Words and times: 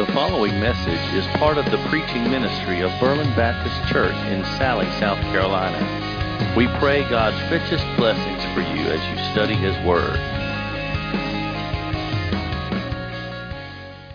The 0.00 0.12
following 0.14 0.58
message 0.58 1.14
is 1.14 1.26
part 1.36 1.58
of 1.58 1.66
the 1.66 1.76
preaching 1.90 2.24
ministry 2.30 2.80
of 2.80 2.90
Berlin 2.98 3.28
Baptist 3.36 3.92
Church 3.92 4.14
in 4.28 4.40
Salley, 4.56 4.88
South 4.98 5.20
Carolina. 5.24 5.76
We 6.56 6.68
pray 6.78 7.06
God's 7.10 7.36
richest 7.52 7.84
blessings 7.98 8.42
for 8.54 8.62
you 8.62 8.86
as 8.86 8.98
you 9.10 9.32
study 9.32 9.52
His 9.52 9.76
Word. 9.86 10.18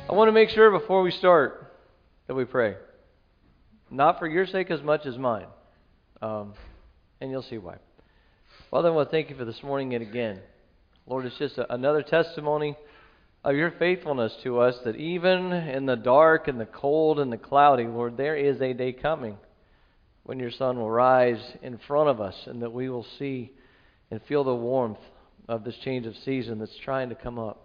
I 0.09 0.13
want 0.13 0.27
to 0.27 0.31
make 0.31 0.49
sure 0.49 0.71
before 0.71 1.03
we 1.03 1.11
start 1.11 1.71
that 2.25 2.33
we 2.33 2.45
pray. 2.45 2.77
Not 3.91 4.17
for 4.17 4.25
your 4.25 4.47
sake 4.47 4.71
as 4.71 4.81
much 4.81 5.05
as 5.05 5.19
mine. 5.19 5.45
Um, 6.19 6.55
and 7.21 7.29
you'll 7.29 7.43
see 7.43 7.59
why. 7.59 7.75
Father, 8.71 8.89
I 8.89 8.91
want 8.91 9.09
to 9.09 9.11
thank 9.11 9.29
you 9.29 9.35
for 9.35 9.45
this 9.45 9.61
morning 9.61 9.93
and 9.93 10.01
again. 10.01 10.41
Lord, 11.05 11.27
it's 11.27 11.37
just 11.37 11.59
a, 11.59 11.71
another 11.71 12.01
testimony 12.01 12.75
of 13.45 13.55
your 13.55 13.69
faithfulness 13.69 14.35
to 14.41 14.59
us 14.59 14.75
that 14.85 14.95
even 14.95 15.53
in 15.53 15.85
the 15.85 15.95
dark 15.95 16.47
and 16.47 16.59
the 16.59 16.65
cold 16.65 17.19
and 17.19 17.31
the 17.31 17.37
cloudy, 17.37 17.85
Lord, 17.85 18.17
there 18.17 18.35
is 18.35 18.59
a 18.59 18.73
day 18.73 18.91
coming 18.91 19.37
when 20.23 20.39
your 20.39 20.49
sun 20.49 20.79
will 20.79 20.89
rise 20.89 21.39
in 21.61 21.77
front 21.87 22.09
of 22.09 22.19
us 22.19 22.33
and 22.47 22.63
that 22.63 22.73
we 22.73 22.89
will 22.89 23.05
see 23.19 23.51
and 24.09 24.19
feel 24.23 24.43
the 24.43 24.55
warmth 24.55 24.97
of 25.47 25.63
this 25.63 25.75
change 25.83 26.07
of 26.07 26.15
season 26.25 26.57
that's 26.57 26.75
trying 26.83 27.09
to 27.09 27.15
come 27.15 27.37
up. 27.37 27.61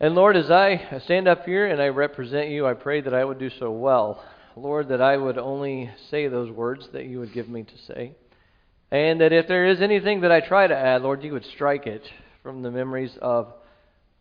And 0.00 0.16
Lord, 0.16 0.36
as 0.36 0.50
I 0.50 1.00
stand 1.04 1.28
up 1.28 1.44
here 1.44 1.68
and 1.68 1.80
I 1.80 1.86
represent 1.86 2.48
you, 2.48 2.66
I 2.66 2.74
pray 2.74 3.00
that 3.02 3.14
I 3.14 3.24
would 3.24 3.38
do 3.38 3.50
so 3.60 3.70
well. 3.70 4.20
Lord, 4.56 4.88
that 4.88 5.00
I 5.00 5.16
would 5.16 5.38
only 5.38 5.90
say 6.10 6.26
those 6.26 6.50
words 6.50 6.88
that 6.92 7.04
you 7.04 7.20
would 7.20 7.32
give 7.32 7.48
me 7.48 7.62
to 7.62 7.78
say. 7.86 8.16
And 8.90 9.20
that 9.20 9.32
if 9.32 9.46
there 9.46 9.66
is 9.66 9.80
anything 9.80 10.22
that 10.22 10.32
I 10.32 10.40
try 10.40 10.66
to 10.66 10.76
add, 10.76 11.02
Lord, 11.02 11.22
you 11.22 11.34
would 11.34 11.46
strike 11.54 11.86
it 11.86 12.02
from 12.42 12.62
the 12.62 12.72
memories 12.72 13.16
of 13.22 13.52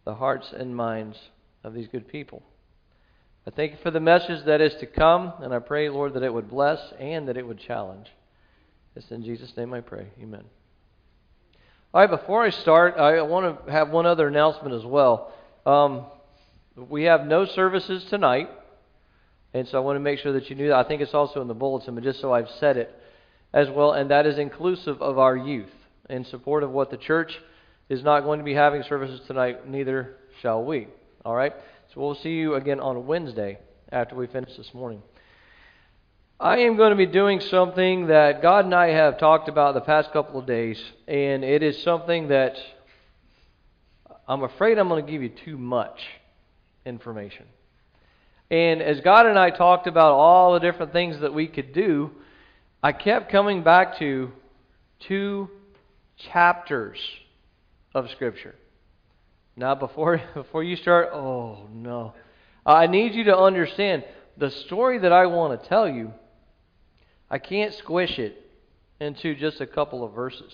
the 0.10 0.16
hearts 0.16 0.52
and 0.58 0.76
minds 0.76 1.16
of 1.64 1.76
these 1.76 1.88
good 1.88 2.08
people. 2.08 2.42
I 3.46 3.52
thank 3.52 3.74
you 3.74 3.78
for 3.84 3.92
the 3.92 4.00
message 4.00 4.44
that 4.46 4.60
is 4.60 4.74
to 4.80 4.88
come, 4.88 5.34
and 5.40 5.54
I 5.54 5.60
pray, 5.60 5.88
Lord, 5.88 6.16
that 6.16 6.24
it 6.24 6.34
would 6.34 6.50
bless 6.50 6.80
and 7.00 7.28
that 7.28 7.38
it 7.38 7.46
would 7.46 7.60
challenge. 7.60 8.08
It's 8.96 9.12
in 9.12 9.24
Jesus' 9.24 9.56
name 9.56 9.72
I 9.72 9.82
pray. 9.82 10.08
Amen. 10.20 10.46
All 11.94 12.02
right, 12.02 12.10
before 12.10 12.44
I 12.44 12.50
start, 12.50 12.96
I 12.98 13.22
want 13.22 13.68
to 13.68 13.72
have 13.72 13.92
one 13.92 14.08
other 14.08 14.28
announcement 14.28 14.74
as 14.74 14.84
well. 14.84 15.32
Um, 15.64 16.08
we 16.76 17.04
have 17.04 17.28
no 17.28 17.46
services 17.46 18.04
tonight, 18.10 18.50
and 19.54 19.68
so 19.68 19.78
I 19.78 19.82
want 19.82 19.98
to 19.98 20.00
make 20.00 20.18
sure 20.18 20.34
that 20.34 20.50
you 20.50 20.56
knew 20.56 20.70
that. 20.70 20.84
I 20.84 20.88
think 20.88 21.04
it's 21.04 21.14
also 21.14 21.40
in 21.40 21.48
the 21.48 21.54
bulletin, 21.54 21.94
but 21.94 22.04
just 22.04 22.20
so 22.20 22.34
I've 22.34 22.50
said 22.60 22.78
it 22.78 22.92
as 23.54 23.70
well, 23.70 23.92
and 23.92 24.10
that 24.10 24.26
is 24.26 24.40
inclusive 24.40 25.04
of 25.04 25.20
our 25.20 25.38
youth 25.38 25.70
in 26.10 26.26
support 26.26 26.64
of 26.64 26.72
what 26.72 26.90
the 26.90 26.98
church 26.98 27.40
is 27.90 28.04
not 28.04 28.22
going 28.22 28.40
to 28.40 28.46
be 28.46 28.54
having 28.54 28.84
services 28.84 29.20
tonight, 29.28 29.68
neither 29.68 30.16
shall 30.42 30.64
we. 30.64 30.88
All 31.26 31.36
right? 31.36 31.54
So 31.94 32.02
we'll 32.02 32.16
see 32.16 32.36
you 32.36 32.54
again 32.54 32.80
on 32.80 33.08
Wednesday 33.08 33.58
after 33.92 34.16
we 34.16 34.28
finish 34.28 34.56
this 34.56 34.74
morning. 34.74 35.02
I 36.40 36.60
am 36.60 36.78
going 36.78 36.92
to 36.92 36.96
be 36.96 37.08
doing 37.08 37.42
something 37.42 38.08
that 38.08 38.42
God 38.42 38.64
and 38.64 38.74
I 38.74 38.90
have 38.92 39.18
talked 39.18 39.50
about 39.50 39.74
the 39.74 39.82
past 39.82 40.14
couple 40.14 40.40
of 40.40 40.46
days, 40.46 40.82
and 41.08 41.44
it 41.44 41.64
is 41.64 41.82
something 41.84 42.30
that 42.30 42.56
I'm 44.28 44.44
afraid 44.44 44.78
I'm 44.78 44.88
going 44.88 45.06
to 45.06 45.12
give 45.12 45.24
you 45.24 45.30
too 45.30 45.58
much 45.58 46.00
information. 46.86 47.46
And 48.52 48.82
as 48.82 49.02
God 49.02 49.26
and 49.26 49.38
I 49.38 49.50
talked 49.50 49.88
about 49.88 50.14
all 50.14 50.54
the 50.54 50.60
different 50.60 50.94
things 50.94 51.20
that 51.22 51.34
we 51.34 51.48
could 51.48 51.74
do, 51.74 52.12
I 52.82 52.92
kept 52.94 53.32
coming 53.32 53.64
back 53.64 54.00
to 54.00 54.32
two 55.02 55.50
chapters 56.32 57.00
of 57.94 58.10
Scripture. 58.12 58.56
Now, 59.56 59.76
before, 59.76 60.22
before 60.34 60.64
you 60.64 60.76
start, 60.76 61.10
oh 61.14 61.68
no. 61.72 62.14
I 62.66 62.88
need 62.88 63.16
you 63.16 63.26
to 63.26 63.38
understand 63.38 64.04
the 64.38 64.52
story 64.52 65.00
that 65.00 65.12
I 65.12 65.26
want 65.26 65.62
to 65.62 65.70
tell 65.70 65.88
you, 65.88 66.14
I 67.30 67.40
can't 67.40 67.74
squish 67.74 68.18
it 68.20 68.50
into 69.00 69.36
just 69.36 69.62
a 69.62 69.68
couple 69.68 70.04
of 70.04 70.14
verses. 70.14 70.54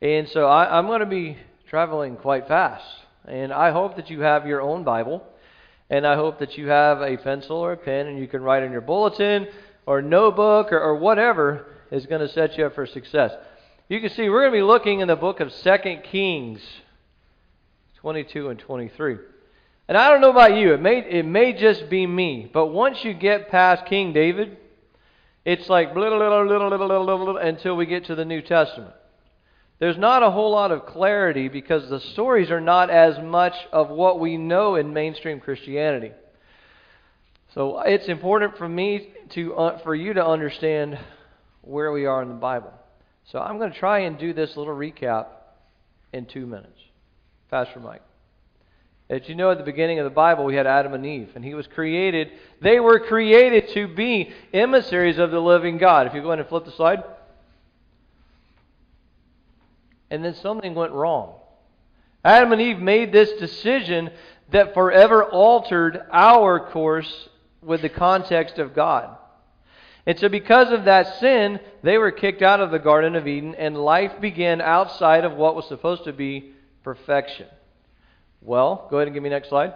And 0.00 0.28
so 0.28 0.46
I, 0.46 0.78
I'm 0.78 0.86
going 0.86 1.00
to 1.00 1.06
be 1.06 1.36
traveling 1.68 2.16
quite 2.16 2.48
fast. 2.48 2.84
And 3.26 3.52
I 3.52 3.70
hope 3.70 3.96
that 3.96 4.10
you 4.10 4.20
have 4.20 4.46
your 4.46 4.60
own 4.60 4.84
Bible. 4.84 5.22
And 5.88 6.06
I 6.06 6.16
hope 6.16 6.38
that 6.40 6.56
you 6.58 6.68
have 6.68 7.00
a 7.00 7.16
pencil 7.16 7.56
or 7.56 7.72
a 7.72 7.76
pen 7.76 8.06
and 8.06 8.18
you 8.18 8.26
can 8.26 8.42
write 8.42 8.62
in 8.62 8.72
your 8.72 8.80
bulletin 8.80 9.46
or 9.86 10.02
notebook 10.02 10.72
or, 10.72 10.80
or 10.80 10.96
whatever 10.96 11.66
is 11.90 12.06
going 12.06 12.20
to 12.20 12.32
set 12.32 12.56
you 12.56 12.66
up 12.66 12.74
for 12.74 12.86
success. 12.86 13.32
You 13.92 14.00
can 14.00 14.08
see 14.08 14.30
we're 14.30 14.40
going 14.40 14.52
to 14.52 14.56
be 14.56 14.62
looking 14.62 15.00
in 15.00 15.08
the 15.08 15.16
book 15.16 15.40
of 15.40 15.52
2 15.52 15.76
Kings 16.04 16.62
22 17.96 18.48
and 18.48 18.58
23. 18.58 19.18
And 19.86 19.98
I 19.98 20.08
don't 20.08 20.22
know 20.22 20.30
about 20.30 20.56
you, 20.56 20.72
it 20.72 20.80
may, 20.80 21.00
it 21.00 21.26
may 21.26 21.52
just 21.52 21.90
be 21.90 22.06
me, 22.06 22.50
but 22.50 22.68
once 22.68 23.04
you 23.04 23.12
get 23.12 23.50
past 23.50 23.84
King 23.84 24.14
David, 24.14 24.56
it's 25.44 25.68
like 25.68 25.92
blah, 25.92 26.08
blah, 26.08 26.86
blah, 26.86 27.36
until 27.36 27.76
we 27.76 27.84
get 27.84 28.06
to 28.06 28.14
the 28.14 28.24
New 28.24 28.40
Testament. 28.40 28.94
There's 29.78 29.98
not 29.98 30.22
a 30.22 30.30
whole 30.30 30.52
lot 30.52 30.72
of 30.72 30.86
clarity 30.86 31.48
because 31.48 31.90
the 31.90 32.00
stories 32.00 32.50
are 32.50 32.62
not 32.62 32.88
as 32.88 33.18
much 33.22 33.54
of 33.72 33.90
what 33.90 34.18
we 34.18 34.38
know 34.38 34.76
in 34.76 34.94
mainstream 34.94 35.38
Christianity. 35.38 36.12
So 37.54 37.82
it's 37.82 38.08
important 38.08 38.56
for 38.56 38.70
me 38.70 39.12
to 39.34 39.54
uh, 39.54 39.78
for 39.80 39.94
you 39.94 40.14
to 40.14 40.24
understand 40.24 40.98
where 41.60 41.92
we 41.92 42.06
are 42.06 42.22
in 42.22 42.28
the 42.28 42.34
Bible. 42.36 42.72
So 43.24 43.38
I'm 43.38 43.58
going 43.58 43.72
to 43.72 43.78
try 43.78 44.00
and 44.00 44.18
do 44.18 44.32
this 44.32 44.56
little 44.56 44.74
recap 44.74 45.26
in 46.12 46.26
two 46.26 46.46
minutes. 46.46 46.78
Pastor 47.50 47.80
Mike. 47.80 48.02
As 49.10 49.28
you 49.28 49.34
know, 49.34 49.50
at 49.50 49.58
the 49.58 49.64
beginning 49.64 49.98
of 49.98 50.04
the 50.04 50.10
Bible, 50.10 50.44
we 50.44 50.54
had 50.54 50.66
Adam 50.66 50.94
and 50.94 51.04
Eve, 51.04 51.30
and 51.34 51.44
he 51.44 51.54
was 51.54 51.66
created. 51.66 52.30
They 52.62 52.80
were 52.80 52.98
created 52.98 53.68
to 53.74 53.86
be 53.86 54.32
emissaries 54.54 55.18
of 55.18 55.30
the 55.30 55.40
living 55.40 55.76
God. 55.76 56.06
If 56.06 56.14
you 56.14 56.22
go 56.22 56.28
ahead 56.28 56.38
and 56.38 56.48
flip 56.48 56.64
the 56.64 56.72
slide. 56.72 57.04
And 60.10 60.24
then 60.24 60.34
something 60.36 60.74
went 60.74 60.92
wrong. 60.92 61.34
Adam 62.24 62.52
and 62.52 62.62
Eve 62.62 62.78
made 62.78 63.12
this 63.12 63.32
decision 63.32 64.10
that 64.50 64.74
forever 64.74 65.24
altered 65.24 66.00
our 66.10 66.70
course 66.70 67.28
with 67.60 67.82
the 67.82 67.88
context 67.88 68.58
of 68.58 68.74
God. 68.74 69.16
And 70.04 70.18
so, 70.18 70.28
because 70.28 70.72
of 70.72 70.86
that 70.86 71.20
sin, 71.20 71.60
they 71.82 71.96
were 71.96 72.10
kicked 72.10 72.42
out 72.42 72.60
of 72.60 72.72
the 72.72 72.80
Garden 72.80 73.14
of 73.14 73.28
Eden, 73.28 73.54
and 73.54 73.76
life 73.76 74.20
began 74.20 74.60
outside 74.60 75.24
of 75.24 75.34
what 75.34 75.54
was 75.54 75.68
supposed 75.68 76.04
to 76.04 76.12
be 76.12 76.52
perfection. 76.82 77.46
Well, 78.40 78.88
go 78.90 78.96
ahead 78.96 79.06
and 79.06 79.14
give 79.14 79.22
me 79.22 79.30
next 79.30 79.48
slide. 79.48 79.74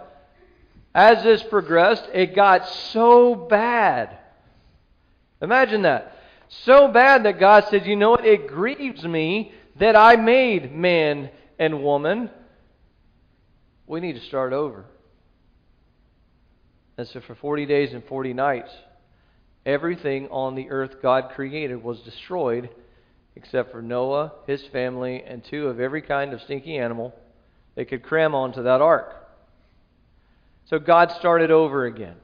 As 0.93 1.23
this 1.23 1.43
progressed, 1.43 2.09
it 2.13 2.35
got 2.35 2.67
so 2.67 3.35
bad. 3.35 4.17
Imagine 5.41 5.83
that. 5.83 6.17
So 6.49 6.87
bad 6.89 7.23
that 7.23 7.39
God 7.39 7.65
said, 7.69 7.85
You 7.85 7.95
know 7.95 8.11
what? 8.11 8.25
It 8.25 8.47
grieves 8.47 9.03
me 9.03 9.53
that 9.77 9.95
I 9.95 10.17
made 10.17 10.75
man 10.75 11.29
and 11.57 11.83
woman. 11.83 12.29
We 13.85 14.01
need 14.01 14.13
to 14.13 14.21
start 14.21 14.51
over. 14.51 14.83
And 16.97 17.07
so, 17.07 17.21
for 17.21 17.35
40 17.35 17.65
days 17.65 17.93
and 17.93 18.03
40 18.03 18.33
nights, 18.33 18.71
everything 19.67 20.27
on 20.29 20.55
the 20.55 20.71
earth 20.71 21.01
God 21.01 21.31
created 21.35 21.83
was 21.83 21.99
destroyed 21.99 22.69
except 23.35 23.71
for 23.71 23.83
Noah, 23.83 24.31
his 24.47 24.65
family, 24.67 25.21
and 25.23 25.43
two 25.43 25.67
of 25.67 25.79
every 25.79 26.01
kind 26.01 26.33
of 26.33 26.41
stinky 26.41 26.77
animal 26.77 27.13
they 27.75 27.85
could 27.85 28.01
cram 28.01 28.33
onto 28.33 28.63
that 28.63 28.81
ark. 28.81 29.13
So 30.65 30.79
God 30.79 31.11
started 31.11 31.51
over 31.51 31.85
again. 31.85 32.15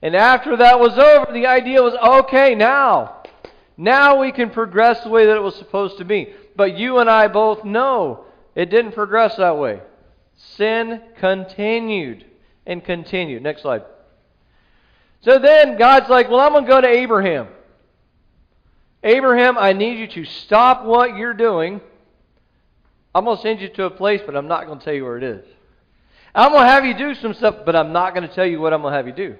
And 0.00 0.16
after 0.16 0.56
that 0.56 0.80
was 0.80 0.96
over, 0.98 1.30
the 1.32 1.46
idea 1.46 1.82
was 1.82 1.94
okay, 1.94 2.54
now. 2.54 3.22
Now 3.76 4.18
we 4.18 4.32
can 4.32 4.48
progress 4.50 5.02
the 5.02 5.10
way 5.10 5.26
that 5.26 5.36
it 5.36 5.42
was 5.42 5.56
supposed 5.56 5.98
to 5.98 6.04
be. 6.04 6.32
But 6.56 6.78
you 6.78 6.98
and 6.98 7.10
I 7.10 7.28
both 7.28 7.64
know 7.64 8.24
it 8.54 8.70
didn't 8.70 8.92
progress 8.92 9.36
that 9.36 9.58
way. 9.58 9.82
Sin 10.36 11.02
continued 11.18 12.24
and 12.66 12.82
continued. 12.82 13.42
Next 13.42 13.62
slide. 13.62 13.82
So 15.22 15.38
then 15.38 15.78
God's 15.78 16.08
like, 16.08 16.28
well, 16.28 16.40
I'm 16.40 16.52
going 16.52 16.64
to 16.64 16.70
go 16.70 16.80
to 16.80 16.88
Abraham. 16.88 17.48
Abraham, 19.02 19.56
I 19.58 19.72
need 19.72 19.98
you 19.98 20.06
to 20.08 20.24
stop 20.24 20.84
what 20.84 21.16
you're 21.16 21.34
doing. 21.34 21.80
I'm 23.14 23.24
going 23.24 23.36
to 23.36 23.42
send 23.42 23.60
you 23.60 23.68
to 23.68 23.84
a 23.84 23.90
place, 23.90 24.20
but 24.24 24.36
I'm 24.36 24.48
not 24.48 24.66
going 24.66 24.78
to 24.78 24.84
tell 24.84 24.94
you 24.94 25.04
where 25.04 25.18
it 25.18 25.24
is. 25.24 25.44
I'm 26.34 26.50
going 26.52 26.64
to 26.64 26.70
have 26.70 26.84
you 26.84 26.96
do 26.96 27.14
some 27.14 27.34
stuff, 27.34 27.56
but 27.66 27.76
I'm 27.76 27.92
not 27.92 28.14
going 28.14 28.28
to 28.28 28.34
tell 28.34 28.46
you 28.46 28.60
what 28.60 28.72
I'm 28.72 28.80
going 28.82 28.92
to 28.92 28.96
have 28.96 29.06
you 29.06 29.12
do. 29.12 29.36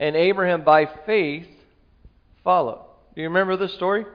And 0.00 0.16
Abraham, 0.16 0.62
by 0.62 0.86
faith, 1.06 1.46
followed. 2.42 2.84
Do 3.14 3.20
you 3.20 3.28
remember 3.28 3.56
this 3.56 3.74
story? 3.74 4.06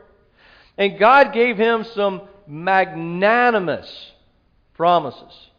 And 0.78 0.98
God 0.98 1.34
gave 1.34 1.58
him 1.58 1.86
some 1.94 2.22
magnanimous 2.48 4.12
promises. 4.74 5.50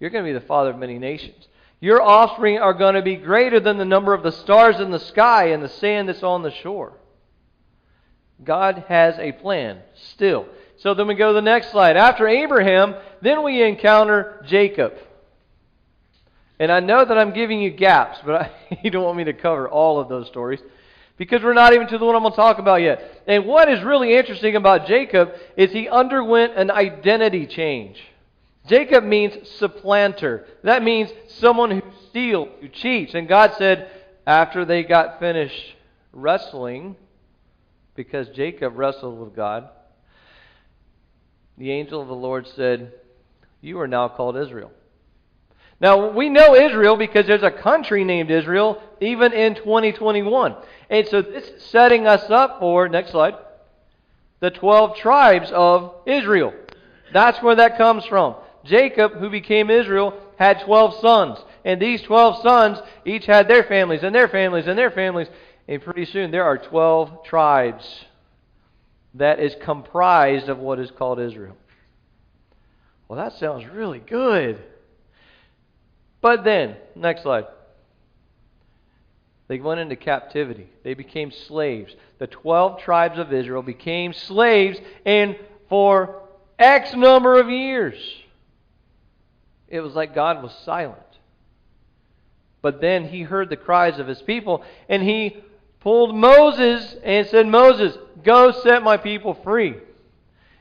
You're 0.00 0.10
going 0.10 0.24
to 0.24 0.28
be 0.28 0.38
the 0.38 0.44
father 0.46 0.70
of 0.70 0.78
many 0.78 0.98
nations. 0.98 1.46
Your 1.84 2.00
offspring 2.00 2.60
are 2.60 2.72
going 2.72 2.94
to 2.94 3.02
be 3.02 3.16
greater 3.16 3.60
than 3.60 3.76
the 3.76 3.84
number 3.84 4.14
of 4.14 4.22
the 4.22 4.32
stars 4.32 4.80
in 4.80 4.90
the 4.90 4.98
sky 4.98 5.48
and 5.48 5.62
the 5.62 5.68
sand 5.68 6.08
that's 6.08 6.22
on 6.22 6.42
the 6.42 6.50
shore. 6.50 6.94
God 8.42 8.86
has 8.88 9.18
a 9.18 9.32
plan 9.32 9.82
still. 9.92 10.46
So 10.78 10.94
then 10.94 11.06
we 11.08 11.14
go 11.14 11.28
to 11.28 11.34
the 11.34 11.42
next 11.42 11.72
slide. 11.72 11.98
After 11.98 12.26
Abraham, 12.26 12.94
then 13.20 13.42
we 13.42 13.62
encounter 13.62 14.42
Jacob. 14.46 14.94
And 16.58 16.72
I 16.72 16.80
know 16.80 17.04
that 17.04 17.18
I'm 17.18 17.34
giving 17.34 17.60
you 17.60 17.68
gaps, 17.68 18.18
but 18.24 18.34
I, 18.34 18.50
you 18.82 18.90
don't 18.90 19.04
want 19.04 19.18
me 19.18 19.24
to 19.24 19.34
cover 19.34 19.68
all 19.68 20.00
of 20.00 20.08
those 20.08 20.26
stories 20.28 20.60
because 21.18 21.42
we're 21.42 21.52
not 21.52 21.74
even 21.74 21.86
to 21.88 21.98
the 21.98 22.06
one 22.06 22.16
I'm 22.16 22.22
going 22.22 22.32
to 22.32 22.36
talk 22.36 22.58
about 22.58 22.80
yet. 22.80 23.22
And 23.26 23.44
what 23.44 23.68
is 23.68 23.84
really 23.84 24.16
interesting 24.16 24.56
about 24.56 24.86
Jacob 24.86 25.34
is 25.54 25.70
he 25.70 25.86
underwent 25.90 26.54
an 26.56 26.70
identity 26.70 27.46
change. 27.46 28.02
Jacob 28.66 29.04
means 29.04 29.48
supplanter. 29.48 30.46
That 30.62 30.82
means 30.82 31.10
someone 31.28 31.70
who 31.70 31.82
steals, 32.08 32.48
who 32.60 32.68
cheats. 32.68 33.14
And 33.14 33.28
God 33.28 33.54
said, 33.58 33.90
after 34.26 34.64
they 34.64 34.82
got 34.84 35.20
finished 35.20 35.74
wrestling, 36.12 36.96
because 37.94 38.28
Jacob 38.30 38.76
wrestled 38.76 39.20
with 39.20 39.36
God, 39.36 39.68
the 41.58 41.70
angel 41.70 42.00
of 42.00 42.08
the 42.08 42.14
Lord 42.14 42.46
said, 42.48 42.92
You 43.60 43.80
are 43.80 43.86
now 43.86 44.08
called 44.08 44.36
Israel. 44.36 44.72
Now, 45.80 46.10
we 46.10 46.28
know 46.30 46.54
Israel 46.54 46.96
because 46.96 47.26
there's 47.26 47.42
a 47.42 47.50
country 47.50 48.04
named 48.04 48.30
Israel 48.30 48.82
even 49.00 49.32
in 49.32 49.54
2021. 49.54 50.56
And 50.88 51.06
so 51.08 51.20
this 51.20 51.48
is 51.48 51.62
setting 51.62 52.06
us 52.06 52.30
up 52.30 52.60
for, 52.60 52.88
next 52.88 53.10
slide, 53.10 53.34
the 54.40 54.50
12 54.50 54.96
tribes 54.96 55.50
of 55.52 55.94
Israel. 56.06 56.54
That's 57.12 57.42
where 57.42 57.56
that 57.56 57.76
comes 57.76 58.04
from. 58.06 58.36
Jacob, 58.64 59.14
who 59.14 59.30
became 59.30 59.70
Israel, 59.70 60.14
had 60.38 60.60
12 60.60 61.00
sons. 61.00 61.38
And 61.64 61.80
these 61.80 62.02
12 62.02 62.42
sons 62.42 62.78
each 63.04 63.26
had 63.26 63.48
their 63.48 63.64
families 63.64 64.02
and 64.02 64.14
their 64.14 64.28
families 64.28 64.66
and 64.66 64.78
their 64.78 64.90
families. 64.90 65.28
And 65.68 65.82
pretty 65.82 66.04
soon 66.06 66.30
there 66.30 66.44
are 66.44 66.58
12 66.58 67.24
tribes 67.24 68.04
that 69.14 69.38
is 69.38 69.54
comprised 69.62 70.48
of 70.48 70.58
what 70.58 70.78
is 70.78 70.90
called 70.90 71.20
Israel. 71.20 71.56
Well, 73.08 73.18
that 73.18 73.38
sounds 73.38 73.66
really 73.66 74.00
good. 74.00 74.62
But 76.20 76.42
then, 76.42 76.76
next 76.94 77.22
slide. 77.22 77.46
They 79.46 79.60
went 79.60 79.80
into 79.80 79.96
captivity. 79.96 80.68
They 80.82 80.94
became 80.94 81.30
slaves. 81.30 81.94
The 82.18 82.26
12 82.26 82.80
tribes 82.80 83.18
of 83.18 83.32
Israel 83.32 83.62
became 83.62 84.14
slaves, 84.14 84.78
and 85.04 85.36
for 85.68 86.22
X 86.58 86.94
number 86.94 87.38
of 87.38 87.50
years, 87.50 87.94
it 89.68 89.80
was 89.80 89.94
like 89.94 90.14
God 90.14 90.42
was 90.42 90.52
silent. 90.64 91.00
But 92.62 92.80
then 92.80 93.08
he 93.08 93.22
heard 93.22 93.50
the 93.50 93.56
cries 93.56 93.98
of 93.98 94.06
his 94.06 94.22
people, 94.22 94.64
and 94.88 95.02
he 95.02 95.36
pulled 95.80 96.14
Moses 96.14 96.96
and 97.04 97.26
said, 97.26 97.46
Moses, 97.46 97.96
go 98.22 98.52
set 98.52 98.82
my 98.82 98.96
people 98.96 99.34
free. 99.44 99.74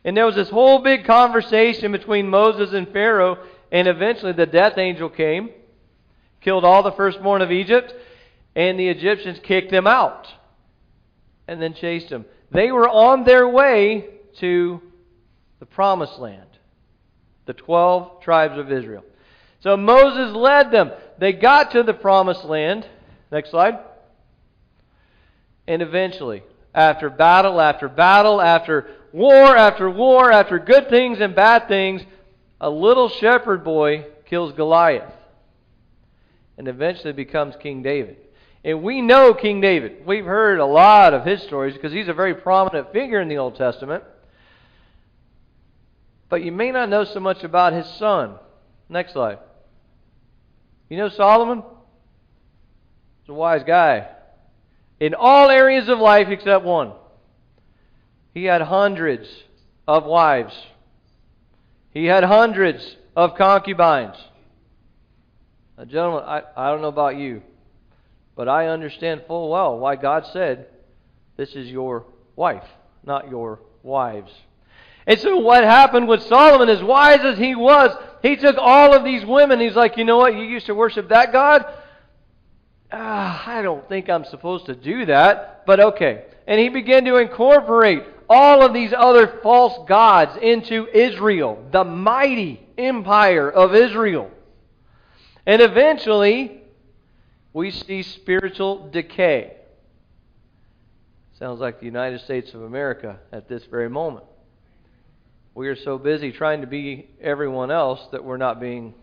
And 0.03 0.17
there 0.17 0.25
was 0.25 0.35
this 0.35 0.50
whole 0.50 0.79
big 0.79 1.05
conversation 1.05 1.91
between 1.94 2.27
Moses 2.27 2.73
and 2.73 2.89
Pharaoh, 2.89 3.38
and 3.71 3.88
eventually 3.88 4.33
the 4.33 4.45
death 4.45 4.77
angel 4.77 5.09
came, 5.09 5.50
killed 6.41 6.65
all 6.65 6.83
the 6.83 6.91
firstborn 6.91 7.41
of 7.41 7.51
Egypt, 7.51 7.94
and 8.55 8.77
the 8.77 8.89
Egyptians 8.89 9.39
kicked 9.41 9.71
them 9.71 9.88
out 9.88 10.27
and 11.47 11.61
then 11.61 11.73
chased 11.73 12.09
them. 12.09 12.25
They 12.51 12.71
were 12.71 12.89
on 12.89 13.23
their 13.23 13.47
way 13.47 14.09
to 14.39 14.81
the 15.59 15.65
promised 15.65 16.19
land, 16.19 16.50
the 17.45 17.53
12 17.53 18.21
tribes 18.21 18.57
of 18.57 18.71
Israel. 18.71 19.03
So 19.61 19.77
Moses 19.77 20.35
led 20.35 20.71
them. 20.71 20.91
They 21.17 21.33
got 21.33 21.71
to 21.71 21.83
the 21.83 21.93
promised 21.93 22.43
land. 22.43 22.87
Next 23.31 23.51
slide. 23.51 23.79
And 25.67 25.81
eventually, 25.81 26.43
after 26.75 27.09
battle 27.09 27.61
after 27.61 27.87
battle, 27.87 28.41
after 28.41 28.89
war 29.11 29.55
after 29.55 29.89
war, 29.89 30.31
after 30.31 30.59
good 30.59 30.89
things 30.89 31.19
and 31.21 31.35
bad 31.35 31.67
things, 31.67 32.01
a 32.59 32.69
little 32.69 33.09
shepherd 33.09 33.63
boy 33.63 34.05
kills 34.25 34.53
Goliath 34.53 35.11
and 36.57 36.67
eventually 36.67 37.13
becomes 37.13 37.55
King 37.61 37.83
David. 37.83 38.17
And 38.63 38.81
we 38.81 39.01
know 39.01 39.33
King 39.33 39.61
David. 39.61 40.05
We've 40.05 40.25
heard 40.25 40.59
a 40.59 40.65
lot 40.65 41.13
of 41.13 41.25
his 41.25 41.41
stories 41.43 41.73
because 41.73 41.91
he's 41.91 42.07
a 42.07 42.13
very 42.13 42.33
prominent 42.33 42.93
figure 42.93 43.19
in 43.19 43.27
the 43.27 43.37
Old 43.37 43.55
Testament. 43.55 44.03
But 46.33 46.44
you 46.44 46.51
may 46.51 46.71
not 46.71 46.89
know 46.89 47.03
so 47.03 47.19
much 47.19 47.44
about 47.44 47.74
his 47.74 47.85
son. 48.00 48.39
Next 48.89 49.13
slide. 49.13 49.38
You 50.89 50.97
know 50.97 51.09
Solomon? 51.09 51.62
He's 53.21 53.30
a 53.30 53.33
wise 53.33 53.62
guy. 53.68 54.07
In 55.00 55.13
all 55.13 55.51
areas 55.51 55.89
of 55.89 56.00
life 56.00 56.30
except 56.30 56.65
one. 56.65 56.94
He 58.33 58.45
had 58.45 58.63
hundreds 58.63 59.30
of 59.88 60.06
wives. 60.06 60.56
He 61.91 62.06
had 62.06 62.24
hundreds 62.24 62.95
of 63.15 63.36
concubines. 63.36 64.15
Now, 65.77 65.86
gentlemen, 65.86 66.24
I, 66.24 66.41
I 66.57 66.71
don't 66.71 66.81
know 66.81 66.88
about 66.88 67.15
you, 67.15 67.44
but 68.36 68.50
I 68.50 68.69
understand 68.69 69.25
full 69.27 69.51
well 69.51 69.77
why 69.77 69.97
God 69.97 70.25
said, 70.33 70.65
This 71.38 71.53
is 71.53 71.68
your 71.68 72.07
wife, 72.36 72.65
not 73.06 73.29
your 73.29 73.59
wives. 73.83 74.31
And 75.05 75.19
so 75.19 75.38
what 75.38 75.63
happened 75.63 76.07
with 76.07 76.23
Solomon, 76.23 76.69
as 76.69 76.81
wise 76.81 77.21
as 77.21 77.38
he 77.38 77.55
was, 77.55 77.95
he 78.21 78.35
took 78.35 78.55
all 78.57 78.94
of 78.94 79.03
these 79.03 79.25
women. 79.25 79.59
He's 79.59 79.75
like, 79.75 79.97
you 79.97 80.05
know 80.05 80.17
what? 80.17 80.33
You 80.33 80.44
used 80.44 80.67
to 80.67 80.75
worship 80.75 81.09
that 81.09 81.31
God? 81.31 81.65
Ah, 82.91 83.44
I 83.47 83.61
don't 83.61 83.88
think 83.89 84.09
I'm 84.09 84.23
supposed 84.23 84.67
to 84.67 84.75
do 84.75 85.05
that, 85.07 85.65
but 85.65 85.79
okay. 85.79 86.25
And 86.47 86.59
he 86.59 86.69
began 86.69 87.05
to 87.05 87.17
incorporate 87.17 88.03
all 88.29 88.63
of 88.63 88.73
these 88.73 88.94
other 88.94 89.39
false 89.41 89.88
gods 89.88 90.38
into 90.41 90.88
Israel, 90.88 91.65
the 91.71 91.83
mighty 91.83 92.65
empire 92.77 93.50
of 93.50 93.75
Israel. 93.75 94.31
And 95.45 95.61
eventually, 95.61 96.61
we 97.51 97.71
see 97.71 98.03
spiritual 98.03 98.89
decay. 98.89 99.57
Sounds 101.39 101.59
like 101.59 101.79
the 101.79 101.85
United 101.85 102.21
States 102.21 102.53
of 102.53 102.61
America 102.61 103.19
at 103.31 103.50
this 103.50 103.65
very 103.65 103.89
moment. 103.89 104.25
We 105.55 105.67
are 105.67 105.75
so 105.75 105.97
busy 105.97 106.31
trying 106.31 106.61
to 106.61 106.67
be 106.67 107.07
everyone 107.21 107.69
else 107.69 108.07
that 108.11 108.23
we're 108.23 108.38
not 108.38 108.59
being 108.59 108.94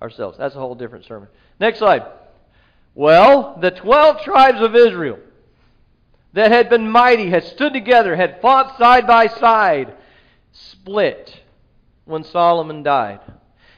ourselves. 0.00 0.38
That's 0.38 0.54
a 0.54 0.58
whole 0.58 0.76
different 0.76 1.04
sermon. 1.04 1.28
Next 1.58 1.78
slide. 1.78 2.04
Well, 2.94 3.58
the 3.60 3.70
12 3.70 4.22
tribes 4.22 4.60
of 4.60 4.76
Israel 4.76 5.18
that 6.32 6.52
had 6.52 6.68
been 6.68 6.90
mighty, 6.90 7.30
had 7.30 7.44
stood 7.44 7.72
together, 7.72 8.14
had 8.14 8.40
fought 8.40 8.78
side 8.78 9.06
by 9.06 9.26
side, 9.26 9.94
split 10.52 11.40
when 12.04 12.22
Solomon 12.24 12.82
died. 12.82 13.20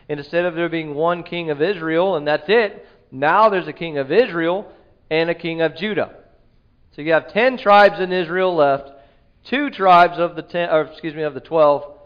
And 0.09 0.21
instead 0.21 0.45
of 0.45 0.55
there 0.55 0.69
being 0.69 0.95
one 0.95 1.23
king 1.23 1.51
of 1.51 1.63
Israel 1.63 2.17
and 2.17 2.27
that's 2.27 2.49
it, 2.49 2.87
now 3.11 3.49
there's 3.49 3.69
a 3.69 3.73
king 3.73 3.99
of 3.99 4.13
Israel 4.13 4.71
and 5.11 5.31
a 5.31 5.35
king 5.35 5.63
of 5.63 5.77
Judah. 5.77 6.15
So 6.95 7.03
you 7.03 7.13
have 7.13 7.33
10 7.33 7.59
tribes 7.59 8.01
in 8.01 8.13
Israel 8.13 8.55
left, 8.55 8.91
two 9.45 9.71
tribes 9.71 10.19
of 10.19 10.37
the 10.37 10.43
10 10.43 10.71
or 10.71 10.83
excuse 10.83 11.15
me 11.15 11.23
of 11.23 11.35
the 11.35 11.41
12 11.41 11.99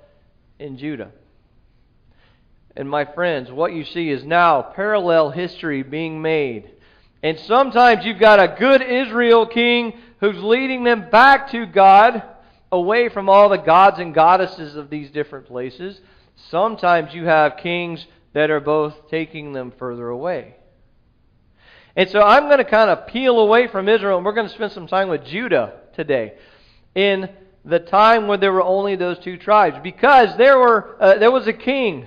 in 0.59 0.77
Judah. 0.79 1.11
And 2.77 2.91
my 2.91 3.05
friends, 3.05 3.53
what 3.53 3.73
you 3.73 3.85
see 3.85 4.11
is 4.11 4.25
now 4.25 4.63
parallel 4.63 5.31
history 5.31 5.83
being 5.83 6.21
made. 6.21 6.71
And 7.23 7.39
sometimes 7.39 8.05
you've 8.05 8.19
got 8.19 8.41
a 8.41 8.57
good 8.59 8.83
Israel 8.83 9.47
king 9.47 9.95
who's 10.21 10.43
leading 10.43 10.85
them 10.85 11.09
back 11.11 11.51
to 11.53 11.67
God, 11.67 12.23
away 12.73 13.09
from 13.09 13.29
all 13.29 13.49
the 13.49 13.59
gods 13.59 13.99
and 13.99 14.13
goddesses 14.13 14.75
of 14.75 14.91
these 14.91 15.11
different 15.11 15.47
places. 15.47 16.01
Sometimes 16.51 17.15
you 17.15 17.27
have 17.27 17.57
kings 17.59 18.05
that 18.33 18.51
are 18.51 18.61
both 18.61 19.09
taking 19.09 19.53
them 19.53 19.73
further 19.79 20.09
away. 20.09 20.57
And 21.97 22.11
so 22.11 22.21
I'm 22.21 22.47
going 22.47 22.59
to 22.59 22.65
kind 22.65 22.91
of 22.91 23.07
peel 23.07 23.39
away 23.39 23.69
from 23.69 23.89
Israel, 23.89 24.17
and 24.17 24.27
we're 24.27 24.33
going 24.33 24.49
to 24.49 24.55
spend 24.55 24.73
some 24.73 24.89
time 24.89 25.09
with 25.09 25.25
Judah 25.25 25.75
today. 25.95 26.35
In 26.95 27.29
the 27.65 27.81
time 27.81 28.27
when 28.27 28.41
there 28.41 28.53
were 28.53 28.63
only 28.63 28.95
those 28.97 29.19
two 29.19 29.37
tribes, 29.37 29.79
because 29.83 30.37
there 30.37 30.59
were 30.59 30.97
uh, 31.01 31.19
there 31.19 31.31
was 31.31 31.47
a 31.47 31.53
king. 31.53 32.07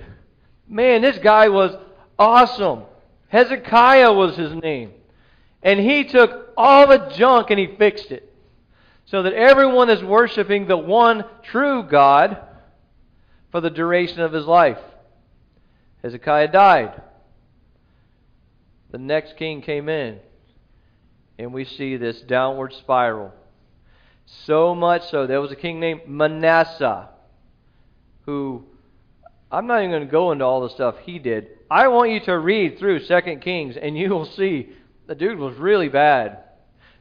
Man, 0.68 1.02
this 1.02 1.18
guy 1.18 1.48
was 1.48 1.76
awesome. 2.18 2.82
Hezekiah 3.28 4.12
was 4.12 4.36
his 4.36 4.54
name, 4.54 4.92
and 5.62 5.78
he 5.80 6.04
took 6.04 6.52
all 6.56 6.86
the 6.86 7.12
junk 7.16 7.50
and 7.50 7.58
he 7.58 7.66
fixed 7.76 8.10
it, 8.10 8.32
so 9.04 9.22
that 9.22 9.32
everyone 9.32 9.90
is 9.90 10.02
worshiping 10.02 10.66
the 10.66 10.76
one 10.76 11.24
true 11.42 11.82
God 11.82 12.38
for 13.50 13.60
the 13.60 13.70
duration 13.70 14.20
of 14.20 14.32
his 14.32 14.46
life. 14.46 14.78
Hezekiah 16.02 16.48
died. 16.48 17.02
The 18.90 18.98
next 18.98 19.36
king 19.36 19.60
came 19.60 19.88
in, 19.88 20.20
and 21.38 21.52
we 21.52 21.64
see 21.64 21.96
this 21.96 22.20
downward 22.22 22.72
spiral. 22.72 23.32
So 24.46 24.74
much 24.74 25.10
so, 25.10 25.26
there 25.26 25.40
was 25.40 25.52
a 25.52 25.56
king 25.56 25.80
named 25.80 26.02
Manasseh, 26.06 27.08
who 28.26 28.64
I'm 29.50 29.66
not 29.66 29.78
even 29.78 29.90
going 29.90 30.06
to 30.06 30.10
go 30.10 30.32
into 30.32 30.44
all 30.44 30.60
the 30.60 30.70
stuff 30.70 30.96
he 31.04 31.18
did. 31.18 31.48
I 31.70 31.88
want 31.88 32.10
you 32.10 32.20
to 32.20 32.38
read 32.38 32.78
through 32.78 33.04
Second 33.04 33.40
Kings, 33.40 33.76
and 33.76 33.96
you 33.96 34.10
will 34.10 34.26
see 34.26 34.70
the 35.06 35.14
dude 35.14 35.38
was 35.38 35.56
really 35.56 35.88
bad. 35.88 36.38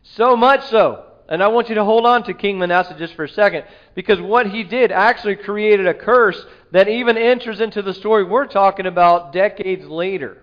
So 0.04 0.36
much 0.36 0.68
so 0.70 1.08
and 1.30 1.44
I 1.44 1.48
want 1.48 1.70
you 1.70 1.76
to 1.76 1.84
hold 1.84 2.06
on 2.06 2.24
to 2.24 2.34
King 2.34 2.58
Manasseh 2.58 2.96
just 2.98 3.16
for 3.16 3.26
a 3.26 3.30
second, 3.30 3.66
because 3.96 4.20
what 4.22 4.50
he 4.50 4.64
did 4.64 4.92
actually 4.92 5.36
created 5.36 5.88
a 5.88 5.94
curse 5.94 6.46
that 6.72 6.88
even 6.88 7.18
enters 7.18 7.60
into 7.60 7.82
the 7.82 7.94
story 7.94 8.24
we're 8.24 8.48
talking 8.48 8.86
about 8.86 9.34
decades 9.34 9.86
later. 9.86 10.42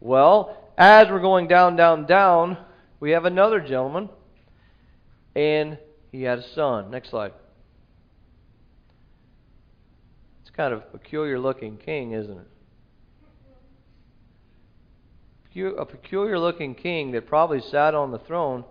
Well, 0.00 0.56
as 0.78 1.08
we're 1.08 1.20
going 1.20 1.48
down, 1.48 1.76
down, 1.76 2.06
down, 2.06 2.56
we 3.00 3.10
have 3.10 3.26
another 3.26 3.60
gentleman, 3.60 4.08
and 5.34 5.78
he 6.10 6.22
had 6.22 6.38
a 6.38 6.48
son. 6.54 6.90
Next 6.90 7.10
slide. 7.10 7.32
It's 10.42 10.50
kind 10.50 10.72
of 10.72 10.80
a 10.80 10.98
peculiar 10.98 11.38
looking 11.38 11.76
king, 11.76 12.12
isn't 12.12 12.38
it? 12.38 12.46
A 15.76 15.84
peculiar 15.84 16.38
looking 16.38 16.76
king 16.76 17.10
that 17.12 17.26
probably 17.26 17.60
sat 17.60 17.94
on 17.94 18.12
the 18.12 18.20
throne. 18.20 18.64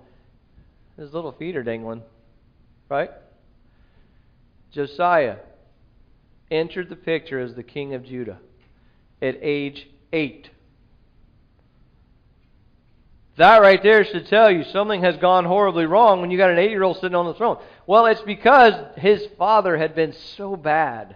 His 0.97 1.13
little 1.13 1.33
feet 1.33 1.57
are 1.57 1.63
dangling, 1.63 2.01
right? 2.89 3.11
Josiah 4.71 5.37
entered 6.49 6.87
the 6.89 6.95
picture 6.95 7.39
as 7.39 7.55
the 7.55 7.63
king 7.63 7.93
of 7.93 8.05
Judah 8.05 8.39
at 9.21 9.35
age 9.41 9.87
8. 10.13 10.49
That 13.37 13.61
right 13.61 13.81
there 13.81 14.03
should 14.03 14.27
tell 14.27 14.51
you 14.51 14.63
something 14.63 15.03
has 15.03 15.15
gone 15.17 15.45
horribly 15.45 15.85
wrong 15.85 16.21
when 16.21 16.31
you 16.31 16.37
got 16.37 16.49
an 16.49 16.57
8 16.57 16.71
year 16.71 16.83
old 16.83 16.97
sitting 16.97 17.15
on 17.15 17.27
the 17.27 17.35
throne. 17.35 17.57
Well, 17.85 18.07
it's 18.07 18.21
because 18.21 18.73
his 18.97 19.27
father 19.37 19.77
had 19.77 19.93
been 19.93 20.13
so 20.13 20.55
bad, 20.55 21.15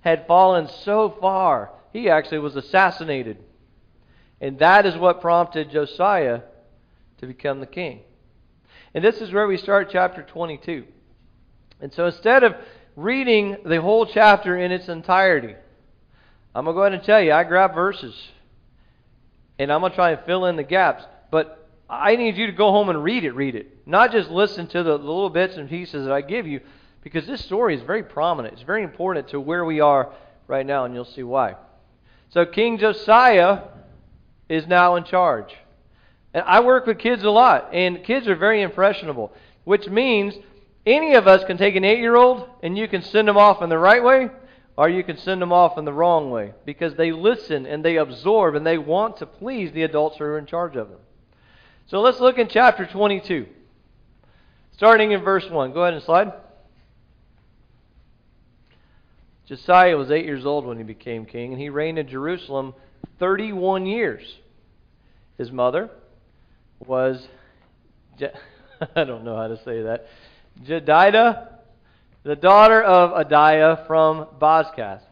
had 0.00 0.28
fallen 0.28 0.68
so 0.84 1.16
far, 1.20 1.72
he 1.92 2.08
actually 2.08 2.38
was 2.38 2.54
assassinated. 2.54 3.38
And 4.40 4.60
that 4.60 4.86
is 4.86 4.96
what 4.96 5.20
prompted 5.20 5.70
Josiah 5.70 6.42
to 7.18 7.26
become 7.26 7.58
the 7.58 7.66
king. 7.66 8.00
And 8.94 9.04
this 9.04 9.20
is 9.20 9.32
where 9.32 9.46
we 9.46 9.56
start 9.56 9.90
chapter 9.90 10.22
22. 10.22 10.84
And 11.80 11.92
so 11.92 12.06
instead 12.06 12.44
of 12.44 12.54
reading 12.94 13.56
the 13.64 13.80
whole 13.80 14.06
chapter 14.06 14.56
in 14.56 14.70
its 14.70 14.88
entirety, 14.88 15.56
I'm 16.54 16.64
going 16.64 16.74
to 16.74 16.78
go 16.78 16.82
ahead 16.82 16.92
and 16.94 17.02
tell 17.02 17.20
you, 17.20 17.32
I 17.32 17.42
grab 17.42 17.74
verses. 17.74 18.14
And 19.58 19.72
I'm 19.72 19.80
going 19.80 19.90
to 19.90 19.96
try 19.96 20.12
and 20.12 20.24
fill 20.24 20.46
in 20.46 20.56
the 20.56 20.62
gaps. 20.62 21.04
But 21.30 21.68
I 21.88 22.16
need 22.16 22.36
you 22.36 22.46
to 22.46 22.52
go 22.52 22.70
home 22.70 22.88
and 22.88 23.02
read 23.02 23.24
it, 23.24 23.32
read 23.32 23.54
it. 23.54 23.86
Not 23.86 24.12
just 24.12 24.30
listen 24.30 24.66
to 24.68 24.82
the, 24.82 24.96
the 24.96 25.04
little 25.04 25.30
bits 25.30 25.56
and 25.56 25.68
pieces 25.68 26.04
that 26.04 26.12
I 26.12 26.20
give 26.20 26.46
you, 26.46 26.60
because 27.02 27.26
this 27.26 27.44
story 27.44 27.74
is 27.74 27.82
very 27.82 28.02
prominent. 28.02 28.54
It's 28.54 28.62
very 28.62 28.82
important 28.82 29.28
to 29.28 29.40
where 29.40 29.64
we 29.64 29.80
are 29.80 30.12
right 30.46 30.66
now, 30.66 30.84
and 30.84 30.94
you'll 30.94 31.04
see 31.04 31.22
why. 31.22 31.56
So, 32.30 32.46
King 32.46 32.78
Josiah 32.78 33.62
is 34.48 34.66
now 34.66 34.96
in 34.96 35.04
charge. 35.04 35.54
And 36.32 36.44
I 36.46 36.60
work 36.60 36.86
with 36.86 36.98
kids 36.98 37.24
a 37.24 37.30
lot, 37.30 37.70
and 37.72 38.04
kids 38.04 38.28
are 38.28 38.36
very 38.36 38.62
impressionable, 38.62 39.32
which 39.64 39.88
means 39.88 40.34
any 40.86 41.14
of 41.14 41.26
us 41.26 41.44
can 41.44 41.58
take 41.58 41.76
an 41.76 41.84
eight 41.84 41.98
year 41.98 42.16
old 42.16 42.48
and 42.62 42.76
you 42.76 42.88
can 42.88 43.02
send 43.02 43.28
them 43.28 43.36
off 43.36 43.62
in 43.62 43.68
the 43.68 43.78
right 43.78 44.02
way, 44.02 44.30
or 44.76 44.88
you 44.88 45.04
can 45.04 45.18
send 45.18 45.42
them 45.42 45.52
off 45.52 45.76
in 45.76 45.84
the 45.84 45.92
wrong 45.92 46.30
way 46.30 46.54
because 46.64 46.94
they 46.94 47.12
listen 47.12 47.66
and 47.66 47.84
they 47.84 47.96
absorb 47.96 48.54
and 48.54 48.66
they 48.66 48.78
want 48.78 49.16
to 49.18 49.26
please 49.26 49.72
the 49.72 49.82
adults 49.82 50.16
who 50.18 50.24
are 50.24 50.38
in 50.38 50.46
charge 50.46 50.76
of 50.76 50.88
them. 50.88 51.00
So 51.90 52.00
let's 52.02 52.20
look 52.20 52.38
in 52.38 52.46
chapter 52.48 52.86
22, 52.86 53.46
starting 54.76 55.10
in 55.10 55.24
verse 55.24 55.44
1. 55.50 55.72
Go 55.72 55.82
ahead 55.82 55.94
and 55.94 56.02
slide. 56.04 56.32
Josiah 59.46 59.96
was 59.96 60.08
eight 60.12 60.24
years 60.24 60.46
old 60.46 60.64
when 60.64 60.78
he 60.78 60.84
became 60.84 61.26
king, 61.26 61.50
and 61.50 61.60
he 61.60 61.68
reigned 61.68 61.98
in 61.98 62.06
Jerusalem 62.06 62.74
31 63.18 63.86
years. 63.86 64.22
His 65.36 65.50
mother 65.50 65.90
was, 66.86 67.26
Je- 68.16 68.30
I 68.94 69.02
don't 69.02 69.24
know 69.24 69.34
how 69.34 69.48
to 69.48 69.56
say 69.64 69.82
that, 69.82 70.06
Jedidah, 70.62 71.48
the 72.22 72.36
daughter 72.36 72.80
of 72.80 73.26
Adaiah 73.26 73.84
from 73.88 74.28
Bozkath. 74.40 75.02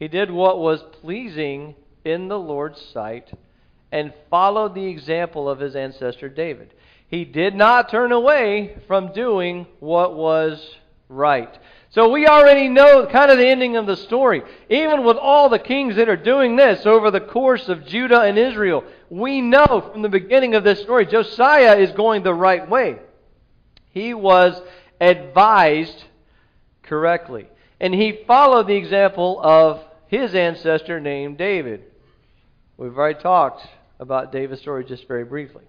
He 0.00 0.08
did 0.08 0.32
what 0.32 0.58
was 0.58 0.82
pleasing 1.00 1.76
in 2.04 2.26
the 2.26 2.40
Lord's 2.40 2.80
sight 2.92 3.30
and 3.90 4.12
followed 4.30 4.74
the 4.74 4.86
example 4.86 5.48
of 5.48 5.60
his 5.60 5.74
ancestor 5.74 6.28
David. 6.28 6.74
He 7.08 7.24
did 7.24 7.54
not 7.54 7.88
turn 7.88 8.12
away 8.12 8.76
from 8.86 9.12
doing 9.12 9.66
what 9.80 10.14
was 10.14 10.76
right. 11.08 11.58
So 11.90 12.10
we 12.10 12.26
already 12.26 12.68
know 12.68 13.06
kind 13.06 13.30
of 13.30 13.38
the 13.38 13.46
ending 13.46 13.76
of 13.76 13.86
the 13.86 13.96
story. 13.96 14.42
Even 14.68 15.04
with 15.04 15.16
all 15.16 15.48
the 15.48 15.58
kings 15.58 15.96
that 15.96 16.08
are 16.08 16.16
doing 16.16 16.56
this 16.56 16.84
over 16.84 17.10
the 17.10 17.20
course 17.20 17.68
of 17.68 17.86
Judah 17.86 18.20
and 18.20 18.38
Israel, 18.38 18.84
we 19.08 19.40
know 19.40 19.88
from 19.90 20.02
the 20.02 20.10
beginning 20.10 20.54
of 20.54 20.64
this 20.64 20.82
story 20.82 21.06
Josiah 21.06 21.76
is 21.76 21.92
going 21.92 22.22
the 22.22 22.34
right 22.34 22.68
way. 22.68 22.98
He 23.90 24.12
was 24.12 24.60
advised 25.00 26.04
correctly. 26.82 27.48
And 27.80 27.94
he 27.94 28.24
followed 28.26 28.66
the 28.66 28.76
example 28.76 29.40
of 29.42 29.82
his 30.08 30.34
ancestor 30.34 31.00
named 31.00 31.38
David. 31.38 31.84
We've 32.76 32.96
already 32.96 33.20
talked 33.20 33.66
about 34.00 34.32
David's 34.32 34.60
story 34.60 34.84
just 34.84 35.06
very 35.08 35.24
briefly. 35.24 35.64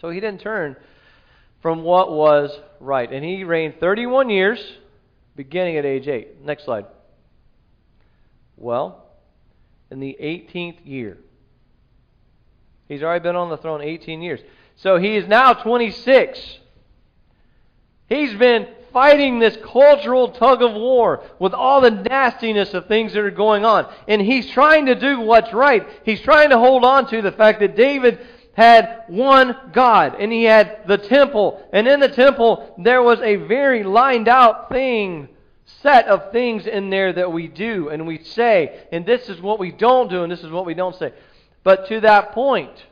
So 0.00 0.10
he 0.10 0.20
didn't 0.20 0.40
turn 0.40 0.76
from 1.60 1.82
what 1.82 2.10
was 2.10 2.50
right. 2.80 3.10
And 3.10 3.24
he 3.24 3.44
reigned 3.44 3.78
31 3.78 4.30
years, 4.30 4.60
beginning 5.36 5.76
at 5.76 5.84
age 5.84 6.08
8. 6.08 6.44
Next 6.44 6.64
slide. 6.64 6.86
Well, 8.56 9.04
in 9.90 10.00
the 10.00 10.16
18th 10.20 10.78
year, 10.84 11.18
he's 12.88 13.02
already 13.02 13.22
been 13.22 13.36
on 13.36 13.50
the 13.50 13.56
throne 13.56 13.80
18 13.80 14.22
years. 14.22 14.40
So 14.76 14.98
he 14.98 15.16
is 15.16 15.28
now 15.28 15.52
26. 15.52 16.58
He's 18.08 18.34
been 18.34 18.68
fighting 18.92 19.38
this 19.38 19.56
cultural 19.64 20.28
tug 20.28 20.62
of 20.62 20.74
war 20.74 21.24
with 21.38 21.54
all 21.54 21.80
the 21.80 21.90
nastiness 21.90 22.74
of 22.74 22.86
things 22.86 23.12
that 23.12 23.24
are 23.24 23.30
going 23.30 23.64
on. 23.64 23.92
And 24.08 24.20
he's 24.20 24.50
trying 24.50 24.86
to 24.86 24.94
do 24.94 25.20
what's 25.20 25.52
right. 25.52 25.86
He's 26.04 26.20
trying 26.20 26.50
to 26.50 26.58
hold 26.58 26.84
on 26.84 27.08
to 27.08 27.22
the 27.22 27.32
fact 27.32 27.60
that 27.60 27.76
David 27.76 28.20
had 28.54 29.04
one 29.08 29.56
God, 29.72 30.16
and 30.18 30.30
he 30.30 30.44
had 30.44 30.86
the 30.86 30.98
temple. 30.98 31.66
And 31.72 31.88
in 31.88 32.00
the 32.00 32.08
temple, 32.08 32.74
there 32.78 33.02
was 33.02 33.20
a 33.20 33.36
very 33.36 33.82
lined 33.82 34.28
out 34.28 34.68
thing, 34.68 35.28
set 35.64 36.06
of 36.06 36.32
things 36.32 36.66
in 36.66 36.90
there 36.90 37.12
that 37.12 37.32
we 37.32 37.48
do 37.48 37.88
and 37.88 38.06
we 38.06 38.22
say. 38.22 38.84
And 38.92 39.06
this 39.06 39.28
is 39.28 39.40
what 39.40 39.58
we 39.58 39.72
don't 39.72 40.10
do, 40.10 40.22
and 40.22 40.30
this 40.30 40.42
is 40.42 40.50
what 40.50 40.66
we 40.66 40.74
don't 40.74 40.94
say. 40.94 41.12
But 41.64 41.88
to 41.88 42.00
that 42.00 42.32
point, 42.32 42.84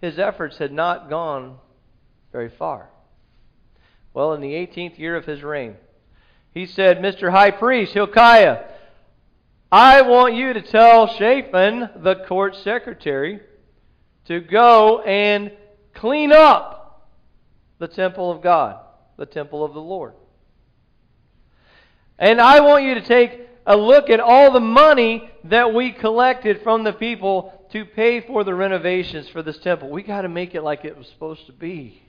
his 0.00 0.18
efforts 0.18 0.58
had 0.58 0.72
not 0.72 1.08
gone 1.08 1.58
very 2.32 2.48
far. 2.48 2.88
Well, 4.12 4.32
in 4.32 4.40
the 4.40 4.52
18th 4.52 4.98
year 4.98 5.16
of 5.16 5.24
his 5.24 5.42
reign, 5.42 5.76
he 6.52 6.66
said, 6.66 6.98
Mr. 6.98 7.30
High 7.30 7.52
Priest 7.52 7.92
Hilkiah, 7.92 8.64
I 9.70 10.02
want 10.02 10.34
you 10.34 10.52
to 10.52 10.62
tell 10.62 11.06
Shaphan, 11.06 12.02
the 12.02 12.24
court 12.26 12.56
secretary, 12.56 13.40
to 14.26 14.40
go 14.40 15.00
and 15.02 15.52
clean 15.94 16.32
up 16.32 17.08
the 17.78 17.86
temple 17.86 18.32
of 18.32 18.42
God, 18.42 18.80
the 19.16 19.26
temple 19.26 19.64
of 19.64 19.74
the 19.74 19.80
Lord. 19.80 20.14
And 22.18 22.40
I 22.40 22.60
want 22.60 22.84
you 22.84 22.94
to 22.94 23.00
take 23.00 23.48
a 23.64 23.76
look 23.76 24.10
at 24.10 24.18
all 24.18 24.50
the 24.50 24.60
money 24.60 25.30
that 25.44 25.72
we 25.72 25.92
collected 25.92 26.62
from 26.62 26.82
the 26.82 26.92
people 26.92 27.66
to 27.70 27.84
pay 27.84 28.20
for 28.20 28.42
the 28.42 28.54
renovations 28.54 29.28
for 29.28 29.42
this 29.42 29.58
temple. 29.58 29.88
We 29.88 30.02
got 30.02 30.22
to 30.22 30.28
make 30.28 30.56
it 30.56 30.62
like 30.62 30.84
it 30.84 30.98
was 30.98 31.06
supposed 31.08 31.46
to 31.46 31.52
be. 31.52 32.02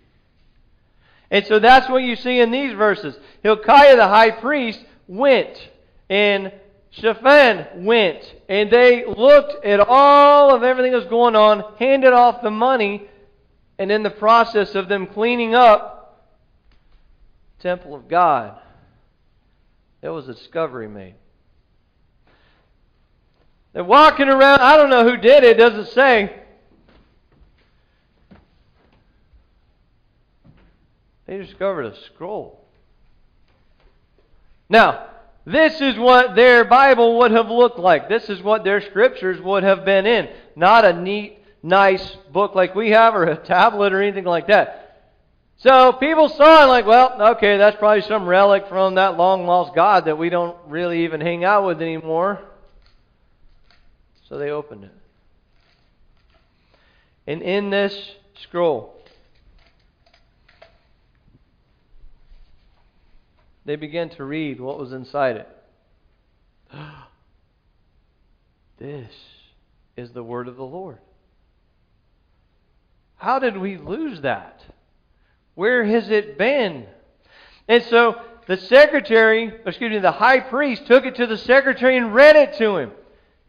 And 1.32 1.46
so 1.48 1.60
that's 1.60 1.90
what 1.90 2.04
you 2.04 2.18
see 2.18 2.42
in 2.42 2.52
these 2.52 2.74
verses. 2.74 3.18
Hilkiah 3.42 3.96
the 3.96 4.08
high 4.08 4.32
priest 4.32 4.84
went, 5.08 5.70
and 6.10 6.52
Shaphan 6.92 7.86
went, 7.86 8.36
and 8.50 8.70
they 8.70 9.06
looked 9.06 9.66
at 9.66 9.80
all 9.80 10.54
of 10.54 10.62
everything 10.62 10.92
that 10.92 10.98
was 10.98 11.08
going 11.08 11.38
on, 11.38 11.64
handed 11.80 12.12
off 12.12 12.42
the 12.42 12.52
money, 12.52 13.08
and 13.80 13.90
in 13.90 14.04
the 14.04 14.10
process 14.10 14.76
of 14.76 14.90
them 14.90 15.08
cleaning 15.08 15.56
up 15.56 16.28
the 17.58 17.64
temple 17.64 17.96
of 17.96 18.10
God, 18.10 18.60
there 20.02 20.12
was 20.12 20.28
a 20.28 20.34
discovery 20.34 20.90
made. 20.90 21.16
They're 23.72 23.86
walking 23.86 24.28
around, 24.28 24.60
I 24.60 24.76
don't 24.76 24.90
know 24.90 25.08
who 25.08 25.16
did 25.16 25.46
it, 25.46 25.52
it 25.52 25.58
doesn't 25.58 25.94
say. 25.94 26.41
They 31.32 31.38
discovered 31.38 31.86
a 31.86 31.96
scroll. 31.96 32.60
Now, 34.68 35.08
this 35.46 35.80
is 35.80 35.98
what 35.98 36.36
their 36.36 36.66
Bible 36.66 37.20
would 37.20 37.32
have 37.32 37.48
looked 37.48 37.80
like. 37.80 38.10
This 38.10 38.30
is 38.30 38.42
what 38.42 38.66
their 38.66 38.82
scriptures 38.82 39.40
would 39.40 39.64
have 39.64 39.86
been 39.86 40.06
in. 40.06 40.28
Not 40.58 40.84
a 40.84 40.92
neat, 40.92 41.40
nice 41.64 42.06
book 42.34 42.54
like 42.54 42.76
we 42.76 42.90
have 42.90 43.16
or 43.16 43.24
a 43.24 43.38
tablet 43.46 43.94
or 43.94 44.02
anything 44.02 44.26
like 44.26 44.48
that. 44.48 45.14
So 45.56 45.94
people 45.94 46.28
saw 46.28 46.66
it 46.66 46.68
like, 46.68 46.86
well, 46.86 47.22
okay, 47.38 47.56
that's 47.56 47.78
probably 47.78 48.02
some 48.02 48.26
relic 48.26 48.68
from 48.68 48.96
that 48.96 49.16
long 49.16 49.46
lost 49.48 49.74
God 49.74 50.04
that 50.08 50.18
we 50.18 50.28
don't 50.28 50.58
really 50.68 51.06
even 51.06 51.22
hang 51.22 51.46
out 51.46 51.66
with 51.66 51.82
anymore. 51.82 52.42
So 54.28 54.38
they 54.38 54.50
opened 54.50 54.84
it. 54.84 54.92
And 57.26 57.42
in 57.42 57.70
this 57.70 58.16
scroll, 58.44 59.01
they 63.66 63.76
began 63.76 64.10
to 64.12 64.24
read 64.24 64.60
what 64.60 64.80
was 64.80 64.92
inside 64.92 65.38
it. 65.38 65.48
this 68.80 69.12
is 69.96 70.12
the 70.12 70.24
word 70.24 70.48
of 70.48 70.56
the 70.56 70.64
Lord. 70.64 70.98
How 73.18 73.40
did 73.40 73.58
we 73.58 73.78
lose 73.78 74.22
that? 74.22 74.64
Where 75.54 75.84
has 75.86 76.10
it 76.10 76.38
been? 76.38 76.88
And 77.68 77.84
so 77.84 78.20
the 78.48 78.58
secretary, 78.58 79.54
excuse 79.66 79.92
me, 79.92 80.00
the 80.00 80.12
high 80.12 80.40
priest 80.40 80.88
took 80.88 81.06
it 81.06 81.16
to 81.16 81.28
the 81.28 81.38
secretary 81.38 81.98
and 81.98 82.16
read 82.16 82.36
it 82.36 82.58
to 82.58 82.78
him. 82.78 82.92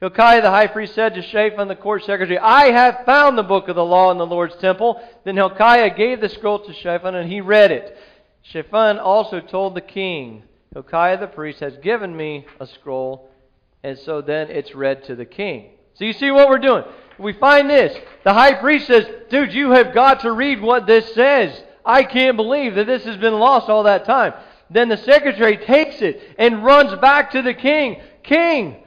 Hilkiah 0.00 0.42
the 0.42 0.50
high 0.50 0.66
priest 0.66 0.94
said 0.94 1.14
to 1.14 1.22
Shaphan 1.22 1.68
the 1.68 1.76
court 1.76 2.04
secretary, 2.04 2.38
I 2.38 2.72
have 2.72 3.06
found 3.06 3.38
the 3.38 3.44
book 3.44 3.68
of 3.68 3.76
the 3.76 3.84
law 3.84 4.10
in 4.10 4.18
the 4.18 4.26
Lord's 4.26 4.56
temple. 4.56 5.00
Then 5.24 5.36
Hilkiah 5.36 5.96
gave 5.96 6.20
the 6.20 6.28
scroll 6.28 6.58
to 6.58 6.74
Shaphan 6.74 7.14
and 7.14 7.30
he 7.30 7.40
read 7.40 7.70
it. 7.70 7.96
Shaphan 8.42 8.98
also 8.98 9.40
told 9.40 9.74
the 9.74 9.80
king, 9.80 10.42
Hilkiah 10.74 11.18
the 11.18 11.26
priest 11.26 11.60
has 11.60 11.76
given 11.78 12.16
me 12.16 12.46
a 12.60 12.66
scroll, 12.66 13.30
and 13.82 13.98
so 13.98 14.20
then 14.20 14.50
it's 14.50 14.74
read 14.74 15.04
to 15.04 15.14
the 15.14 15.24
king. 15.24 15.70
So 15.94 16.04
you 16.04 16.12
see 16.12 16.30
what 16.30 16.48
we're 16.48 16.58
doing. 16.58 16.84
We 17.18 17.34
find 17.34 17.68
this. 17.68 17.96
The 18.24 18.32
high 18.32 18.54
priest 18.54 18.86
says, 18.86 19.06
Dude, 19.30 19.52
you 19.52 19.70
have 19.72 19.94
got 19.94 20.20
to 20.20 20.32
read 20.32 20.60
what 20.60 20.86
this 20.86 21.14
says. 21.14 21.62
I 21.84 22.04
can't 22.04 22.36
believe 22.36 22.74
that 22.76 22.86
this 22.86 23.04
has 23.04 23.16
been 23.16 23.34
lost 23.34 23.68
all 23.68 23.84
that 23.84 24.04
time. 24.04 24.32
Then 24.70 24.88
the 24.88 24.96
secretary 24.96 25.58
takes 25.58 26.00
it 26.00 26.20
and 26.38 26.64
runs 26.64 26.98
back 27.00 27.32
to 27.32 27.42
the 27.42 27.54
king. 27.54 28.00
King, 28.22 28.82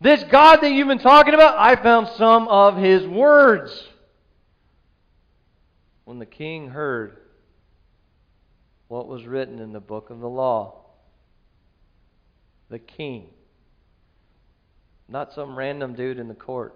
this 0.00 0.24
God 0.24 0.60
that 0.62 0.72
you've 0.72 0.88
been 0.88 0.98
talking 0.98 1.34
about, 1.34 1.58
I 1.58 1.76
found 1.76 2.08
some 2.16 2.48
of 2.48 2.76
his 2.76 3.06
words. 3.06 3.88
When 6.04 6.18
the 6.18 6.26
king 6.26 6.68
heard 6.68 7.18
what 8.88 9.08
was 9.08 9.24
written 9.24 9.58
in 9.58 9.72
the 9.72 9.80
book 9.80 10.10
of 10.10 10.20
the 10.20 10.28
law, 10.28 10.74
the 12.68 12.78
king, 12.78 13.28
not 15.08 15.32
some 15.32 15.56
random 15.56 15.94
dude 15.94 16.18
in 16.18 16.28
the 16.28 16.34
court, 16.34 16.74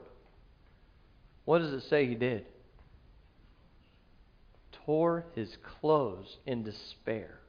what 1.44 1.60
does 1.60 1.72
it 1.72 1.82
say 1.88 2.06
he 2.06 2.14
did? 2.14 2.46
Tore 4.84 5.26
his 5.34 5.56
clothes 5.80 6.38
in 6.46 6.62
despair. 6.62 7.40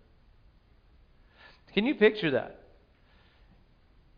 Can 1.74 1.86
you 1.86 1.96
picture 1.96 2.32
that? 2.32 2.60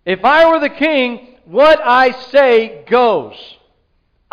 If 0.06 0.26
I 0.26 0.50
were 0.50 0.60
the 0.60 0.70
king, 0.70 1.38
what 1.46 1.80
I 1.84 2.12
say 2.12 2.84
goes. 2.90 3.36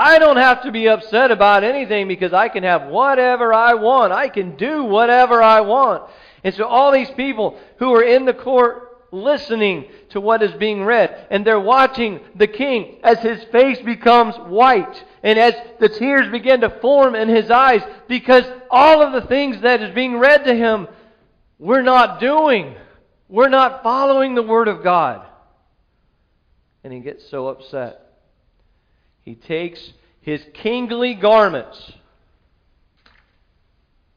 I 0.00 0.18
don't 0.18 0.38
have 0.38 0.62
to 0.62 0.72
be 0.72 0.88
upset 0.88 1.30
about 1.30 1.62
anything 1.62 2.08
because 2.08 2.32
I 2.32 2.48
can 2.48 2.62
have 2.64 2.86
whatever 2.86 3.52
I 3.52 3.74
want. 3.74 4.14
I 4.14 4.30
can 4.30 4.56
do 4.56 4.84
whatever 4.84 5.42
I 5.42 5.60
want. 5.60 6.10
And 6.42 6.54
so 6.54 6.64
all 6.64 6.90
these 6.90 7.10
people 7.10 7.60
who 7.76 7.94
are 7.94 8.02
in 8.02 8.24
the 8.24 8.32
court 8.32 8.86
listening 9.12 9.90
to 10.08 10.20
what 10.20 10.42
is 10.42 10.52
being 10.52 10.84
read, 10.84 11.26
and 11.30 11.44
they're 11.44 11.60
watching 11.60 12.20
the 12.34 12.46
king 12.46 12.96
as 13.02 13.18
his 13.18 13.44
face 13.52 13.78
becomes 13.80 14.36
white, 14.36 15.04
and 15.22 15.38
as 15.38 15.54
the 15.80 15.88
tears 15.90 16.30
begin 16.32 16.62
to 16.62 16.70
form 16.80 17.14
in 17.14 17.28
his 17.28 17.50
eyes, 17.50 17.82
because 18.08 18.44
all 18.70 19.02
of 19.02 19.12
the 19.12 19.28
things 19.28 19.60
that 19.60 19.82
is 19.82 19.94
being 19.94 20.16
read 20.16 20.44
to 20.44 20.54
him, 20.54 20.88
we're 21.58 21.82
not 21.82 22.20
doing. 22.20 22.74
We're 23.28 23.50
not 23.50 23.82
following 23.82 24.34
the 24.34 24.42
Word 24.42 24.68
of 24.68 24.82
God 24.82 25.26
and 26.82 26.92
he 26.92 27.00
gets 27.00 27.28
so 27.28 27.48
upset. 27.48 28.09
He 29.24 29.34
takes 29.34 29.92
his 30.20 30.44
kingly 30.54 31.14
garments 31.14 31.92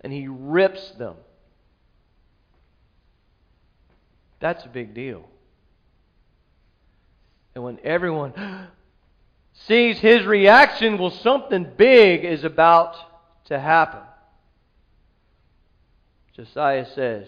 and 0.01 0.11
he 0.11 0.27
rips 0.27 0.91
them. 0.91 1.15
That's 4.39 4.65
a 4.65 4.69
big 4.69 4.93
deal. 4.93 5.23
And 7.55 7.63
when 7.63 7.79
everyone 7.83 8.33
sees 9.53 9.99
his 9.99 10.25
reaction, 10.25 10.97
well, 10.97 11.11
something 11.11 11.65
big 11.77 12.25
is 12.25 12.43
about 12.43 12.95
to 13.45 13.59
happen. 13.59 14.01
Josiah 16.35 16.85
says, 16.93 17.27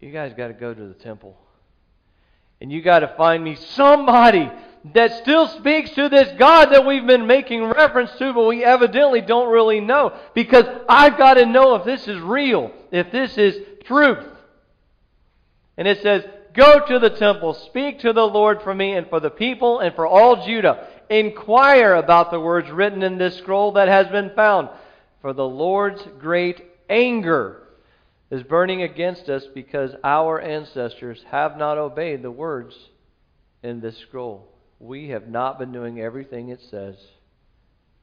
You 0.00 0.12
guys 0.12 0.32
got 0.36 0.48
to 0.48 0.54
go 0.54 0.72
to 0.72 0.86
the 0.86 0.94
temple. 0.94 1.36
And 2.60 2.70
you 2.70 2.82
got 2.82 3.00
to 3.00 3.08
find 3.16 3.42
me 3.42 3.56
somebody 3.56 4.50
that 4.94 5.18
still 5.18 5.46
speaks 5.48 5.90
to 5.90 6.08
this 6.08 6.32
God 6.38 6.66
that 6.66 6.86
we've 6.86 7.06
been 7.06 7.26
making 7.26 7.64
reference 7.64 8.10
to, 8.12 8.32
but 8.32 8.46
we 8.46 8.64
evidently 8.64 9.20
don't 9.20 9.50
really 9.50 9.80
know. 9.80 10.18
Because 10.34 10.64
I've 10.88 11.18
got 11.18 11.34
to 11.34 11.46
know 11.46 11.74
if 11.74 11.84
this 11.84 12.08
is 12.08 12.18
real, 12.20 12.72
if 12.90 13.12
this 13.12 13.36
is 13.36 13.56
truth. 13.84 14.26
And 15.76 15.86
it 15.86 16.02
says, 16.02 16.24
Go 16.52 16.84
to 16.86 16.98
the 16.98 17.10
temple, 17.10 17.54
speak 17.54 18.00
to 18.00 18.12
the 18.12 18.26
Lord 18.26 18.62
for 18.62 18.74
me 18.74 18.94
and 18.94 19.08
for 19.08 19.20
the 19.20 19.30
people 19.30 19.78
and 19.78 19.94
for 19.94 20.06
all 20.06 20.44
Judah. 20.44 20.88
Inquire 21.08 21.94
about 21.94 22.30
the 22.30 22.40
words 22.40 22.70
written 22.70 23.02
in 23.02 23.18
this 23.18 23.38
scroll 23.38 23.72
that 23.72 23.88
has 23.88 24.08
been 24.08 24.30
found. 24.34 24.68
For 25.20 25.32
the 25.32 25.46
Lord's 25.46 26.02
great 26.18 26.62
anger 26.88 27.62
is 28.30 28.42
burning 28.42 28.82
against 28.82 29.28
us 29.28 29.44
because 29.54 29.92
our 30.02 30.40
ancestors 30.40 31.24
have 31.30 31.56
not 31.56 31.78
obeyed 31.78 32.22
the 32.22 32.30
words 32.30 32.76
in 33.62 33.80
this 33.80 33.98
scroll. 33.98 34.48
We 34.80 35.10
have 35.10 35.28
not 35.28 35.58
been 35.58 35.72
doing 35.72 36.00
everything 36.00 36.48
it 36.48 36.60
says 36.70 36.96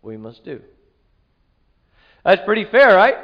we 0.01 0.15
must 0.15 0.45
do. 0.45 0.61
That's 2.23 2.43
pretty 2.45 2.65
fair, 2.65 2.95
right? 2.95 3.15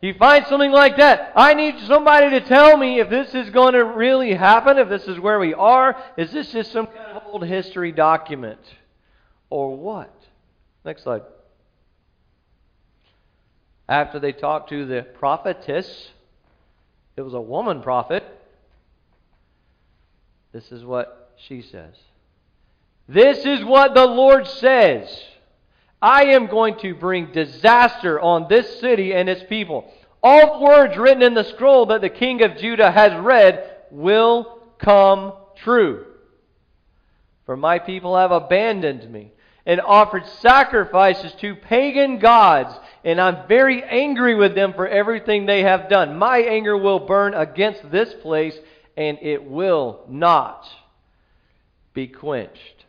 You 0.00 0.14
find 0.14 0.44
something 0.46 0.72
like 0.72 0.96
that. 0.96 1.32
I 1.36 1.54
need 1.54 1.78
somebody 1.86 2.30
to 2.30 2.40
tell 2.40 2.76
me 2.76 2.98
if 2.98 3.08
this 3.08 3.34
is 3.34 3.50
going 3.50 3.74
to 3.74 3.84
really 3.84 4.34
happen, 4.34 4.78
if 4.78 4.88
this 4.88 5.04
is 5.04 5.20
where 5.20 5.38
we 5.38 5.54
are. 5.54 5.96
Is 6.16 6.32
this 6.32 6.50
just 6.50 6.72
some 6.72 6.86
kind 6.86 7.16
of 7.16 7.22
old 7.26 7.46
history 7.46 7.92
document? 7.92 8.58
Or 9.48 9.76
what? 9.76 10.12
Next 10.84 11.04
slide. 11.04 11.22
After 13.88 14.18
they 14.18 14.32
talked 14.32 14.70
to 14.70 14.86
the 14.86 15.02
prophetess, 15.02 16.08
it 17.16 17.22
was 17.22 17.34
a 17.34 17.40
woman 17.40 17.82
prophet. 17.82 18.24
This 20.52 20.72
is 20.72 20.84
what 20.84 21.32
she 21.46 21.62
says. 21.62 21.94
This 23.08 23.44
is 23.44 23.64
what 23.64 23.94
the 23.94 24.06
Lord 24.06 24.46
says. 24.46 25.08
I 26.00 26.24
am 26.26 26.46
going 26.46 26.78
to 26.78 26.94
bring 26.94 27.32
disaster 27.32 28.20
on 28.20 28.48
this 28.48 28.80
city 28.80 29.12
and 29.12 29.28
its 29.28 29.42
people. 29.48 29.92
All 30.22 30.62
words 30.62 30.96
written 30.96 31.22
in 31.22 31.34
the 31.34 31.44
scroll 31.44 31.86
that 31.86 32.00
the 32.00 32.08
king 32.08 32.42
of 32.42 32.56
Judah 32.56 32.90
has 32.90 33.12
read 33.22 33.70
will 33.90 34.60
come 34.78 35.34
true. 35.56 36.06
For 37.46 37.56
my 37.56 37.78
people 37.78 38.16
have 38.16 38.32
abandoned 38.32 39.10
me 39.12 39.32
and 39.66 39.80
offered 39.80 40.26
sacrifices 40.26 41.32
to 41.40 41.54
pagan 41.54 42.18
gods 42.18 42.74
and 43.04 43.20
I'm 43.20 43.48
very 43.48 43.82
angry 43.82 44.34
with 44.34 44.54
them 44.54 44.74
for 44.74 44.86
everything 44.86 45.46
they 45.46 45.62
have 45.62 45.88
done. 45.88 46.16
My 46.16 46.38
anger 46.38 46.76
will 46.76 47.00
burn 47.00 47.34
against 47.34 47.90
this 47.90 48.14
place, 48.22 48.56
and 48.96 49.18
it 49.20 49.42
will 49.44 50.04
not 50.08 50.68
be 51.94 52.06
quenched. 52.06 52.81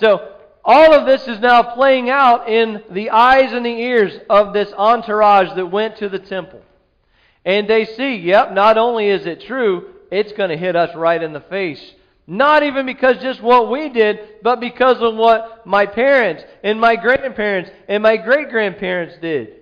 So, 0.00 0.32
all 0.64 0.94
of 0.94 1.06
this 1.06 1.28
is 1.28 1.38
now 1.38 1.62
playing 1.74 2.10
out 2.10 2.48
in 2.48 2.82
the 2.90 3.10
eyes 3.10 3.52
and 3.52 3.64
the 3.64 3.70
ears 3.70 4.18
of 4.28 4.52
this 4.52 4.72
entourage 4.72 5.54
that 5.54 5.66
went 5.66 5.96
to 5.98 6.08
the 6.08 6.18
temple. 6.18 6.62
And 7.44 7.68
they 7.68 7.84
see, 7.84 8.16
yep, 8.16 8.52
not 8.52 8.76
only 8.76 9.08
is 9.08 9.26
it 9.26 9.42
true, 9.42 9.90
it's 10.10 10.32
going 10.32 10.50
to 10.50 10.56
hit 10.56 10.74
us 10.74 10.94
right 10.96 11.22
in 11.22 11.32
the 11.32 11.40
face 11.40 11.94
not 12.26 12.64
even 12.64 12.86
because 12.86 13.18
just 13.18 13.40
what 13.40 13.70
we 13.70 13.88
did, 13.88 14.42
but 14.42 14.58
because 14.58 15.00
of 15.00 15.14
what 15.14 15.64
my 15.66 15.86
parents 15.86 16.42
and 16.64 16.80
my 16.80 16.96
grandparents 16.96 17.70
and 17.88 18.02
my 18.02 18.16
great 18.16 18.50
grandparents 18.50 19.16
did. 19.20 19.60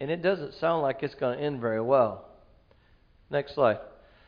And 0.00 0.10
it 0.10 0.22
doesn't 0.22 0.54
sound 0.54 0.82
like 0.82 1.02
it's 1.02 1.14
going 1.14 1.38
to 1.38 1.44
end 1.44 1.60
very 1.60 1.80
well. 1.80 2.28
Next 3.30 3.54
slide. 3.54 3.78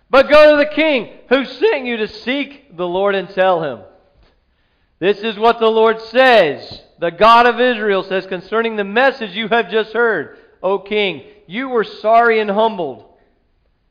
But 0.08 0.30
go 0.30 0.52
to 0.52 0.56
the 0.56 0.72
king 0.72 1.12
who 1.28 1.44
sent 1.44 1.86
you 1.86 1.96
to 1.96 2.08
seek 2.08 2.76
the 2.76 2.86
Lord 2.86 3.16
and 3.16 3.28
tell 3.28 3.62
him. 3.62 3.80
This 4.98 5.18
is 5.18 5.38
what 5.38 5.58
the 5.58 5.70
Lord 5.70 6.00
says. 6.00 6.82
The 6.98 7.10
God 7.10 7.46
of 7.46 7.60
Israel 7.60 8.04
says 8.04 8.26
concerning 8.26 8.76
the 8.76 8.84
message 8.84 9.32
you 9.32 9.48
have 9.48 9.70
just 9.70 9.92
heard, 9.92 10.38
O 10.62 10.78
king, 10.78 11.24
you 11.46 11.68
were 11.68 11.84
sorry 11.84 12.40
and 12.40 12.50
humbled 12.50 13.04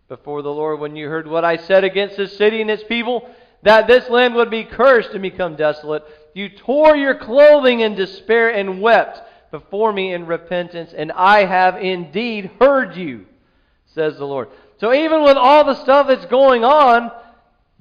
before 0.07 0.41
the 0.41 0.51
Lord 0.51 0.79
when 0.79 0.95
you 0.95 1.07
heard 1.07 1.27
what 1.27 1.45
I 1.45 1.57
said 1.57 1.83
against 1.83 2.17
this 2.17 2.37
city 2.37 2.61
and 2.61 2.71
its 2.71 2.83
people, 2.83 3.29
that 3.63 3.87
this 3.87 4.09
land 4.09 4.35
would 4.35 4.49
be 4.49 4.63
cursed 4.63 5.11
and 5.11 5.21
become 5.21 5.55
desolate. 5.55 6.03
You 6.33 6.49
tore 6.49 6.95
your 6.95 7.15
clothing 7.15 7.81
in 7.81 7.95
despair 7.95 8.49
and 8.49 8.81
wept 8.81 9.21
before 9.51 9.93
me 9.93 10.13
in 10.13 10.25
repentance, 10.25 10.93
and 10.95 11.11
I 11.11 11.45
have 11.45 11.77
indeed 11.77 12.51
heard 12.59 12.95
you, 12.95 13.25
says 13.93 14.17
the 14.17 14.25
Lord. 14.25 14.49
So 14.79 14.93
even 14.93 15.23
with 15.23 15.37
all 15.37 15.63
the 15.63 15.75
stuff 15.75 16.07
that's 16.07 16.25
going 16.25 16.63
on, 16.63 17.11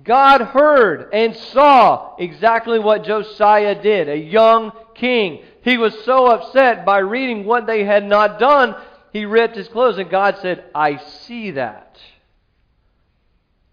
God 0.02 0.40
heard 0.40 1.10
and 1.12 1.36
saw 1.36 2.16
exactly 2.16 2.78
what 2.78 3.04
Josiah 3.04 3.80
did, 3.80 4.08
a 4.08 4.16
young 4.16 4.72
king. 4.94 5.44
He 5.62 5.76
was 5.76 5.94
so 6.04 6.26
upset 6.26 6.84
by 6.84 6.98
reading 6.98 7.44
what 7.44 7.66
they 7.66 7.84
had 7.84 8.04
not 8.04 8.38
done, 8.38 8.74
he 9.12 9.26
ripped 9.26 9.56
his 9.56 9.68
clothes, 9.68 9.98
and 9.98 10.10
God 10.10 10.38
said, 10.40 10.64
I 10.74 10.96
see 10.96 11.52
that. 11.52 12.00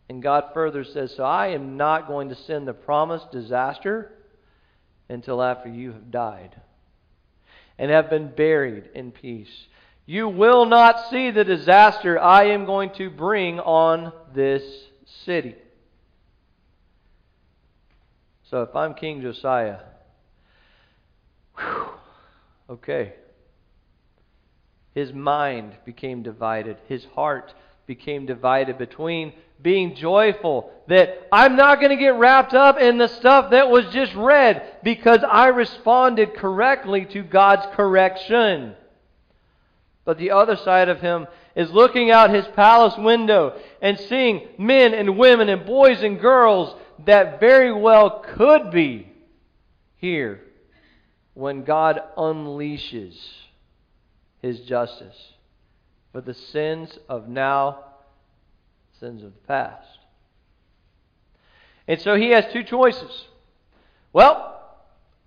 And 0.09 0.21
God 0.21 0.45
further 0.53 0.83
says, 0.83 1.15
So 1.15 1.23
I 1.23 1.47
am 1.49 1.77
not 1.77 2.07
going 2.07 2.29
to 2.29 2.35
send 2.35 2.67
the 2.67 2.73
promised 2.73 3.31
disaster 3.31 4.11
until 5.07 5.41
after 5.41 5.69
you 5.69 5.93
have 5.93 6.11
died 6.11 6.59
and 7.77 7.89
have 7.89 8.09
been 8.09 8.29
buried 8.35 8.89
in 8.93 9.11
peace. 9.11 9.67
You 10.05 10.27
will 10.27 10.65
not 10.65 11.09
see 11.09 11.31
the 11.31 11.43
disaster 11.43 12.19
I 12.19 12.45
am 12.45 12.65
going 12.65 12.89
to 12.95 13.09
bring 13.09 13.59
on 13.59 14.11
this 14.33 14.63
city. 15.23 15.55
So 18.49 18.63
if 18.63 18.75
I'm 18.75 18.95
King 18.95 19.21
Josiah, 19.21 19.77
whew, 21.55 21.85
okay. 22.71 23.13
His 24.95 25.13
mind 25.13 25.73
became 25.85 26.23
divided. 26.23 26.77
His 26.87 27.05
heart 27.13 27.53
became 27.85 28.25
divided 28.25 28.79
between 28.79 29.33
being 29.61 29.93
joyful 29.95 30.71
that 30.87 31.27
I'm 31.31 31.57
not 31.57 31.79
going 31.79 31.91
to 31.91 32.01
get 32.01 32.15
wrapped 32.15 32.55
up 32.55 32.79
in 32.79 32.97
the 32.97 33.07
stuff 33.07 33.51
that 33.51 33.69
was 33.69 33.85
just 33.93 34.15
read 34.15 34.79
because 34.83 35.23
I 35.23 35.49
responded 35.49 36.33
correctly 36.33 37.05
to 37.05 37.21
God's 37.21 37.67
correction. 37.75 38.73
But 40.05 40.17
the 40.17 40.31
other 40.31 40.55
side 40.55 40.89
of 40.89 41.01
him 41.01 41.27
is 41.55 41.69
looking 41.71 42.09
out 42.09 42.33
his 42.33 42.47
palace 42.55 42.97
window 42.97 43.59
and 43.79 43.99
seeing 43.99 44.47
men 44.57 44.95
and 44.95 45.19
women 45.19 45.49
and 45.49 45.65
boys 45.65 46.01
and 46.01 46.19
girls 46.19 46.75
that 47.05 47.39
very 47.39 47.71
well 47.71 48.23
could 48.35 48.71
be 48.71 49.11
here 49.97 50.41
when 51.33 51.63
God 51.63 52.01
unleashes 52.17 53.17
his 54.41 54.59
justice 54.61 55.15
for 56.11 56.21
the 56.21 56.33
sins 56.33 56.97
of 57.07 57.27
now, 57.27 57.83
sins 58.99 59.23
of 59.23 59.33
the 59.33 59.47
past. 59.47 59.87
And 61.87 61.99
so 62.01 62.15
he 62.15 62.31
has 62.31 62.45
two 62.51 62.63
choices. 62.63 63.25
Well, 64.13 64.59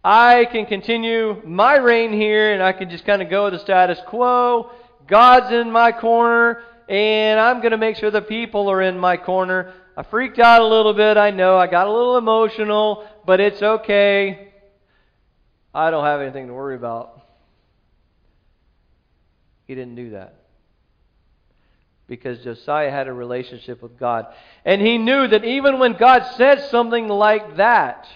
I 0.04 0.46
can 0.50 0.66
continue 0.66 1.40
my 1.44 1.76
reign 1.76 2.12
here 2.12 2.52
and 2.52 2.62
I 2.62 2.72
can 2.72 2.90
just 2.90 3.04
kind 3.04 3.22
of 3.22 3.30
go 3.30 3.44
with 3.44 3.54
the 3.54 3.58
status 3.60 3.98
quo. 4.06 4.70
God's 5.06 5.52
in 5.52 5.70
my 5.70 5.92
corner 5.92 6.62
and 6.88 7.38
I'm 7.38 7.58
going 7.58 7.70
to 7.70 7.78
make 7.78 7.96
sure 7.96 8.10
the 8.10 8.22
people 8.22 8.70
are 8.70 8.82
in 8.82 8.98
my 8.98 9.16
corner. 9.16 9.72
I 9.96 10.02
freaked 10.02 10.38
out 10.38 10.62
a 10.62 10.66
little 10.66 10.94
bit, 10.94 11.16
I 11.16 11.30
know. 11.30 11.58
I 11.58 11.66
got 11.66 11.86
a 11.86 11.92
little 11.92 12.16
emotional, 12.16 13.06
but 13.26 13.40
it's 13.40 13.62
okay. 13.62 14.52
I 15.74 15.90
don't 15.90 16.04
have 16.04 16.20
anything 16.20 16.46
to 16.46 16.54
worry 16.54 16.76
about. 16.76 17.20
He 19.66 19.74
didn't 19.74 19.94
do 19.94 20.10
that 20.10 20.34
because 22.06 22.40
Josiah 22.40 22.90
had 22.90 23.08
a 23.08 23.12
relationship 23.12 23.82
with 23.82 23.98
God. 23.98 24.26
And 24.64 24.82
he 24.82 24.98
knew 24.98 25.28
that 25.28 25.44
even 25.44 25.78
when 25.78 25.94
God 25.94 26.24
says 26.36 26.68
something 26.70 27.08
like 27.08 27.56
that, 27.56 28.06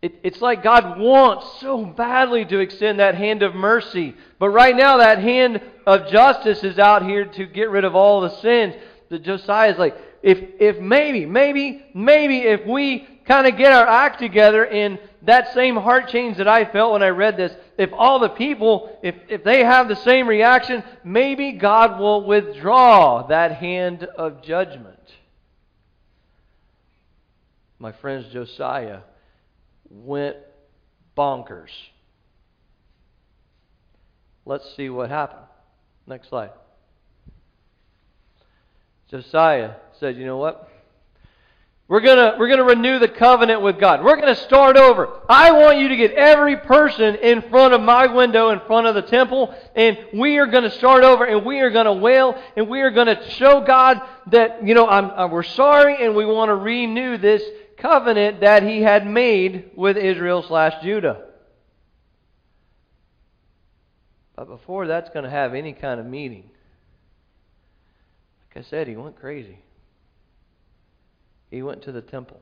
it, 0.00 0.14
it's 0.22 0.40
like 0.40 0.62
God 0.62 0.98
wants 0.98 1.60
so 1.60 1.84
badly 1.84 2.46
to 2.46 2.58
extend 2.58 3.00
that 3.00 3.16
hand 3.16 3.42
of 3.42 3.54
mercy. 3.54 4.14
But 4.38 4.48
right 4.48 4.74
now, 4.74 4.96
that 4.96 5.18
hand 5.18 5.60
of 5.86 6.10
justice 6.10 6.64
is 6.64 6.78
out 6.78 7.04
here 7.04 7.26
to 7.26 7.46
get 7.46 7.68
rid 7.68 7.84
of 7.84 7.94
all 7.94 8.22
the 8.22 8.34
sins. 8.40 8.74
That 9.10 9.24
Josiah 9.24 9.72
is 9.72 9.78
like, 9.78 9.94
if, 10.22 10.38
if 10.60 10.78
maybe, 10.80 11.24
maybe, 11.26 11.84
maybe 11.94 12.38
if 12.38 12.66
we 12.66 13.06
kind 13.24 13.46
of 13.46 13.56
get 13.56 13.72
our 13.72 13.86
act 13.86 14.18
together 14.18 14.64
in 14.64 14.98
that 15.22 15.54
same 15.54 15.76
heart 15.76 16.08
change 16.08 16.36
that 16.38 16.48
I 16.48 16.64
felt 16.64 16.92
when 16.92 17.02
I 17.02 17.08
read 17.08 17.36
this, 17.36 17.52
if 17.78 17.90
all 17.92 18.18
the 18.18 18.28
people, 18.28 18.98
if, 19.02 19.14
if 19.28 19.44
they 19.44 19.64
have 19.64 19.88
the 19.88 19.96
same 19.96 20.26
reaction, 20.26 20.82
maybe 21.04 21.52
God 21.52 21.98
will 21.98 22.26
withdraw 22.26 23.26
that 23.28 23.56
hand 23.56 24.04
of 24.04 24.42
judgment. 24.42 24.96
My 27.78 27.92
friends, 27.92 28.26
Josiah 28.32 29.00
went 29.88 30.36
bonkers. 31.16 31.70
Let's 34.44 34.74
see 34.76 34.90
what 34.90 35.08
happened. 35.08 35.46
Next 36.06 36.28
slide. 36.28 36.50
Josiah 39.10 39.74
said, 40.00 40.16
You 40.16 40.26
know 40.26 40.38
what? 40.38 40.66
We're 41.86 42.00
going 42.00 42.38
we're 42.38 42.48
gonna 42.48 42.64
renew 42.64 43.00
the 43.00 43.08
covenant 43.08 43.62
with 43.62 43.80
God. 43.80 44.04
We're 44.04 44.14
going 44.14 44.32
to 44.32 44.40
start 44.42 44.76
over. 44.76 45.08
I 45.28 45.50
want 45.50 45.78
you 45.78 45.88
to 45.88 45.96
get 45.96 46.12
every 46.12 46.56
person 46.56 47.16
in 47.16 47.42
front 47.50 47.74
of 47.74 47.80
my 47.80 48.06
window, 48.06 48.50
in 48.50 48.60
front 48.60 48.86
of 48.86 48.94
the 48.94 49.02
temple, 49.02 49.52
and 49.74 49.98
we 50.14 50.38
are 50.38 50.46
going 50.46 50.62
to 50.62 50.70
start 50.70 51.02
over, 51.02 51.24
and 51.24 51.44
we 51.44 51.58
are 51.58 51.70
going 51.70 51.86
to 51.86 51.92
wail, 51.92 52.40
and 52.56 52.68
we 52.68 52.80
are 52.82 52.92
going 52.92 53.08
to 53.08 53.30
show 53.30 53.60
God 53.60 54.00
that, 54.28 54.64
you 54.64 54.72
know, 54.72 54.86
I'm, 54.86 55.10
I'm, 55.10 55.30
we're 55.32 55.42
sorry, 55.42 56.04
and 56.04 56.14
we 56.14 56.24
want 56.24 56.50
to 56.50 56.54
renew 56.54 57.18
this 57.18 57.42
covenant 57.76 58.42
that 58.42 58.62
He 58.62 58.82
had 58.82 59.04
made 59.04 59.72
with 59.74 59.96
Israel 59.96 60.44
slash 60.44 60.80
Judah. 60.84 61.24
But 64.36 64.46
before 64.46 64.86
that's 64.86 65.10
going 65.10 65.24
to 65.24 65.30
have 65.30 65.54
any 65.54 65.72
kind 65.72 65.98
of 65.98 66.06
meaning, 66.06 66.50
like 68.54 68.64
I 68.64 68.68
said, 68.68 68.86
he 68.86 68.94
went 68.94 69.16
crazy. 69.16 69.58
He 71.50 71.62
went 71.62 71.82
to 71.82 71.92
the 71.92 72.02
temple 72.02 72.40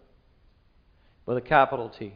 with 1.25 1.37
a 1.37 1.43
capital 1.43 1.89
T, 1.89 2.15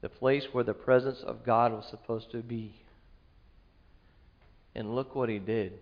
the 0.00 0.08
place 0.08 0.44
where 0.52 0.64
the 0.64 0.74
presence 0.74 1.22
of 1.26 1.44
God 1.44 1.72
was 1.72 1.86
supposed 1.90 2.30
to 2.32 2.38
be. 2.38 2.74
And 4.74 4.94
look 4.94 5.14
what 5.14 5.28
he 5.28 5.38
did. 5.38 5.74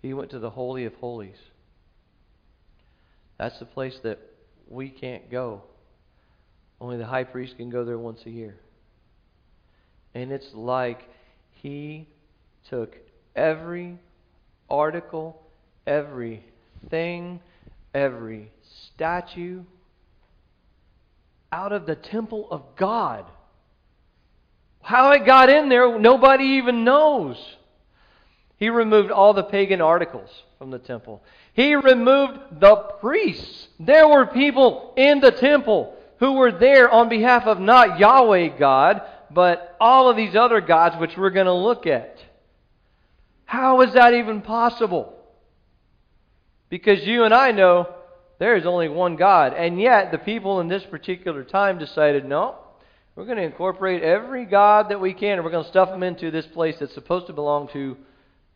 He 0.00 0.14
went 0.14 0.30
to 0.30 0.38
the 0.38 0.50
Holy 0.50 0.84
of 0.84 0.94
Holies. 0.94 1.36
That's 3.38 3.58
the 3.58 3.66
place 3.66 3.98
that 4.04 4.18
we 4.68 4.88
can't 4.88 5.30
go. 5.30 5.62
Only 6.80 6.96
the 6.96 7.06
high 7.06 7.24
priest 7.24 7.56
can 7.56 7.70
go 7.70 7.84
there 7.84 7.98
once 7.98 8.20
a 8.26 8.30
year. 8.30 8.56
And 10.14 10.30
it's 10.30 10.48
like 10.54 11.02
he 11.52 12.08
took 12.70 12.94
every 13.34 13.98
article, 14.70 15.42
everything 15.86 17.40
every 17.96 18.50
statue 18.94 19.62
out 21.50 21.72
of 21.72 21.86
the 21.86 21.96
temple 21.96 22.46
of 22.50 22.62
God. 22.76 23.24
How 24.82 25.12
it 25.12 25.24
got 25.24 25.48
in 25.48 25.68
there, 25.68 25.98
nobody 25.98 26.44
even 26.44 26.84
knows. 26.84 27.36
He 28.58 28.68
removed 28.68 29.10
all 29.10 29.32
the 29.32 29.42
pagan 29.42 29.80
articles 29.80 30.30
from 30.58 30.70
the 30.70 30.78
temple. 30.78 31.22
He 31.54 31.74
removed 31.74 32.60
the 32.60 32.76
priests. 33.00 33.68
There 33.80 34.06
were 34.06 34.26
people 34.26 34.92
in 34.96 35.20
the 35.20 35.32
temple 35.32 35.96
who 36.18 36.34
were 36.34 36.52
there 36.52 36.90
on 36.90 37.08
behalf 37.08 37.44
of 37.44 37.60
not 37.60 37.98
Yahweh 37.98 38.58
God, 38.58 39.02
but 39.30 39.76
all 39.80 40.08
of 40.08 40.16
these 40.16 40.36
other 40.36 40.60
gods 40.60 40.96
which 40.98 41.16
we're 41.16 41.30
going 41.30 41.46
to 41.46 41.52
look 41.52 41.86
at. 41.86 42.18
How 43.44 43.80
is 43.80 43.94
that 43.94 44.14
even 44.14 44.42
possible? 44.42 45.15
Because 46.68 47.06
you 47.06 47.24
and 47.24 47.32
I 47.32 47.52
know 47.52 47.94
there 48.38 48.56
is 48.56 48.66
only 48.66 48.88
one 48.88 49.16
God. 49.16 49.54
And 49.54 49.80
yet, 49.80 50.10
the 50.10 50.18
people 50.18 50.60
in 50.60 50.68
this 50.68 50.84
particular 50.84 51.44
time 51.44 51.78
decided 51.78 52.24
no, 52.24 52.56
we're 53.14 53.24
going 53.24 53.38
to 53.38 53.44
incorporate 53.44 54.02
every 54.02 54.44
God 54.44 54.90
that 54.90 55.00
we 55.00 55.14
can, 55.14 55.38
and 55.38 55.44
we're 55.44 55.50
going 55.50 55.64
to 55.64 55.70
stuff 55.70 55.88
them 55.88 56.02
into 56.02 56.30
this 56.30 56.46
place 56.46 56.76
that's 56.78 56.92
supposed 56.92 57.28
to 57.28 57.32
belong 57.32 57.68
to 57.68 57.96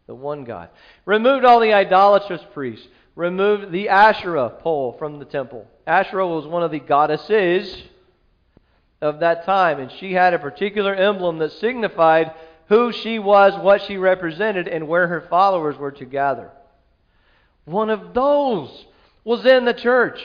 the 0.07 0.15
one 0.15 0.45
God. 0.45 0.69
Removed 1.07 1.45
all 1.45 1.61
the 1.61 1.73
idolatrous 1.73 2.43
priests. 2.53 2.87
Removed 3.17 3.73
the 3.73 3.89
Asherah 3.89 4.51
pole 4.51 4.97
from 4.99 5.19
the 5.19 5.25
temple. 5.25 5.67
Asherah 5.87 6.27
was 6.27 6.47
one 6.47 6.63
of 6.63 6.71
the 6.71 6.79
goddesses 6.79 7.83
of 9.01 9.21
that 9.21 9.47
time, 9.47 9.81
and 9.81 9.91
she 9.93 10.13
had 10.13 10.35
a 10.35 10.39
particular 10.39 10.95
emblem 10.95 11.39
that 11.39 11.53
signified 11.53 12.33
who 12.69 12.93
she 12.93 13.19
was, 13.19 13.55
what 13.63 13.83
she 13.83 13.97
represented, 13.97 14.69
and 14.69 14.87
where 14.87 15.09
her 15.09 15.23
followers 15.23 15.77
were 15.77 15.91
to 15.93 16.05
gather. 16.05 16.51
One 17.65 17.91
of 17.91 18.15
those 18.15 18.87
was 19.25 19.45
in 19.47 19.65
the 19.65 19.75
church. 19.75 20.21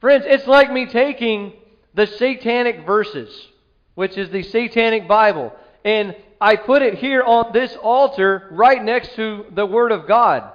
Friends, 0.00 0.24
it's 0.26 0.46
like 0.46 0.72
me 0.72 0.86
taking 0.86 1.52
the 1.94 2.06
satanic 2.06 2.86
verses, 2.86 3.48
which 3.94 4.16
is 4.16 4.30
the 4.30 4.42
satanic 4.42 5.08
Bible, 5.08 5.52
and 5.84 6.14
I 6.40 6.56
put 6.56 6.82
it 6.82 6.94
here 6.94 7.22
on 7.22 7.52
this 7.52 7.76
altar 7.82 8.48
right 8.50 8.82
next 8.82 9.14
to 9.16 9.46
the 9.50 9.66
Word 9.66 9.92
of 9.92 10.06
God. 10.06 10.50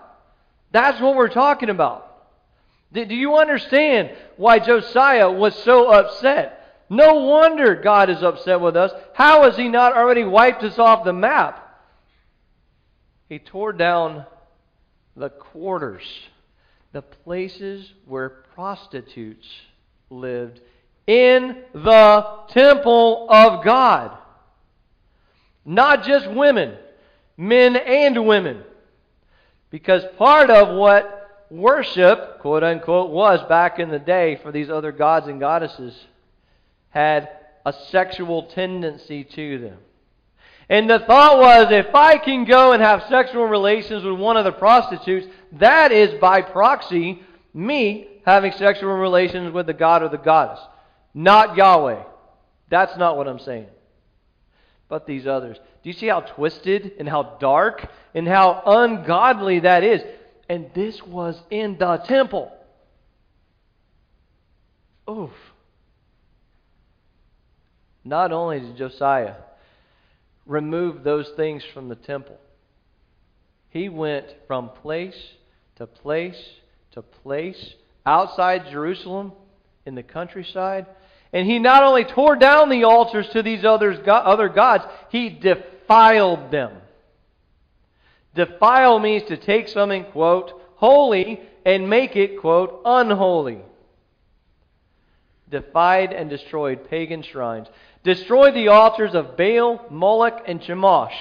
That's 0.71 0.99
what 0.99 1.15
we're 1.15 1.29
talking 1.29 1.69
about. 1.69 2.01
Do 2.91 3.03
you 3.03 3.35
understand 3.35 4.11
why 4.37 4.59
Josiah 4.59 5.29
was 5.29 5.53
so 5.63 5.89
upset? 5.91 6.83
No 6.89 7.25
wonder 7.25 7.75
God 7.75 8.09
is 8.09 8.23
upset 8.23 8.61
with 8.61 8.75
us. 8.75 8.91
How 9.13 9.43
has 9.43 9.57
He 9.57 9.67
not 9.67 9.95
already 9.95 10.23
wiped 10.23 10.63
us 10.63 10.79
off 10.79 11.03
the 11.03 11.13
map? 11.13 11.61
He 13.27 13.39
tore 13.39 13.73
down 13.73 14.25
the 15.15 15.29
quarters, 15.29 16.03
the 16.91 17.01
places 17.01 17.91
where 18.05 18.29
prostitutes 18.29 19.47
lived 20.09 20.59
in 21.07 21.63
the 21.73 22.25
temple 22.49 23.27
of 23.29 23.63
God. 23.63 24.17
Not 25.65 26.03
just 26.03 26.29
women, 26.29 26.77
men 27.37 27.75
and 27.75 28.25
women. 28.25 28.63
Because 29.69 30.03
part 30.17 30.49
of 30.49 30.75
what 30.77 31.45
worship, 31.49 32.39
quote 32.39 32.63
unquote, 32.63 33.11
was 33.11 33.41
back 33.47 33.79
in 33.79 33.89
the 33.89 33.99
day 33.99 34.39
for 34.41 34.51
these 34.51 34.69
other 34.69 34.91
gods 34.91 35.27
and 35.27 35.39
goddesses 35.39 35.95
had 36.89 37.29
a 37.65 37.73
sexual 37.89 38.43
tendency 38.43 39.23
to 39.23 39.59
them. 39.59 39.77
And 40.69 40.89
the 40.89 40.99
thought 40.99 41.39
was 41.39 41.71
if 41.71 41.93
I 41.93 42.17
can 42.17 42.45
go 42.45 42.71
and 42.71 42.81
have 42.81 43.03
sexual 43.07 43.45
relations 43.45 44.03
with 44.03 44.17
one 44.17 44.37
of 44.37 44.45
the 44.45 44.51
prostitutes, 44.51 45.27
that 45.53 45.91
is 45.91 46.19
by 46.19 46.41
proxy 46.41 47.21
me 47.53 48.07
having 48.25 48.51
sexual 48.53 48.93
relations 48.93 49.53
with 49.53 49.67
the 49.67 49.73
god 49.73 50.01
or 50.01 50.09
the 50.09 50.17
goddess, 50.17 50.59
not 51.13 51.55
Yahweh. 51.55 52.03
That's 52.69 52.97
not 52.97 53.15
what 53.15 53.27
I'm 53.27 53.39
saying. 53.39 53.67
But 54.89 55.05
these 55.05 55.27
others. 55.27 55.57
Do 55.57 55.89
you 55.89 55.93
see 55.93 56.07
how 56.07 56.21
twisted 56.21 56.93
and 56.97 57.07
how 57.07 57.37
dark 57.39 57.87
and 58.15 58.27
how 58.27 58.63
ungodly 58.65 59.59
that 59.59 59.83
is? 59.83 60.01
And 60.49 60.71
this 60.73 61.01
was 61.03 61.39
in 61.51 61.77
the 61.77 61.97
temple. 61.97 62.51
Oof. 65.09 65.31
Not 68.03 68.31
only 68.31 68.59
did 68.59 68.77
Josiah 68.77 69.35
remove 70.45 71.03
those 71.03 71.29
things 71.35 71.63
from 71.73 71.89
the 71.89 71.95
temple, 71.95 72.37
he 73.69 73.89
went 73.89 74.27
from 74.47 74.69
place 74.69 75.15
to 75.75 75.85
place 75.87 76.41
to 76.95 77.01
place 77.01 77.73
outside 78.05 78.63
Jerusalem 78.71 79.33
in 79.85 79.95
the 79.95 80.03
countryside. 80.03 80.87
And 81.33 81.45
he 81.45 81.59
not 81.59 81.83
only 81.83 82.05
tore 82.05 82.37
down 82.37 82.69
the 82.69 82.85
altars 82.85 83.27
to 83.33 83.43
these 83.43 83.65
others, 83.65 83.97
other 84.07 84.49
gods, 84.49 84.85
he 85.09 85.29
defiled 85.29 86.51
them. 86.51 86.71
Defile 88.33 88.99
means 88.99 89.23
to 89.27 89.37
take 89.37 89.67
something, 89.67 90.05
quote, 90.05 90.51
holy 90.75 91.41
and 91.65 91.89
make 91.89 92.15
it, 92.15 92.39
quote, 92.39 92.81
unholy. 92.85 93.59
Defied 95.49 96.11
and 96.11 96.29
destroyed 96.29 96.89
pagan 96.89 97.21
shrines. 97.21 97.67
Destroyed 98.03 98.53
the 98.53 98.69
altars 98.69 99.13
of 99.13 99.37
Baal, 99.37 99.85
Moloch, 99.89 100.43
and 100.47 100.61
Chemosh. 100.61 101.15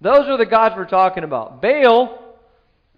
Those 0.00 0.28
are 0.28 0.38
the 0.38 0.46
gods 0.46 0.74
we're 0.76 0.86
talking 0.86 1.24
about. 1.24 1.60
Baal, 1.60 2.36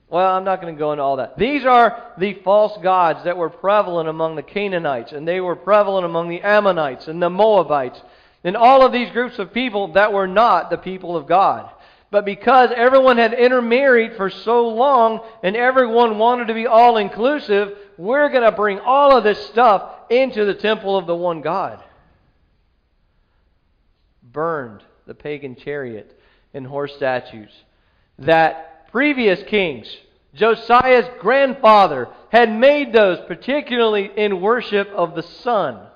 well, 0.09 0.37
I'm 0.37 0.45
not 0.45 0.61
going 0.61 0.75
to 0.75 0.79
go 0.79 0.93
into 0.93 1.05
all 1.05 1.17
that. 1.17 1.39
These 1.39 1.65
are 1.65 2.13
the 2.19 2.35
false 2.43 2.77
gods 2.83 3.25
that 3.25 3.37
were 3.37 3.49
prevalent 3.49 4.09
among 4.09 4.37
the 4.37 4.43
Canaanites, 4.43 5.13
and 5.13 5.27
they 5.27 5.41
were 5.41 5.57
prevalent 5.57 6.05
among 6.05 6.29
the 6.29 6.43
Ammonites 6.43 7.07
and 7.07 7.23
the 7.23 7.31
Moabites, 7.31 8.01
and 8.43 8.57
all 8.57 8.85
of 8.85 8.93
these 8.93 9.11
groups 9.13 9.39
of 9.39 9.53
people 9.53 9.93
that 9.93 10.13
were 10.13 10.27
not 10.27 10.69
the 10.69 10.79
people 10.79 11.17
of 11.17 11.29
God. 11.29 11.71
But 12.11 12.25
because 12.25 12.71
everyone 12.75 13.19
had 13.19 13.33
intermarried 13.33 14.17
for 14.17 14.31
so 14.31 14.69
long 14.69 15.21
and 15.45 15.57
everyone 15.57 16.19
wanted 16.19 16.49
to 16.49 16.55
be 16.55 16.67
all 16.67 16.97
inclusive, 16.97 17.77
we're 17.97 18.29
going 18.31 18.43
to 18.43 18.53
bring 18.53 18.81
all 18.81 19.17
of 19.17 19.23
this 19.23 19.47
stuff 19.47 19.91
into 20.11 20.45
the 20.45 20.55
temple 20.55 20.97
of 20.97 21.07
the 21.07 21.15
one 21.15 21.41
God. 21.41 21.83
Burned 24.23 24.83
the 25.07 25.15
pagan 25.15 25.55
chariot 25.55 26.19
and 26.53 26.67
horse 26.67 26.95
statues 26.97 27.51
that 28.19 28.91
previous 28.91 29.43
kings, 29.45 29.89
Josiah's 30.35 31.09
grandfather, 31.21 32.09
had 32.33 32.53
made 32.53 32.93
those, 32.93 33.19
particularly 33.29 34.11
in 34.17 34.41
worship 34.41 34.89
of 34.89 35.15
the 35.15 35.23
sun. 35.23 35.87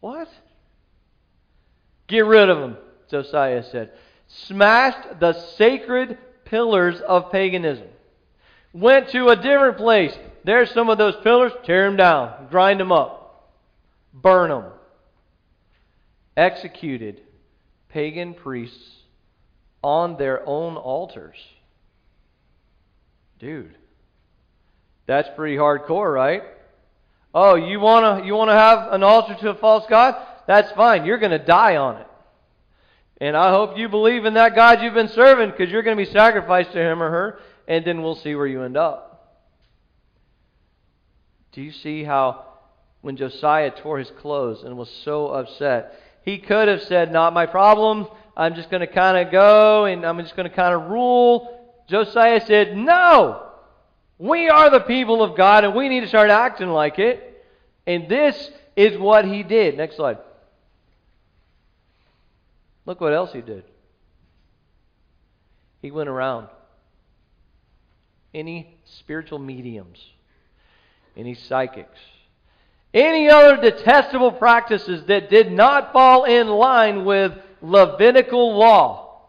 What? 0.00 0.28
Get 2.08 2.26
rid 2.26 2.50
of 2.50 2.58
them, 2.58 2.76
Josiah 3.08 3.62
said 3.70 3.92
smashed 4.46 5.20
the 5.20 5.32
sacred 5.56 6.18
pillars 6.44 7.00
of 7.00 7.32
paganism. 7.32 7.88
Went 8.72 9.08
to 9.10 9.28
a 9.28 9.36
different 9.36 9.76
place. 9.76 10.16
There's 10.44 10.70
some 10.70 10.88
of 10.88 10.98
those 10.98 11.16
pillars. 11.22 11.52
Tear 11.64 11.86
them 11.86 11.96
down. 11.96 12.48
Grind 12.50 12.80
them 12.80 12.92
up. 12.92 13.52
Burn 14.12 14.50
them. 14.50 14.64
Executed 16.36 17.20
pagan 17.88 18.34
priests 18.34 18.96
on 19.82 20.16
their 20.16 20.46
own 20.46 20.76
altars. 20.76 21.36
Dude, 23.38 23.76
that's 25.06 25.28
pretty 25.34 25.56
hardcore, 25.56 26.12
right? 26.12 26.42
Oh, 27.34 27.54
you 27.54 27.80
want 27.80 28.22
to 28.22 28.26
you 28.26 28.34
want 28.34 28.50
to 28.50 28.54
have 28.54 28.92
an 28.92 29.02
altar 29.02 29.34
to 29.34 29.50
a 29.50 29.54
false 29.54 29.84
god? 29.88 30.14
That's 30.46 30.70
fine. 30.72 31.04
You're 31.04 31.18
to 31.18 31.38
die 31.38 31.76
on 31.76 31.96
it. 31.96 32.06
And 33.20 33.36
I 33.36 33.50
hope 33.50 33.76
you 33.76 33.88
believe 33.88 34.24
in 34.24 34.34
that 34.34 34.54
God 34.54 34.80
you've 34.80 34.94
been 34.94 35.08
serving 35.08 35.50
because 35.50 35.70
you're 35.70 35.82
going 35.82 35.96
to 35.96 36.04
be 36.04 36.10
sacrificed 36.10 36.72
to 36.72 36.80
him 36.80 37.02
or 37.02 37.10
her, 37.10 37.38
and 37.68 37.84
then 37.84 38.02
we'll 38.02 38.16
see 38.16 38.34
where 38.34 38.46
you 38.46 38.62
end 38.62 38.78
up. 38.78 39.10
Do 41.52 41.60
you 41.60 41.72
see 41.72 42.02
how 42.02 42.46
when 43.02 43.16
Josiah 43.16 43.70
tore 43.70 43.98
his 43.98 44.10
clothes 44.20 44.62
and 44.62 44.76
was 44.76 44.90
so 45.04 45.28
upset, 45.28 46.00
he 46.24 46.38
could 46.38 46.68
have 46.68 46.82
said, 46.82 47.12
Not 47.12 47.32
my 47.32 47.46
problem. 47.46 48.06
I'm 48.36 48.54
just 48.54 48.70
going 48.70 48.80
to 48.80 48.86
kind 48.86 49.18
of 49.18 49.32
go 49.32 49.84
and 49.84 50.04
I'm 50.06 50.18
just 50.20 50.36
going 50.36 50.48
to 50.48 50.54
kind 50.54 50.74
of 50.74 50.90
rule. 50.90 51.82
Josiah 51.88 52.44
said, 52.46 52.76
No! 52.76 53.48
We 54.18 54.48
are 54.48 54.70
the 54.70 54.80
people 54.80 55.22
of 55.22 55.36
God 55.36 55.64
and 55.64 55.74
we 55.74 55.88
need 55.88 56.00
to 56.00 56.08
start 56.08 56.30
acting 56.30 56.68
like 56.68 56.98
it. 56.98 57.44
And 57.86 58.08
this 58.08 58.50
is 58.76 58.98
what 58.98 59.24
he 59.24 59.42
did. 59.42 59.76
Next 59.76 59.96
slide. 59.96 60.18
Look 62.86 63.00
what 63.00 63.12
else 63.12 63.32
he 63.32 63.40
did. 63.40 63.64
He 65.82 65.90
went 65.90 66.08
around. 66.08 66.48
Any 68.32 68.78
spiritual 68.84 69.38
mediums, 69.38 69.98
any 71.16 71.34
psychics, 71.34 71.98
any 72.94 73.28
other 73.28 73.56
detestable 73.56 74.32
practices 74.32 75.04
that 75.06 75.30
did 75.30 75.50
not 75.50 75.92
fall 75.92 76.24
in 76.24 76.48
line 76.48 77.04
with 77.04 77.32
Levitical 77.62 78.56
law. 78.56 79.20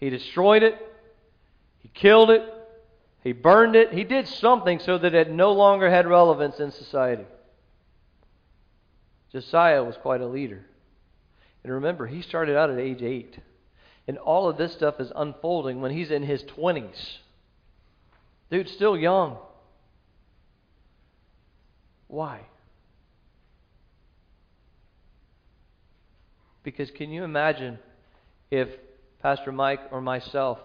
He 0.00 0.10
destroyed 0.10 0.62
it, 0.62 0.76
he 1.80 1.88
killed 1.88 2.30
it, 2.30 2.42
he 3.22 3.32
burned 3.32 3.74
it, 3.74 3.92
he 3.92 4.04
did 4.04 4.28
something 4.28 4.78
so 4.78 4.98
that 4.98 5.14
it 5.14 5.30
no 5.30 5.52
longer 5.52 5.88
had 5.88 6.06
relevance 6.06 6.60
in 6.60 6.72
society. 6.72 7.24
Josiah 9.32 9.82
was 9.82 9.96
quite 9.96 10.20
a 10.20 10.26
leader. 10.26 10.66
And 11.64 11.72
remember, 11.72 12.06
he 12.06 12.22
started 12.22 12.56
out 12.56 12.70
at 12.70 12.78
age 12.78 13.02
8. 13.02 13.38
And 14.06 14.18
all 14.18 14.48
of 14.48 14.58
this 14.58 14.74
stuff 14.74 15.00
is 15.00 15.10
unfolding 15.16 15.80
when 15.80 15.90
he's 15.90 16.10
in 16.10 16.22
his 16.22 16.42
20s. 16.42 17.18
Dude's 18.50 18.70
still 18.72 18.96
young. 18.96 19.38
Why? 22.06 22.42
Because 26.62 26.90
can 26.90 27.10
you 27.10 27.24
imagine 27.24 27.78
if 28.50 28.68
Pastor 29.20 29.50
Mike 29.50 29.80
or 29.90 30.02
myself, 30.02 30.58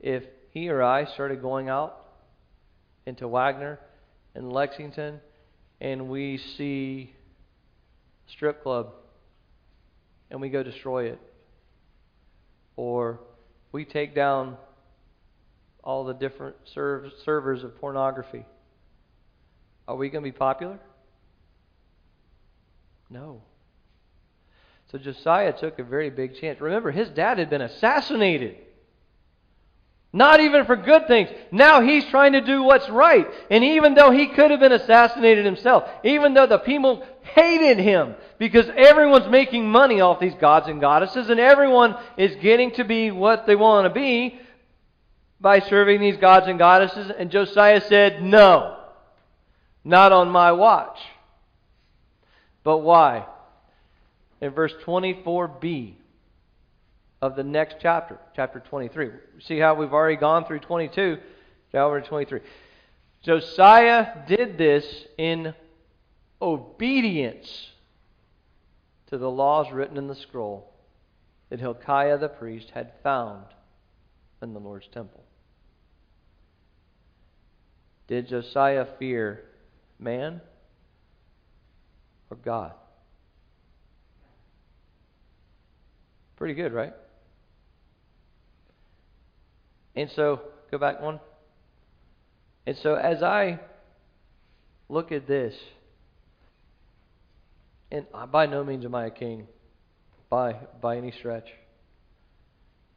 if 0.00 0.24
he 0.52 0.70
or 0.70 0.82
I 0.82 1.04
started 1.04 1.42
going 1.42 1.68
out 1.68 2.02
into 3.04 3.28
Wagner 3.28 3.78
and 4.34 4.50
Lexington 4.50 5.20
and 5.80 6.08
we 6.08 6.38
see 6.56 7.14
strip 8.26 8.62
club 8.62 8.92
and 10.30 10.40
we 10.40 10.48
go 10.48 10.62
destroy 10.62 11.04
it. 11.04 11.20
Or 12.76 13.20
we 13.72 13.84
take 13.84 14.14
down 14.14 14.56
all 15.82 16.04
the 16.04 16.14
different 16.14 16.56
serv- 16.64 17.12
servers 17.24 17.62
of 17.62 17.78
pornography. 17.80 18.44
Are 19.86 19.96
we 19.96 20.08
going 20.08 20.24
to 20.24 20.30
be 20.30 20.36
popular? 20.36 20.78
No. 23.08 23.42
So 24.90 24.98
Josiah 24.98 25.52
took 25.52 25.78
a 25.78 25.84
very 25.84 26.10
big 26.10 26.38
chance. 26.40 26.60
Remember, 26.60 26.90
his 26.90 27.08
dad 27.10 27.38
had 27.38 27.50
been 27.50 27.62
assassinated. 27.62 28.56
Not 30.12 30.40
even 30.40 30.64
for 30.64 30.76
good 30.76 31.06
things. 31.08 31.28
Now 31.52 31.82
he's 31.82 32.04
trying 32.06 32.32
to 32.32 32.40
do 32.40 32.62
what's 32.62 32.88
right. 32.88 33.26
And 33.50 33.62
even 33.62 33.94
though 33.94 34.10
he 34.10 34.28
could 34.28 34.50
have 34.50 34.60
been 34.60 34.72
assassinated 34.72 35.44
himself, 35.44 35.88
even 36.04 36.34
though 36.34 36.46
the 36.46 36.58
people 36.58 37.04
hated 37.34 37.78
him 37.78 38.14
because 38.38 38.66
everyone's 38.76 39.28
making 39.28 39.68
money 39.68 40.00
off 40.00 40.20
these 40.20 40.34
gods 40.34 40.68
and 40.68 40.80
goddesses 40.80 41.28
and 41.28 41.40
everyone 41.40 41.96
is 42.16 42.34
getting 42.36 42.72
to 42.72 42.84
be 42.84 43.10
what 43.10 43.46
they 43.46 43.56
want 43.56 43.86
to 43.86 43.92
be 43.92 44.40
by 45.40 45.60
serving 45.60 46.00
these 46.00 46.16
gods 46.16 46.46
and 46.46 46.58
goddesses. 46.58 47.10
And 47.16 47.30
Josiah 47.30 47.80
said, 47.80 48.22
No, 48.22 48.78
not 49.84 50.12
on 50.12 50.28
my 50.28 50.52
watch. 50.52 50.98
But 52.64 52.78
why? 52.78 53.26
In 54.40 54.50
verse 54.50 54.72
24b 54.84 55.94
of 57.22 57.36
the 57.36 57.44
next 57.44 57.76
chapter, 57.80 58.18
chapter 58.34 58.60
23. 58.60 59.10
See 59.40 59.58
how 59.58 59.74
we've 59.74 59.92
already 59.92 60.16
gone 60.16 60.44
through 60.44 60.60
22, 60.60 61.18
chapter 61.72 62.00
23. 62.00 62.40
Josiah 63.22 64.26
did 64.28 64.58
this 64.58 64.84
in 65.16 65.54
obedience 66.40 67.70
to 69.08 69.18
the 69.18 69.30
laws 69.30 69.72
written 69.72 69.96
in 69.96 70.08
the 70.08 70.14
scroll 70.14 70.72
that 71.48 71.60
Hilkiah 71.60 72.18
the 72.18 72.28
priest 72.28 72.70
had 72.74 72.92
found 73.02 73.44
in 74.42 74.52
the 74.52 74.60
Lord's 74.60 74.88
temple. 74.92 75.24
Did 78.08 78.28
Josiah 78.28 78.86
fear 78.98 79.44
man 79.98 80.40
or 82.30 82.36
God? 82.36 82.72
Pretty 86.36 86.54
good, 86.54 86.72
right? 86.72 86.92
And 89.94 90.10
so, 90.14 90.42
go 90.70 90.76
back 90.76 91.00
one. 91.00 91.18
And 92.66 92.76
so, 92.76 92.94
as 92.94 93.22
I 93.22 93.58
look 94.88 95.10
at 95.10 95.26
this, 95.26 95.54
and 97.90 98.06
by 98.32 98.46
no 98.46 98.64
means 98.64 98.84
am 98.84 98.94
I 98.94 99.06
a 99.06 99.10
king, 99.10 99.46
by 100.28 100.56
by 100.80 100.96
any 100.96 101.12
stretch. 101.12 101.48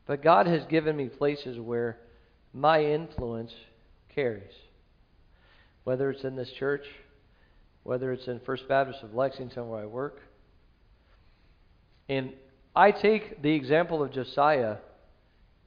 But 0.06 0.24
God 0.24 0.48
has 0.48 0.66
given 0.66 0.96
me 0.98 1.08
places 1.08 1.60
where 1.60 2.00
my 2.54 2.84
influence 2.84 3.54
carries. 4.14 4.54
Whether 5.84 6.10
it's 6.10 6.24
in 6.24 6.36
this 6.36 6.52
church, 6.52 6.86
whether 7.84 8.12
it's 8.12 8.28
in 8.28 8.40
First 8.40 8.68
Baptist 8.68 9.04
of 9.04 9.14
Lexington 9.14 9.70
where 9.70 9.82
I 9.82 9.86
work. 9.86 10.20
And 12.08 12.34
I 12.76 12.92
take 12.92 13.42
the 13.42 13.52
example 13.52 14.02
of 14.02 14.12
Josiah 14.12 14.78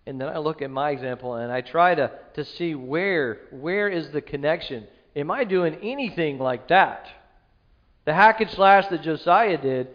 and 0.07 0.21
then 0.21 0.29
I 0.29 0.39
look 0.39 0.63
at 0.63 0.71
my 0.71 0.91
example 0.91 1.35
and 1.35 1.53
I 1.53 1.61
try 1.61 1.95
to, 1.95 2.11
to 2.35 2.45
see 2.45 2.75
where 2.75 3.43
where 3.51 3.89
is 3.89 4.11
the 4.11 4.21
connection. 4.21 4.87
Am 5.15 5.31
I 5.31 5.45
doing 5.45 5.77
anything 5.83 6.39
like 6.39 6.69
that? 6.69 7.07
The 8.05 8.13
hack 8.13 8.41
and 8.41 8.51
slash 8.51 8.89
that 8.89 9.03
Josiah 9.03 9.59
did 9.59 9.89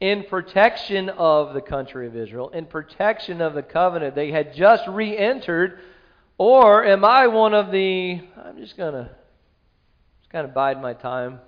in 0.00 0.24
protection 0.24 1.08
of 1.08 1.54
the 1.54 1.60
country 1.60 2.06
of 2.06 2.14
Israel, 2.14 2.50
in 2.50 2.66
protection 2.66 3.40
of 3.40 3.54
the 3.54 3.62
covenant 3.62 4.14
they 4.14 4.30
had 4.30 4.54
just 4.54 4.86
re 4.86 5.16
entered, 5.16 5.80
or 6.36 6.84
am 6.84 7.04
I 7.04 7.26
one 7.26 7.54
of 7.54 7.72
the 7.72 8.20
I'm 8.36 8.58
just 8.58 8.76
gonna 8.76 9.10
just 10.20 10.30
kind 10.30 10.46
of 10.46 10.54
bide 10.54 10.80
my 10.80 10.94
time, 10.94 11.40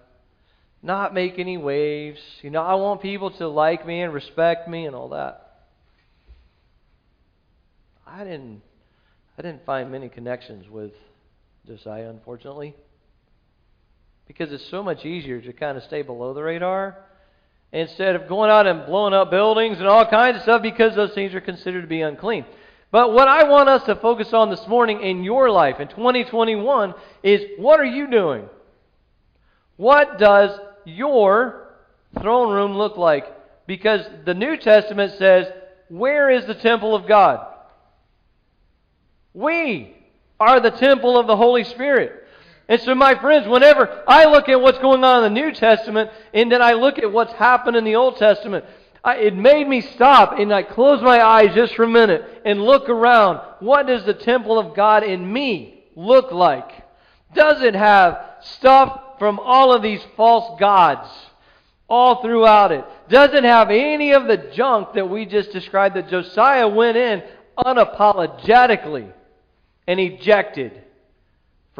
not 0.82 1.14
make 1.14 1.38
any 1.38 1.58
waves. 1.58 2.20
You 2.42 2.50
know, 2.50 2.62
I 2.62 2.74
want 2.74 3.00
people 3.02 3.30
to 3.32 3.46
like 3.46 3.86
me 3.86 4.02
and 4.02 4.12
respect 4.12 4.68
me 4.68 4.86
and 4.86 4.96
all 4.96 5.10
that. 5.10 5.66
I 8.04 8.24
didn't 8.24 8.62
I 9.38 9.42
didn't 9.42 9.64
find 9.64 9.92
many 9.92 10.08
connections 10.08 10.68
with 10.68 10.92
Josiah, 11.66 12.10
unfortunately. 12.10 12.74
Because 14.30 14.52
it's 14.52 14.70
so 14.70 14.80
much 14.80 15.04
easier 15.04 15.40
to 15.40 15.52
kind 15.52 15.76
of 15.76 15.82
stay 15.82 16.02
below 16.02 16.32
the 16.34 16.42
radar 16.44 16.96
instead 17.72 18.14
of 18.14 18.28
going 18.28 18.48
out 18.48 18.64
and 18.64 18.86
blowing 18.86 19.12
up 19.12 19.28
buildings 19.28 19.80
and 19.80 19.88
all 19.88 20.06
kinds 20.06 20.36
of 20.36 20.42
stuff 20.44 20.62
because 20.62 20.94
those 20.94 21.12
things 21.14 21.34
are 21.34 21.40
considered 21.40 21.80
to 21.80 21.88
be 21.88 22.00
unclean. 22.00 22.44
But 22.92 23.12
what 23.12 23.26
I 23.26 23.42
want 23.48 23.68
us 23.68 23.82
to 23.86 23.96
focus 23.96 24.32
on 24.32 24.48
this 24.48 24.64
morning 24.68 25.02
in 25.02 25.24
your 25.24 25.50
life 25.50 25.80
in 25.80 25.88
2021 25.88 26.94
is 27.24 27.42
what 27.58 27.80
are 27.80 27.84
you 27.84 28.08
doing? 28.08 28.48
What 29.76 30.16
does 30.20 30.56
your 30.84 31.74
throne 32.20 32.54
room 32.54 32.76
look 32.76 32.96
like? 32.96 33.24
Because 33.66 34.06
the 34.26 34.34
New 34.34 34.56
Testament 34.56 35.14
says, 35.18 35.48
Where 35.88 36.30
is 36.30 36.46
the 36.46 36.54
temple 36.54 36.94
of 36.94 37.08
God? 37.08 37.48
We 39.34 39.92
are 40.38 40.60
the 40.60 40.70
temple 40.70 41.18
of 41.18 41.26
the 41.26 41.36
Holy 41.36 41.64
Spirit. 41.64 42.28
And 42.70 42.80
so, 42.82 42.94
my 42.94 43.16
friends, 43.16 43.48
whenever 43.48 44.04
I 44.06 44.26
look 44.26 44.48
at 44.48 44.60
what's 44.60 44.78
going 44.78 45.02
on 45.02 45.24
in 45.24 45.34
the 45.34 45.40
New 45.40 45.52
Testament 45.52 46.08
and 46.32 46.52
then 46.52 46.62
I 46.62 46.74
look 46.74 47.00
at 47.00 47.10
what's 47.10 47.32
happened 47.32 47.76
in 47.76 47.82
the 47.82 47.96
Old 47.96 48.16
Testament, 48.16 48.64
I, 49.02 49.16
it 49.16 49.34
made 49.34 49.66
me 49.66 49.80
stop 49.80 50.38
and 50.38 50.54
I 50.54 50.62
close 50.62 51.02
my 51.02 51.20
eyes 51.20 51.52
just 51.52 51.74
for 51.74 51.82
a 51.82 51.88
minute 51.88 52.24
and 52.44 52.62
look 52.62 52.88
around. 52.88 53.40
What 53.58 53.88
does 53.88 54.04
the 54.04 54.14
temple 54.14 54.56
of 54.56 54.76
God 54.76 55.02
in 55.02 55.32
me 55.32 55.82
look 55.96 56.30
like? 56.30 56.70
Does 57.34 57.60
it 57.60 57.74
have 57.74 58.36
stuff 58.40 59.18
from 59.18 59.40
all 59.40 59.74
of 59.74 59.82
these 59.82 60.02
false 60.16 60.58
gods 60.60 61.10
all 61.88 62.22
throughout 62.22 62.70
it? 62.70 62.84
Does 63.08 63.34
it 63.34 63.42
have 63.42 63.70
any 63.70 64.12
of 64.12 64.28
the 64.28 64.52
junk 64.54 64.92
that 64.94 65.10
we 65.10 65.26
just 65.26 65.50
described 65.50 65.96
that 65.96 66.08
Josiah 66.08 66.68
went 66.68 66.96
in 66.96 67.24
unapologetically? 67.58 69.12
and 69.90 69.98
ejected 69.98 70.84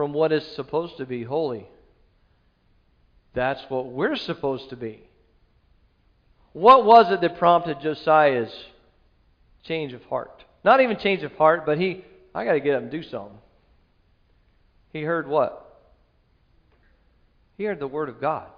from 0.01 0.15
what 0.15 0.33
is 0.33 0.47
supposed 0.57 0.97
to 0.97 1.05
be 1.05 1.25
holy. 1.25 1.67
That's 3.35 3.61
what 3.69 3.85
we're 3.85 4.17
supposed 4.17 4.71
to 4.71 4.77
be. 4.77 5.03
What 6.55 6.87
was 6.87 7.13
it 7.13 7.21
that 7.21 7.39
prompted 7.39 7.83
Josiah's 7.83 8.51
change 9.63 9.93
of 9.93 10.03
heart? 10.05 10.43
Not 10.65 10.81
even 10.81 10.97
change 10.97 11.23
of 11.23 11.33
heart, 11.33 11.67
but 11.67 11.79
he, 11.79 12.03
I 12.35 12.47
got 12.47 12.53
to 12.53 12.61
get 12.61 12.77
up 12.77 12.83
and 12.85 12.91
do 12.91 13.03
something. 13.03 13.37
He 14.95 15.03
heard 15.03 15.29
what? 15.29 15.85
He 17.59 17.65
heard 17.65 17.79
the 17.79 17.87
Word 17.87 18.09
of 18.09 18.23
God. 18.23 18.49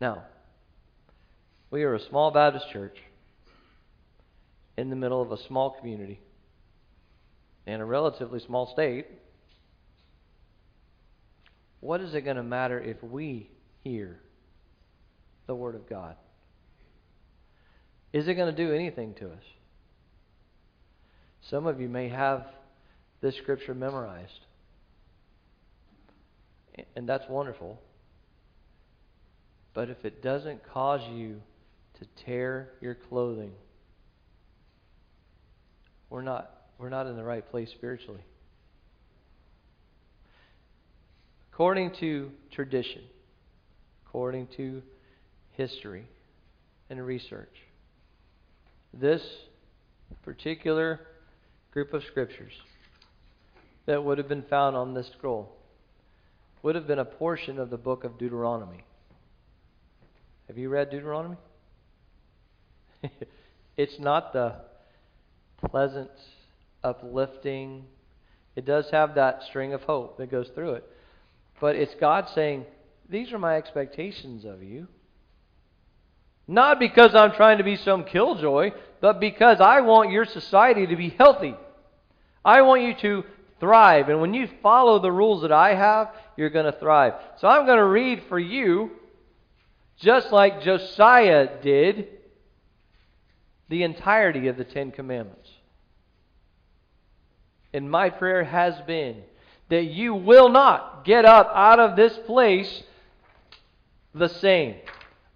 Now, 0.00 0.22
we 1.72 1.82
are 1.82 1.94
a 1.94 2.00
small 2.00 2.30
Baptist 2.30 2.70
church 2.70 2.96
in 4.76 4.88
the 4.88 4.94
middle 4.94 5.20
of 5.20 5.32
a 5.32 5.42
small 5.48 5.70
community 5.70 6.20
in 7.66 7.80
a 7.80 7.84
relatively 7.84 8.40
small 8.40 8.66
state, 8.72 9.06
what 11.80 12.00
is 12.00 12.14
it 12.14 12.22
going 12.22 12.36
to 12.36 12.42
matter 12.42 12.80
if 12.80 13.02
we 13.02 13.50
hear 13.82 14.20
the 15.46 15.54
Word 15.54 15.74
of 15.74 15.88
God? 15.88 16.16
Is 18.12 18.28
it 18.28 18.34
going 18.34 18.54
to 18.54 18.64
do 18.64 18.72
anything 18.72 19.14
to 19.14 19.26
us? 19.26 19.42
Some 21.50 21.66
of 21.66 21.80
you 21.80 21.88
may 21.88 22.08
have 22.08 22.46
this 23.20 23.36
scripture 23.36 23.74
memorized, 23.74 24.40
and 26.94 27.08
that's 27.08 27.28
wonderful. 27.28 27.80
But 29.74 29.90
if 29.90 30.04
it 30.04 30.22
doesn't 30.22 30.66
cause 30.72 31.02
you 31.12 31.40
to 31.98 32.24
tear 32.24 32.70
your 32.80 32.94
clothing, 32.94 33.52
we're 36.08 36.22
not 36.22 36.55
we're 36.78 36.88
not 36.88 37.06
in 37.06 37.16
the 37.16 37.24
right 37.24 37.48
place 37.50 37.70
spiritually. 37.70 38.24
According 41.52 41.92
to 42.00 42.30
tradition, 42.52 43.02
according 44.06 44.48
to 44.58 44.82
history 45.52 46.06
and 46.90 47.04
research, 47.04 47.52
this 48.92 49.22
particular 50.22 51.00
group 51.72 51.94
of 51.94 52.02
scriptures 52.04 52.52
that 53.86 54.04
would 54.04 54.18
have 54.18 54.28
been 54.28 54.44
found 54.50 54.76
on 54.76 54.92
this 54.94 55.10
scroll 55.16 55.52
would 56.62 56.74
have 56.74 56.86
been 56.86 56.98
a 56.98 57.04
portion 57.04 57.58
of 57.58 57.70
the 57.70 57.76
book 57.76 58.04
of 58.04 58.18
Deuteronomy. 58.18 58.84
Have 60.48 60.58
you 60.58 60.68
read 60.68 60.90
Deuteronomy? 60.90 61.36
it's 63.76 63.98
not 63.98 64.32
the 64.32 64.56
pleasant 65.70 66.10
uplifting. 66.82 67.84
It 68.54 68.64
does 68.64 68.90
have 68.90 69.14
that 69.14 69.42
string 69.44 69.72
of 69.72 69.82
hope 69.82 70.18
that 70.18 70.30
goes 70.30 70.48
through 70.54 70.74
it. 70.74 70.84
But 71.60 71.76
it's 71.76 71.94
God 71.94 72.28
saying, 72.34 72.64
These 73.08 73.32
are 73.32 73.38
my 73.38 73.56
expectations 73.56 74.44
of 74.44 74.62
you. 74.62 74.88
Not 76.48 76.78
because 76.78 77.14
I'm 77.14 77.32
trying 77.32 77.58
to 77.58 77.64
be 77.64 77.76
some 77.76 78.04
killjoy, 78.04 78.70
but 79.00 79.20
because 79.20 79.60
I 79.60 79.80
want 79.80 80.10
your 80.10 80.24
society 80.24 80.86
to 80.86 80.96
be 80.96 81.10
healthy. 81.10 81.54
I 82.44 82.62
want 82.62 82.82
you 82.82 82.94
to 82.94 83.24
thrive. 83.58 84.08
And 84.08 84.20
when 84.20 84.34
you 84.34 84.48
follow 84.62 85.00
the 85.00 85.10
rules 85.10 85.42
that 85.42 85.52
I 85.52 85.74
have, 85.74 86.12
you're 86.36 86.50
going 86.50 86.70
to 86.70 86.78
thrive. 86.78 87.14
So 87.38 87.48
I'm 87.48 87.66
going 87.66 87.78
to 87.78 87.84
read 87.84 88.22
for 88.28 88.38
you, 88.38 88.90
just 89.98 90.30
like 90.30 90.62
Josiah 90.62 91.60
did, 91.60 92.08
the 93.68 93.82
entirety 93.82 94.46
of 94.46 94.56
the 94.56 94.64
Ten 94.64 94.92
Commandments. 94.92 95.50
And 97.76 97.90
my 97.90 98.08
prayer 98.08 98.42
has 98.42 98.74
been 98.86 99.22
that 99.68 99.84
you 99.84 100.14
will 100.14 100.48
not 100.48 101.04
get 101.04 101.26
up 101.26 101.50
out 101.54 101.78
of 101.78 101.94
this 101.94 102.18
place 102.24 102.82
the 104.14 104.28
same. 104.28 104.76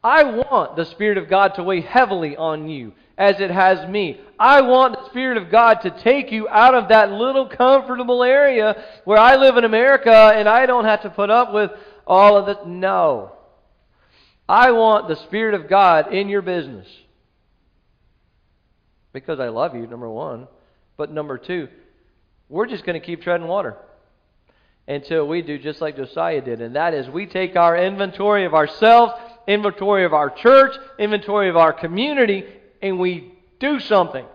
I 0.03 0.25
want 0.25 0.75
the 0.75 0.87
Spirit 0.87 1.19
of 1.19 1.29
God 1.29 1.57
to 1.57 1.63
weigh 1.63 1.83
heavily 1.83 2.39
on 2.39 2.67
you 2.67 2.95
as 3.19 3.41
it 3.41 3.51
has 3.51 3.87
me. 3.91 4.23
I 4.39 4.63
want 4.63 4.95
the 4.95 5.11
Spirit 5.11 5.37
of 5.37 5.51
God 5.51 5.83
to 5.83 5.91
take 5.91 6.33
you 6.33 6.49
out 6.49 6.75
of 6.75 6.89
that 6.89 7.13
little 7.13 7.47
comfortable 7.47 8.25
area 8.25 8.85
where 9.05 9.19
I 9.19 9.37
live 9.37 9.59
in 9.59 9.65
America 9.65 10.33
and 10.35 10.49
I 10.49 10.65
don't 10.65 10.87
have 10.87 11.03
to 11.03 11.11
put 11.11 11.29
up 11.29 11.53
with 11.53 11.71
all 12.07 12.39
of 12.39 12.47
this. 12.47 12.57
No. 12.65 13.33
I 14.49 14.71
want 14.71 15.09
the 15.09 15.17
Spirit 15.17 15.53
of 15.53 15.69
God 15.69 16.15
in 16.15 16.31
your 16.31 16.41
business. 16.41 16.89
Because 19.13 19.41
I 19.41 19.49
love 19.49 19.75
you, 19.75 19.87
number 19.87 20.09
one. 20.09 20.49
But 20.97 21.13
number 21.13 21.37
two, 21.37 21.69
we're 22.51 22.67
just 22.67 22.85
going 22.85 23.01
to 23.01 23.07
keep 23.07 23.23
treading 23.23 23.47
water 23.47 23.77
until 24.87 25.27
we 25.27 25.41
do 25.41 25.57
just 25.59 25.81
like 25.81 25.97
Josiah 25.97 26.43
did. 26.43 26.61
And 26.61 26.77
that 26.77 26.93
is 26.93 27.09
we 27.09 27.27
take 27.27 27.57
our 27.57 27.77
inventory 27.77 28.45
of 28.45 28.53
ourselves, 28.55 29.13
inventory 29.47 30.05
of 30.05 30.13
our 30.13 30.29
church, 30.29 30.73
inventory 30.99 31.49
of 31.49 31.57
our 31.57 31.73
community, 31.73 32.45
and 32.83 32.99
we 32.99 33.33
do 33.61 33.79
something. 33.79 34.27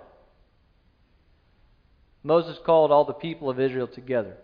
Moses 2.24 2.58
called 2.66 2.92
all 2.92 3.06
the 3.06 3.14
people 3.14 3.50
of 3.50 3.60
Israel 3.60 3.88
together. 3.88 4.38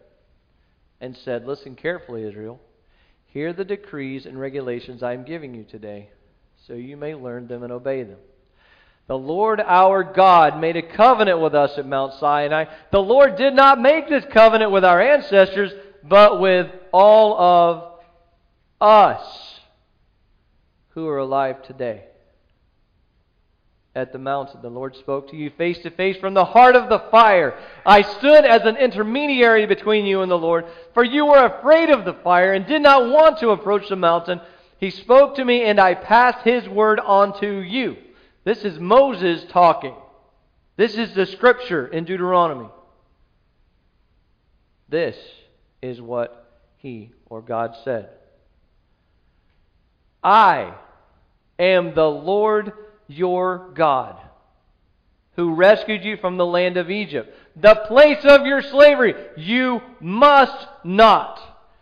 and 0.99 1.17
said, 1.17 1.47
Listen 1.47 1.75
carefully, 1.75 2.23
Israel. 2.23 2.59
Hear 3.25 3.53
the 3.53 3.65
decrees 3.65 4.25
and 4.25 4.39
regulations 4.39 5.01
I 5.01 5.13
am 5.13 5.23
giving 5.23 5.55
you 5.55 5.63
today, 5.63 6.09
so 6.67 6.73
you 6.73 6.95
may 6.95 7.15
learn 7.15 7.47
them 7.47 7.63
and 7.63 7.71
obey 7.71 8.03
them. 8.03 8.19
The 9.07 9.17
Lord 9.17 9.59
our 9.59 10.03
God 10.03 10.59
made 10.59 10.77
a 10.77 10.81
covenant 10.81 11.41
with 11.41 11.53
us 11.53 11.77
at 11.77 11.85
Mount 11.85 12.13
Sinai. 12.13 12.65
The 12.91 13.01
Lord 13.01 13.35
did 13.35 13.53
not 13.53 13.81
make 13.81 14.07
this 14.07 14.25
covenant 14.31 14.71
with 14.71 14.85
our 14.85 15.01
ancestors, 15.01 15.71
but 16.03 16.39
with 16.39 16.71
all 16.93 17.39
of 17.39 17.99
us 18.79 19.59
who 20.89 21.07
are 21.07 21.17
alive 21.17 21.61
today. 21.63 22.05
At 23.93 24.13
the 24.13 24.19
mountain, 24.19 24.61
the 24.61 24.69
Lord 24.69 24.95
spoke 24.95 25.29
to 25.31 25.35
you 25.35 25.49
face 25.57 25.79
to 25.79 25.89
face 25.89 26.15
from 26.15 26.33
the 26.33 26.45
heart 26.45 26.77
of 26.77 26.87
the 26.87 26.99
fire. 27.11 27.59
I 27.85 28.03
stood 28.03 28.45
as 28.45 28.61
an 28.61 28.77
intermediary 28.77 29.65
between 29.65 30.05
you 30.05 30.21
and 30.21 30.31
the 30.31 30.37
Lord, 30.37 30.65
for 30.93 31.03
you 31.03 31.25
were 31.25 31.45
afraid 31.45 31.89
of 31.89 32.05
the 32.05 32.13
fire 32.13 32.53
and 32.53 32.65
did 32.65 32.81
not 32.81 33.11
want 33.11 33.39
to 33.39 33.49
approach 33.49 33.89
the 33.89 33.97
mountain. 33.97 34.39
He 34.79 34.91
spoke 34.91 35.35
to 35.35 35.43
me, 35.43 35.63
and 35.63 35.77
I 35.77 35.95
passed 35.95 36.45
his 36.45 36.69
word 36.69 37.01
on 37.01 37.37
to 37.41 37.59
you. 37.59 37.97
This 38.43 38.63
is 38.65 38.79
Moses 38.79 39.45
talking. 39.49 39.95
This 40.77 40.95
is 40.95 41.13
the 41.13 41.25
scripture 41.25 41.87
in 41.87 42.05
Deuteronomy. 42.05 42.69
This 44.89 45.15
is 45.81 46.01
what 46.01 46.61
he 46.77 47.11
or 47.27 47.41
God 47.41 47.75
said. 47.83 48.09
I 50.23 50.75
am 51.59 51.93
the 51.93 52.09
Lord 52.09 52.73
your 53.07 53.71
God 53.73 54.17
who 55.35 55.53
rescued 55.53 56.03
you 56.03 56.17
from 56.17 56.37
the 56.37 56.45
land 56.45 56.77
of 56.77 56.91
Egypt, 56.91 57.33
the 57.55 57.75
place 57.87 58.23
of 58.25 58.45
your 58.45 58.61
slavery. 58.61 59.15
You 59.37 59.81
must 59.99 60.67
not 60.83 61.39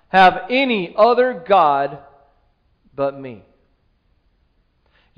have 0.10 0.44
any 0.50 0.94
other 0.96 1.44
God 1.48 2.00
but 2.96 3.20
me. 3.20 3.44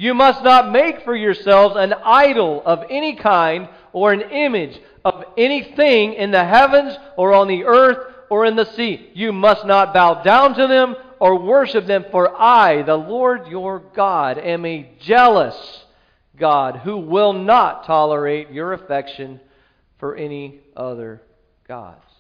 You 0.02 0.16
must 0.16 0.44
not 0.44 0.72
make 0.72 1.04
for 1.04 1.16
yourselves 1.16 1.76
an 1.78 1.94
idol 1.94 2.64
of 2.66 2.86
any 2.90 3.18
kind 3.18 3.70
or 3.94 4.12
an 4.12 4.22
image 4.32 4.82
of 5.06 5.24
anything 5.38 6.16
in 6.16 6.32
the 6.32 6.44
heavens 6.44 6.98
or 7.18 7.36
on 7.36 7.48
the 7.48 7.66
earth 7.66 8.00
or 8.28 8.48
in 8.48 8.56
the 8.56 8.66
sea. 8.66 9.12
You 9.14 9.32
must 9.32 9.64
not 9.64 9.94
bow 9.94 10.24
down 10.24 10.56
to 10.56 10.66
them 10.66 10.96
or 11.20 11.38
worship 11.38 11.86
them, 11.86 12.06
for 12.10 12.36
I, 12.36 12.82
the 12.82 12.96
Lord 12.96 13.46
your 13.46 13.78
God, 13.94 14.40
am 14.40 14.66
a 14.66 14.90
jealous 15.02 15.86
God 16.36 16.78
who 16.78 16.98
will 16.98 17.34
not 17.34 17.86
tolerate 17.86 18.50
your 18.50 18.74
affection 18.74 19.40
for 20.00 20.16
any 20.16 20.62
other 20.76 21.22
gods. 21.68 22.11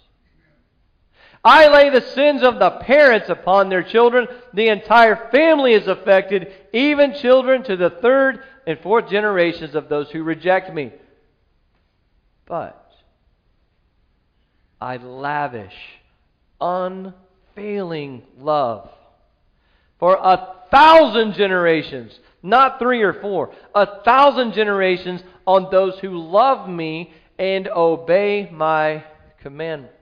I 1.43 1.67
lay 1.69 1.89
the 1.89 2.01
sins 2.01 2.43
of 2.43 2.59
the 2.59 2.69
parents 2.69 3.29
upon 3.29 3.69
their 3.69 3.81
children. 3.81 4.27
The 4.53 4.67
entire 4.67 5.29
family 5.31 5.73
is 5.73 5.87
affected, 5.87 6.51
even 6.71 7.15
children 7.15 7.63
to 7.63 7.75
the 7.75 7.89
third 7.89 8.43
and 8.67 8.79
fourth 8.79 9.09
generations 9.09 9.73
of 9.73 9.89
those 9.89 10.11
who 10.11 10.23
reject 10.23 10.71
me. 10.73 10.91
But 12.45 12.91
I 14.79 14.97
lavish 14.97 15.73
unfailing 16.59 18.23
love 18.37 18.89
for 19.99 20.15
a 20.21 20.55
thousand 20.69 21.33
generations, 21.33 22.19
not 22.43 22.79
three 22.79 23.01
or 23.01 23.13
four, 23.13 23.53
a 23.73 24.01
thousand 24.03 24.53
generations 24.53 25.21
on 25.45 25.69
those 25.71 25.97
who 25.99 26.17
love 26.17 26.69
me 26.69 27.13
and 27.37 27.67
obey 27.67 28.49
my 28.51 29.03
commandments. 29.41 30.00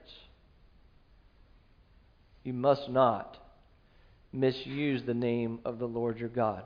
You 2.50 2.54
must 2.54 2.88
not 2.88 3.38
misuse 4.32 5.04
the 5.04 5.14
name 5.14 5.60
of 5.64 5.78
the 5.78 5.86
Lord 5.86 6.18
your 6.18 6.28
God. 6.28 6.64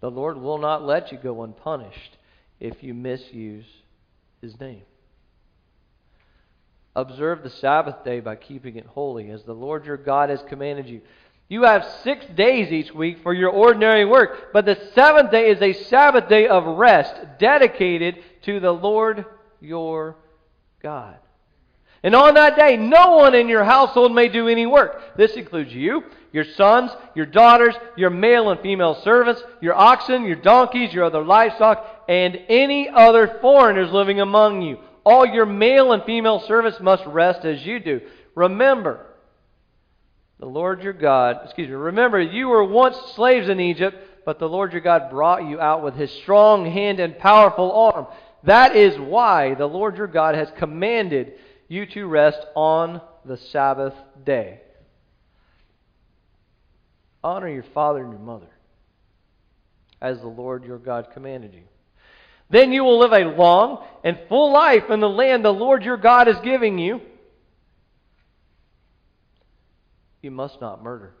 The 0.00 0.10
Lord 0.10 0.38
will 0.38 0.56
not 0.56 0.82
let 0.82 1.12
you 1.12 1.18
go 1.18 1.42
unpunished 1.42 2.16
if 2.58 2.82
you 2.82 2.94
misuse 2.94 3.66
his 4.40 4.58
name. 4.58 4.84
Observe 6.96 7.42
the 7.42 7.50
Sabbath 7.50 8.02
day 8.06 8.20
by 8.20 8.36
keeping 8.36 8.76
it 8.76 8.86
holy, 8.86 9.30
as 9.30 9.42
the 9.42 9.52
Lord 9.52 9.84
your 9.84 9.98
God 9.98 10.30
has 10.30 10.40
commanded 10.48 10.88
you. 10.88 11.02
You 11.48 11.64
have 11.64 11.84
six 12.02 12.24
days 12.34 12.72
each 12.72 12.94
week 12.94 13.18
for 13.22 13.34
your 13.34 13.50
ordinary 13.50 14.06
work, 14.06 14.54
but 14.54 14.64
the 14.64 14.80
seventh 14.94 15.30
day 15.30 15.50
is 15.50 15.60
a 15.60 15.74
Sabbath 15.74 16.26
day 16.26 16.48
of 16.48 16.64
rest 16.64 17.14
dedicated 17.38 18.16
to 18.44 18.60
the 18.60 18.72
Lord 18.72 19.26
your 19.60 20.16
God. 20.82 21.18
And 22.02 22.14
on 22.14 22.34
that 22.34 22.56
day, 22.56 22.76
no 22.76 23.16
one 23.16 23.34
in 23.34 23.48
your 23.48 23.64
household 23.64 24.14
may 24.14 24.28
do 24.28 24.48
any 24.48 24.66
work. 24.66 25.16
This 25.16 25.32
includes 25.32 25.72
you, 25.72 26.04
your 26.32 26.44
sons, 26.44 26.92
your 27.14 27.26
daughters, 27.26 27.74
your 27.96 28.10
male 28.10 28.50
and 28.50 28.60
female 28.60 29.00
servants, 29.02 29.42
your 29.60 29.74
oxen, 29.74 30.24
your 30.24 30.36
donkeys, 30.36 30.92
your 30.92 31.04
other 31.04 31.24
livestock, 31.24 31.84
and 32.08 32.38
any 32.48 32.88
other 32.88 33.38
foreigners 33.40 33.90
living 33.90 34.20
among 34.20 34.62
you. 34.62 34.78
All 35.04 35.26
your 35.26 35.46
male 35.46 35.92
and 35.92 36.04
female 36.04 36.40
servants 36.40 36.78
must 36.80 37.04
rest 37.06 37.44
as 37.44 37.64
you 37.64 37.80
do. 37.80 38.00
Remember, 38.34 39.06
the 40.38 40.46
Lord 40.46 40.82
your 40.82 40.92
God, 40.92 41.40
excuse 41.44 41.68
me, 41.68 41.74
remember, 41.74 42.20
you 42.20 42.48
were 42.48 42.62
once 42.62 42.96
slaves 43.16 43.48
in 43.48 43.58
Egypt, 43.58 43.96
but 44.24 44.38
the 44.38 44.48
Lord 44.48 44.72
your 44.72 44.82
God 44.82 45.10
brought 45.10 45.48
you 45.48 45.58
out 45.58 45.82
with 45.82 45.94
his 45.94 46.12
strong 46.12 46.70
hand 46.70 47.00
and 47.00 47.18
powerful 47.18 47.72
arm. 47.72 48.06
That 48.44 48.76
is 48.76 48.96
why 48.98 49.54
the 49.54 49.66
Lord 49.66 49.96
your 49.96 50.06
God 50.06 50.36
has 50.36 50.48
commanded 50.58 51.32
you 51.68 51.86
to 51.86 52.06
rest 52.06 52.40
on 52.54 53.00
the 53.24 53.36
Sabbath 53.36 53.94
day. 54.24 54.60
Honor 57.22 57.48
your 57.48 57.64
father 57.74 58.02
and 58.02 58.12
your 58.12 58.20
mother, 58.20 58.48
as 60.00 60.20
the 60.20 60.28
Lord 60.28 60.64
your 60.64 60.78
God 60.78 61.08
commanded 61.12 61.52
you. 61.52 61.64
Then 62.50 62.72
you 62.72 62.82
will 62.84 62.98
live 62.98 63.12
a 63.12 63.36
long 63.36 63.84
and 64.02 64.18
full 64.28 64.52
life 64.52 64.84
in 64.90 65.00
the 65.00 65.08
land 65.08 65.44
the 65.44 65.50
Lord 65.50 65.82
your 65.82 65.98
God 65.98 66.28
is 66.28 66.36
giving 66.42 66.78
you. 66.78 67.00
You 70.22 70.30
must 70.30 70.60
not 70.60 70.82
murder. 70.82 71.12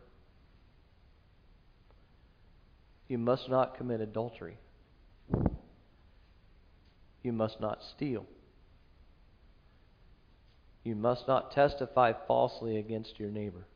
You 3.08 3.18
must 3.18 3.48
not 3.48 3.76
commit 3.76 4.00
adultery. 4.00 4.56
You 7.22 7.32
must 7.32 7.60
not 7.60 7.82
steal. 7.94 8.26
You 10.88 10.96
must 10.96 11.28
not 11.28 11.52
testify 11.52 12.14
falsely 12.26 12.78
against 12.78 13.20
your 13.20 13.28
neighbor. 13.28 13.66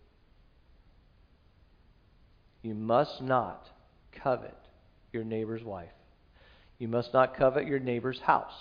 You 2.62 2.74
must 2.74 3.20
not 3.20 3.68
covet 4.12 4.56
your 5.12 5.22
neighbor's 5.22 5.62
wife. 5.62 5.92
You 6.78 6.88
must 6.88 7.12
not 7.12 7.36
covet 7.36 7.66
your 7.66 7.80
neighbor's 7.80 8.18
house 8.20 8.54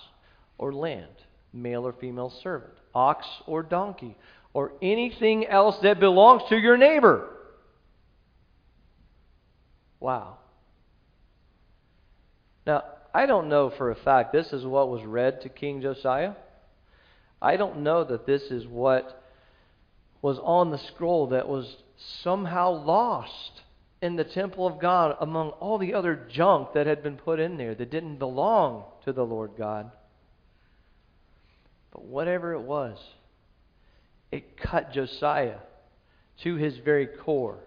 or 0.57 0.73
land, 0.73 1.13
male 1.53 1.87
or 1.87 1.93
female 1.93 2.29
servant, 2.43 2.73
ox 2.93 3.25
or 3.47 3.63
donkey, 3.63 4.17
or 4.53 4.73
anything 4.81 5.47
else 5.47 5.77
that 5.83 6.01
belongs 6.01 6.41
to 6.49 6.57
your 6.57 6.75
neighbor. 6.75 7.29
Wow. 10.01 10.39
Now, 12.67 12.83
I 13.13 13.27
don't 13.27 13.47
know 13.47 13.71
for 13.77 13.91
a 13.91 13.95
fact 13.95 14.33
this 14.33 14.51
is 14.51 14.65
what 14.65 14.89
was 14.89 15.05
read 15.05 15.39
to 15.43 15.47
King 15.47 15.81
Josiah. 15.81 16.33
I 17.41 17.57
don't 17.57 17.81
know 17.81 18.03
that 18.03 18.25
this 18.25 18.43
is 18.43 18.67
what 18.67 19.23
was 20.21 20.37
on 20.39 20.69
the 20.69 20.77
scroll 20.77 21.27
that 21.27 21.49
was 21.49 21.77
somehow 22.21 22.71
lost 22.71 23.61
in 24.01 24.15
the 24.15 24.23
temple 24.23 24.67
of 24.67 24.79
God 24.79 25.17
among 25.19 25.49
all 25.51 25.77
the 25.77 25.93
other 25.93 26.27
junk 26.29 26.73
that 26.73 26.87
had 26.87 27.01
been 27.01 27.17
put 27.17 27.39
in 27.39 27.57
there 27.57 27.73
that 27.73 27.91
didn't 27.91 28.17
belong 28.17 28.83
to 29.05 29.13
the 29.13 29.25
Lord 29.25 29.51
God. 29.57 29.91
But 31.91 32.05
whatever 32.05 32.53
it 32.53 32.61
was, 32.61 32.97
it 34.31 34.57
cut 34.57 34.93
Josiah 34.93 35.59
to 36.43 36.55
his 36.55 36.77
very 36.77 37.07
core. 37.07 37.59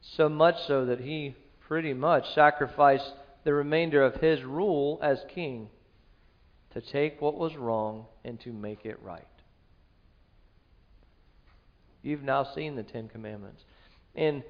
So 0.00 0.28
much 0.28 0.56
so 0.66 0.86
that 0.86 1.00
he 1.00 1.34
pretty 1.66 1.94
much 1.94 2.32
sacrificed 2.34 3.12
the 3.44 3.54
remainder 3.54 4.02
of 4.02 4.16
his 4.16 4.42
rule 4.42 4.98
as 5.02 5.24
king 5.34 5.68
to 6.76 6.82
take 6.82 7.22
what 7.22 7.38
was 7.38 7.56
wrong 7.56 8.04
and 8.22 8.38
to 8.38 8.52
make 8.52 8.84
it 8.84 9.00
right. 9.02 9.24
You've 12.02 12.22
now 12.22 12.44
seen 12.54 12.76
the 12.76 12.82
Ten 12.82 13.08
Commandments. 13.08 13.64
And 14.14 14.42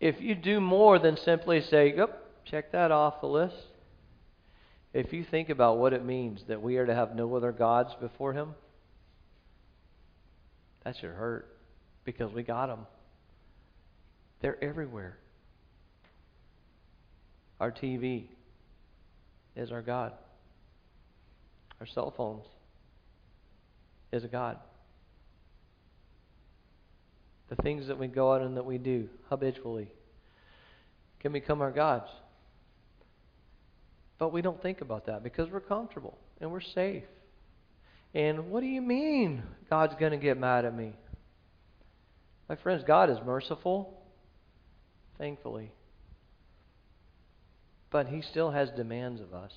if 0.00 0.22
you 0.22 0.34
do 0.34 0.58
more 0.58 0.98
than 0.98 1.18
simply 1.18 1.60
say, 1.60 1.94
yep, 1.94 2.24
check 2.46 2.72
that 2.72 2.90
off 2.90 3.20
the 3.20 3.26
list, 3.26 3.56
if 4.94 5.12
you 5.12 5.22
think 5.22 5.50
about 5.50 5.76
what 5.76 5.92
it 5.92 6.02
means 6.02 6.40
that 6.48 6.62
we 6.62 6.78
are 6.78 6.86
to 6.86 6.94
have 6.94 7.14
no 7.14 7.34
other 7.36 7.52
gods 7.52 7.90
before 8.00 8.32
Him, 8.32 8.54
that 10.84 10.96
should 10.96 11.10
hurt 11.10 11.58
because 12.06 12.32
we 12.32 12.42
got 12.42 12.68
them. 12.68 12.86
They're 14.40 14.64
everywhere. 14.64 15.18
Our 17.60 17.70
TV 17.70 18.28
is 19.54 19.70
our 19.70 19.82
God 19.82 20.14
our 21.80 21.86
cell 21.86 22.12
phones 22.16 22.44
is 24.12 24.24
a 24.24 24.28
God. 24.28 24.58
the 27.50 27.56
things 27.56 27.88
that 27.88 27.98
we 27.98 28.06
go 28.06 28.32
out 28.32 28.40
and 28.40 28.56
that 28.56 28.64
we 28.64 28.78
do 28.78 29.08
habitually, 29.28 29.88
can 31.18 31.32
become 31.32 31.60
our 31.60 31.72
gods. 31.72 32.08
But 34.18 34.32
we 34.32 34.40
don't 34.40 34.62
think 34.62 34.80
about 34.80 35.06
that 35.06 35.22
because 35.22 35.50
we're 35.50 35.60
comfortable 35.60 36.16
and 36.40 36.50
we're 36.50 36.60
safe. 36.60 37.02
And 38.14 38.50
what 38.50 38.60
do 38.60 38.66
you 38.66 38.80
mean 38.80 39.42
God's 39.68 39.94
going 39.98 40.12
to 40.12 40.18
get 40.18 40.38
mad 40.38 40.64
at 40.64 40.74
me? 40.74 40.94
My 42.48 42.56
friends, 42.56 42.84
God 42.86 43.10
is 43.10 43.18
merciful, 43.24 44.00
thankfully. 45.18 45.72
But 47.90 48.06
He 48.06 48.22
still 48.22 48.50
has 48.50 48.70
demands 48.70 49.20
of 49.20 49.34
us. 49.34 49.52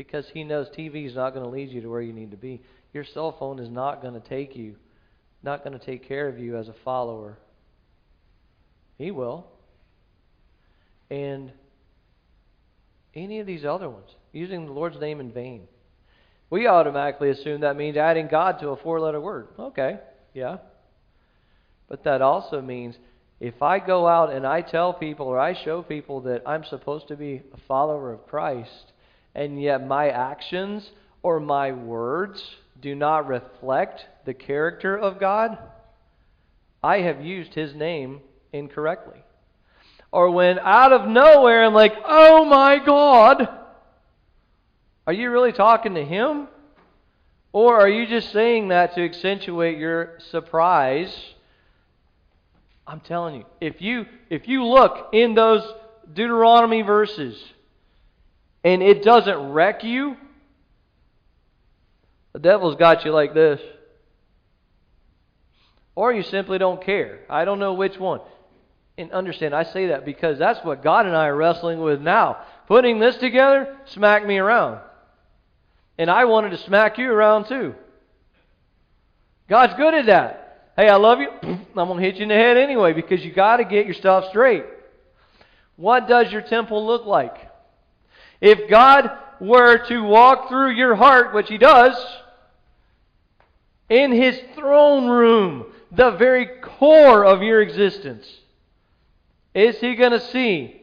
Because 0.00 0.24
He 0.32 0.44
knows 0.44 0.66
TV 0.70 1.06
is 1.06 1.14
not 1.14 1.34
going 1.34 1.44
to 1.44 1.50
lead 1.50 1.68
you 1.68 1.82
to 1.82 1.90
where 1.90 2.00
you 2.00 2.14
need 2.14 2.30
to 2.30 2.36
be. 2.38 2.62
Your 2.94 3.04
cell 3.04 3.36
phone 3.38 3.58
is 3.58 3.68
not 3.68 4.00
going 4.00 4.14
to 4.14 4.26
take 4.26 4.56
you, 4.56 4.76
not 5.42 5.62
going 5.62 5.78
to 5.78 5.84
take 5.84 6.08
care 6.08 6.26
of 6.26 6.38
you 6.38 6.56
as 6.56 6.68
a 6.68 6.74
follower. 6.86 7.36
He 8.96 9.10
will. 9.10 9.46
And 11.10 11.52
any 13.14 13.40
of 13.40 13.46
these 13.46 13.66
other 13.66 13.90
ones, 13.90 14.08
using 14.32 14.64
the 14.64 14.72
Lord's 14.72 14.98
name 14.98 15.20
in 15.20 15.32
vain. 15.32 15.64
We 16.48 16.66
automatically 16.66 17.28
assume 17.28 17.60
that 17.60 17.76
means 17.76 17.98
adding 17.98 18.28
God 18.28 18.58
to 18.60 18.70
a 18.70 18.78
four 18.78 19.00
letter 19.00 19.20
word. 19.20 19.48
Okay, 19.58 19.98
yeah. 20.32 20.56
But 21.90 22.04
that 22.04 22.22
also 22.22 22.62
means 22.62 22.96
if 23.38 23.60
I 23.60 23.80
go 23.80 24.08
out 24.08 24.32
and 24.32 24.46
I 24.46 24.62
tell 24.62 24.94
people 24.94 25.26
or 25.26 25.38
I 25.38 25.62
show 25.62 25.82
people 25.82 26.22
that 26.22 26.42
I'm 26.46 26.64
supposed 26.64 27.08
to 27.08 27.16
be 27.16 27.42
a 27.52 27.58
follower 27.68 28.14
of 28.14 28.26
Christ, 28.26 28.92
and 29.34 29.60
yet 29.60 29.86
my 29.86 30.08
actions 30.08 30.90
or 31.22 31.40
my 31.40 31.72
words 31.72 32.56
do 32.80 32.94
not 32.94 33.28
reflect 33.28 34.06
the 34.24 34.34
character 34.34 34.96
of 34.96 35.20
God, 35.20 35.58
I 36.82 37.00
have 37.00 37.24
used 37.24 37.54
his 37.54 37.74
name 37.74 38.20
incorrectly. 38.52 39.22
Or 40.12 40.30
when 40.30 40.58
out 40.58 40.92
of 40.92 41.08
nowhere 41.08 41.64
I'm 41.64 41.74
like, 41.74 41.94
oh 42.04 42.44
my 42.44 42.78
God, 42.84 43.48
are 45.06 45.12
you 45.12 45.30
really 45.30 45.52
talking 45.52 45.94
to 45.94 46.04
him? 46.04 46.48
Or 47.52 47.80
are 47.80 47.88
you 47.88 48.06
just 48.06 48.32
saying 48.32 48.68
that 48.68 48.94
to 48.94 49.04
accentuate 49.04 49.78
your 49.78 50.18
surprise? 50.30 51.14
I'm 52.86 53.00
telling 53.00 53.36
you, 53.36 53.44
if 53.60 53.80
you 53.80 54.06
if 54.30 54.48
you 54.48 54.64
look 54.64 55.10
in 55.12 55.34
those 55.34 55.62
Deuteronomy 56.12 56.82
verses 56.82 57.40
and 58.64 58.82
it 58.82 59.02
doesn't 59.02 59.52
wreck 59.52 59.84
you, 59.84 60.16
the 62.32 62.38
devil's 62.38 62.76
got 62.76 63.04
you 63.04 63.12
like 63.12 63.34
this. 63.34 63.60
Or 65.94 66.12
you 66.12 66.22
simply 66.22 66.58
don't 66.58 66.82
care. 66.82 67.20
I 67.28 67.44
don't 67.44 67.58
know 67.58 67.74
which 67.74 67.98
one. 67.98 68.20
And 68.96 69.12
understand, 69.12 69.54
I 69.54 69.64
say 69.64 69.88
that 69.88 70.04
because 70.04 70.38
that's 70.38 70.64
what 70.64 70.82
God 70.82 71.06
and 71.06 71.16
I 71.16 71.26
are 71.26 71.36
wrestling 71.36 71.80
with 71.80 72.00
now. 72.00 72.38
Putting 72.68 73.00
this 73.00 73.16
together, 73.16 73.76
smack 73.86 74.24
me 74.24 74.38
around. 74.38 74.80
And 75.98 76.10
I 76.10 76.26
wanted 76.26 76.50
to 76.50 76.58
smack 76.58 76.98
you 76.98 77.10
around 77.10 77.46
too. 77.46 77.74
God's 79.48 79.74
good 79.74 79.94
at 79.94 80.06
that. 80.06 80.72
Hey, 80.76 80.88
I 80.88 80.96
love 80.96 81.18
you. 81.18 81.28
I'm 81.42 81.66
going 81.74 81.98
to 81.98 82.02
hit 82.02 82.16
you 82.16 82.22
in 82.22 82.28
the 82.28 82.34
head 82.34 82.56
anyway 82.56 82.92
because 82.92 83.24
you 83.24 83.32
got 83.32 83.56
to 83.56 83.64
get 83.64 83.86
your 83.86 83.94
stuff 83.94 84.28
straight. 84.30 84.64
What 85.76 86.06
does 86.06 86.30
your 86.30 86.42
temple 86.42 86.86
look 86.86 87.04
like? 87.04 87.49
If 88.40 88.68
God 88.68 89.10
were 89.40 89.78
to 89.86 90.02
walk 90.02 90.48
through 90.48 90.72
your 90.72 90.94
heart, 90.94 91.34
which 91.34 91.48
He 91.48 91.58
does, 91.58 91.94
in 93.88 94.12
His 94.12 94.40
throne 94.54 95.08
room, 95.08 95.66
the 95.90 96.12
very 96.12 96.46
core 96.62 97.24
of 97.24 97.42
your 97.42 97.60
existence, 97.60 98.26
is 99.54 99.80
he 99.80 99.96
going 99.96 100.12
to 100.12 100.20
see 100.20 100.80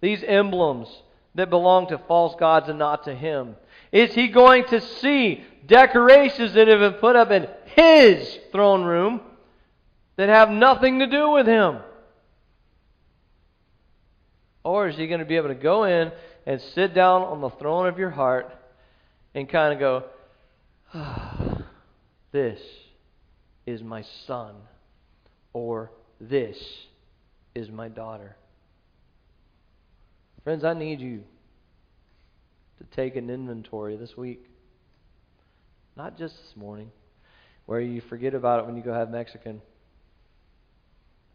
these 0.00 0.22
emblems 0.22 0.88
that 1.34 1.50
belong 1.50 1.88
to 1.88 1.98
false 1.98 2.34
gods 2.38 2.68
and 2.68 2.78
not 2.78 3.04
to 3.04 3.14
him? 3.14 3.56
Is 3.92 4.12
he 4.14 4.28
going 4.28 4.64
to 4.66 4.80
see 4.80 5.44
decorations 5.66 6.54
that 6.54 6.68
have 6.68 6.80
been 6.80 6.94
put 6.94 7.16
up 7.16 7.30
in 7.30 7.48
his 7.76 8.38
throne 8.50 8.84
room 8.84 9.20
that 10.16 10.28
have 10.28 10.50
nothing 10.50 10.98
to 10.98 11.06
do 11.06 11.30
with 11.30 11.46
him? 11.46 11.78
Or 14.64 14.88
is 14.88 14.96
he 14.96 15.06
going 15.06 15.20
to 15.20 15.26
be 15.26 15.36
able 15.36 15.48
to 15.48 15.54
go 15.54 15.84
in 15.84 16.12
and 16.46 16.60
sit 16.74 16.94
down 16.94 17.22
on 17.22 17.40
the 17.40 17.50
throne 17.50 17.86
of 17.86 17.98
your 17.98 18.10
heart 18.10 18.50
and 19.34 19.48
kind 19.48 19.74
of 19.74 19.78
go, 19.78 20.04
This 22.32 22.60
is 23.66 23.82
my 23.82 24.04
son, 24.26 24.54
or 25.52 25.90
this 26.20 26.56
is 27.54 27.68
my 27.70 27.88
daughter. 27.88 28.36
Friends, 30.44 30.64
I 30.64 30.74
need 30.74 31.00
you 31.00 31.22
to 32.78 32.96
take 32.96 33.16
an 33.16 33.30
inventory 33.30 33.96
this 33.96 34.16
week. 34.16 34.44
Not 35.96 36.16
just 36.16 36.34
this 36.36 36.56
morning, 36.56 36.90
where 37.66 37.80
you 37.80 38.00
forget 38.08 38.34
about 38.34 38.60
it 38.60 38.66
when 38.66 38.76
you 38.76 38.82
go 38.82 38.92
have 38.92 39.10
Mexican. 39.10 39.60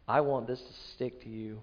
I 0.08 0.22
want 0.22 0.48
this 0.48 0.60
to 0.60 0.96
stick 0.96 1.22
to 1.24 1.30
you. 1.30 1.62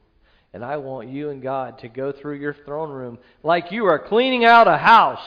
And 0.55 0.65
I 0.65 0.77
want 0.77 1.09
you 1.09 1.31
and 1.31 1.43
God 1.43 1.79
to 1.79 1.89
go 1.89 2.13
through 2.13 2.37
your 2.37 2.53
throne 2.53 2.91
room 2.91 3.19
like 3.43 3.73
you 3.73 3.87
are 3.87 3.99
cleaning 3.99 4.45
out 4.45 4.69
a 4.69 4.77
house. 4.77 5.25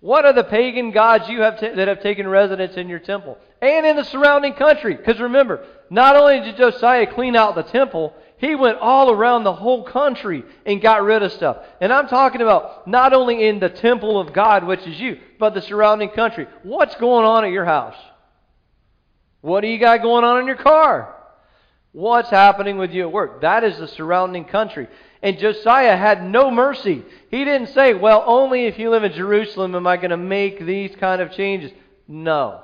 What 0.00 0.24
are 0.24 0.32
the 0.32 0.44
pagan 0.44 0.92
gods 0.92 1.28
you 1.28 1.42
have 1.42 1.60
that 1.60 1.88
have 1.88 2.00
taken 2.00 2.26
residence 2.26 2.76
in 2.76 2.88
your 2.88 3.00
temple 3.00 3.36
and 3.60 3.84
in 3.84 3.96
the 3.96 4.04
surrounding 4.04 4.54
country? 4.54 4.94
Because 4.94 5.20
remember, 5.20 5.66
not 5.90 6.16
only 6.16 6.40
did 6.40 6.56
Josiah 6.56 7.12
clean 7.12 7.36
out 7.36 7.54
the 7.54 7.64
temple, 7.64 8.14
he 8.38 8.54
went 8.54 8.78
all 8.78 9.10
around 9.10 9.44
the 9.44 9.52
whole 9.52 9.82
country 9.84 10.44
and 10.64 10.80
got 10.80 11.02
rid 11.02 11.22
of 11.22 11.32
stuff. 11.32 11.58
And 11.80 11.92
I'm 11.92 12.08
talking 12.08 12.40
about 12.40 12.88
not 12.88 13.12
only 13.12 13.46
in 13.46 13.60
the 13.60 13.68
temple 13.68 14.18
of 14.18 14.32
God, 14.32 14.64
which 14.64 14.86
is 14.86 14.98
you, 14.98 15.18
but 15.38 15.52
the 15.52 15.60
surrounding 15.60 16.08
country. 16.10 16.46
What's 16.62 16.94
going 16.94 17.26
on 17.26 17.44
at 17.44 17.50
your 17.50 17.66
house? 17.66 17.96
What 19.42 19.60
do 19.60 19.66
you 19.66 19.78
got 19.78 20.00
going 20.00 20.24
on 20.24 20.40
in 20.40 20.46
your 20.46 20.56
car? 20.56 21.19
What's 21.92 22.30
happening 22.30 22.78
with 22.78 22.92
you 22.92 23.02
at 23.02 23.12
work? 23.12 23.40
That 23.40 23.64
is 23.64 23.78
the 23.78 23.88
surrounding 23.88 24.44
country. 24.44 24.86
And 25.22 25.38
Josiah 25.38 25.96
had 25.96 26.24
no 26.24 26.50
mercy. 26.50 27.02
He 27.30 27.44
didn't 27.44 27.68
say, 27.68 27.94
well, 27.94 28.22
only 28.26 28.66
if 28.66 28.78
you 28.78 28.90
live 28.90 29.04
in 29.04 29.12
Jerusalem 29.12 29.74
am 29.74 29.86
I 29.86 29.96
going 29.96 30.10
to 30.10 30.16
make 30.16 30.64
these 30.64 30.94
kind 30.96 31.20
of 31.20 31.32
changes. 31.32 31.72
No. 32.06 32.62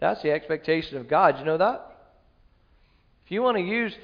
That's 0.00 0.22
the 0.22 0.30
expectation 0.30 0.96
of 0.96 1.08
God. 1.08 1.38
You 1.38 1.44
know 1.44 1.58
that? 1.58 1.84
If 3.26 3.32
you 3.32 3.42
want 3.42 3.58
to 3.58 3.62
use, 3.62 3.94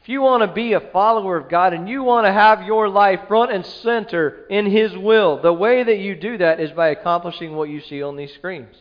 if 0.00 0.08
you 0.08 0.20
want 0.22 0.42
to 0.42 0.52
be 0.52 0.74
a 0.74 0.80
follower 0.80 1.36
of 1.36 1.48
God 1.48 1.72
and 1.72 1.88
you 1.88 2.04
want 2.04 2.26
to 2.26 2.32
have 2.32 2.62
your 2.62 2.88
life 2.88 3.20
front 3.26 3.52
and 3.52 3.66
center 3.66 4.46
in 4.48 4.66
His 4.66 4.96
will, 4.96 5.42
the 5.42 5.52
way 5.52 5.82
that 5.82 5.98
you 5.98 6.14
do 6.14 6.38
that 6.38 6.60
is 6.60 6.70
by 6.70 6.88
accomplishing 6.88 7.56
what 7.56 7.68
you 7.68 7.80
see 7.80 8.02
on 8.02 8.16
these 8.16 8.32
screens. 8.34 8.76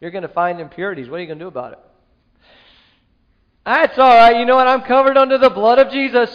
You're 0.00 0.10
going 0.10 0.22
to 0.22 0.28
find 0.28 0.60
impurities. 0.60 1.08
What 1.08 1.16
are 1.16 1.20
you 1.20 1.26
going 1.26 1.38
to 1.38 1.44
do 1.44 1.48
about 1.48 1.72
it? 1.72 1.78
That's 3.64 3.98
all 3.98 4.08
right. 4.08 4.36
You 4.36 4.44
know 4.44 4.56
what? 4.56 4.68
I'm 4.68 4.82
covered 4.82 5.16
under 5.16 5.38
the 5.38 5.50
blood 5.50 5.78
of 5.78 5.90
Jesus. 5.90 6.30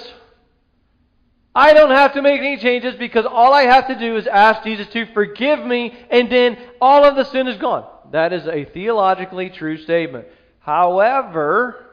I 1.53 1.73
don't 1.73 1.91
have 1.91 2.13
to 2.13 2.21
make 2.21 2.39
any 2.39 2.57
changes 2.57 2.95
because 2.95 3.25
all 3.25 3.53
I 3.53 3.63
have 3.63 3.87
to 3.87 3.97
do 3.97 4.17
is 4.17 4.27
ask 4.27 4.63
Jesus 4.63 4.87
to 4.93 5.11
forgive 5.13 5.65
me, 5.65 5.97
and 6.09 6.31
then 6.31 6.57
all 6.79 7.03
of 7.03 7.15
the 7.15 7.25
sin 7.25 7.47
is 7.47 7.57
gone. 7.57 7.85
That 8.11 8.33
is 8.33 8.47
a 8.47 8.65
theologically 8.65 9.49
true 9.49 9.77
statement. 9.77 10.27
However, 10.59 11.85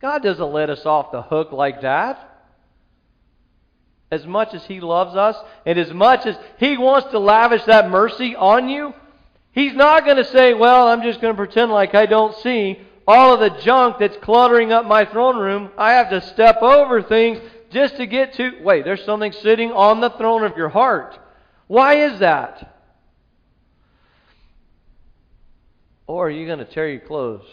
God 0.00 0.22
doesn't 0.22 0.52
let 0.52 0.70
us 0.70 0.86
off 0.86 1.12
the 1.12 1.22
hook 1.22 1.52
like 1.52 1.82
that. 1.82 2.26
As 4.10 4.26
much 4.26 4.54
as 4.54 4.64
He 4.64 4.80
loves 4.80 5.16
us, 5.16 5.36
and 5.64 5.78
as 5.78 5.92
much 5.92 6.26
as 6.26 6.36
He 6.58 6.76
wants 6.76 7.10
to 7.10 7.18
lavish 7.18 7.64
that 7.64 7.90
mercy 7.90 8.34
on 8.34 8.68
you, 8.68 8.94
He's 9.52 9.74
not 9.74 10.04
going 10.04 10.16
to 10.16 10.24
say, 10.24 10.54
Well, 10.54 10.88
I'm 10.88 11.02
just 11.02 11.20
going 11.20 11.34
to 11.34 11.36
pretend 11.36 11.70
like 11.70 11.94
I 11.94 12.06
don't 12.06 12.36
see 12.36 12.80
all 13.10 13.34
of 13.34 13.40
the 13.40 13.60
junk 13.60 13.96
that's 13.98 14.16
cluttering 14.18 14.72
up 14.72 14.86
my 14.86 15.04
throne 15.04 15.36
room. 15.36 15.70
I 15.76 15.94
have 15.94 16.10
to 16.10 16.20
step 16.20 16.62
over 16.62 17.02
things 17.02 17.40
just 17.70 17.96
to 17.96 18.06
get 18.06 18.34
to. 18.34 18.62
Wait, 18.62 18.84
there's 18.84 19.04
something 19.04 19.32
sitting 19.32 19.72
on 19.72 20.00
the 20.00 20.10
throne 20.10 20.44
of 20.44 20.56
your 20.56 20.68
heart. 20.68 21.18
Why 21.66 22.04
is 22.04 22.20
that? 22.20 22.72
Or 26.06 26.28
are 26.28 26.30
you 26.30 26.46
going 26.46 26.60
to 26.60 26.64
tear 26.64 26.88
your 26.88 27.00
clothes? 27.00 27.46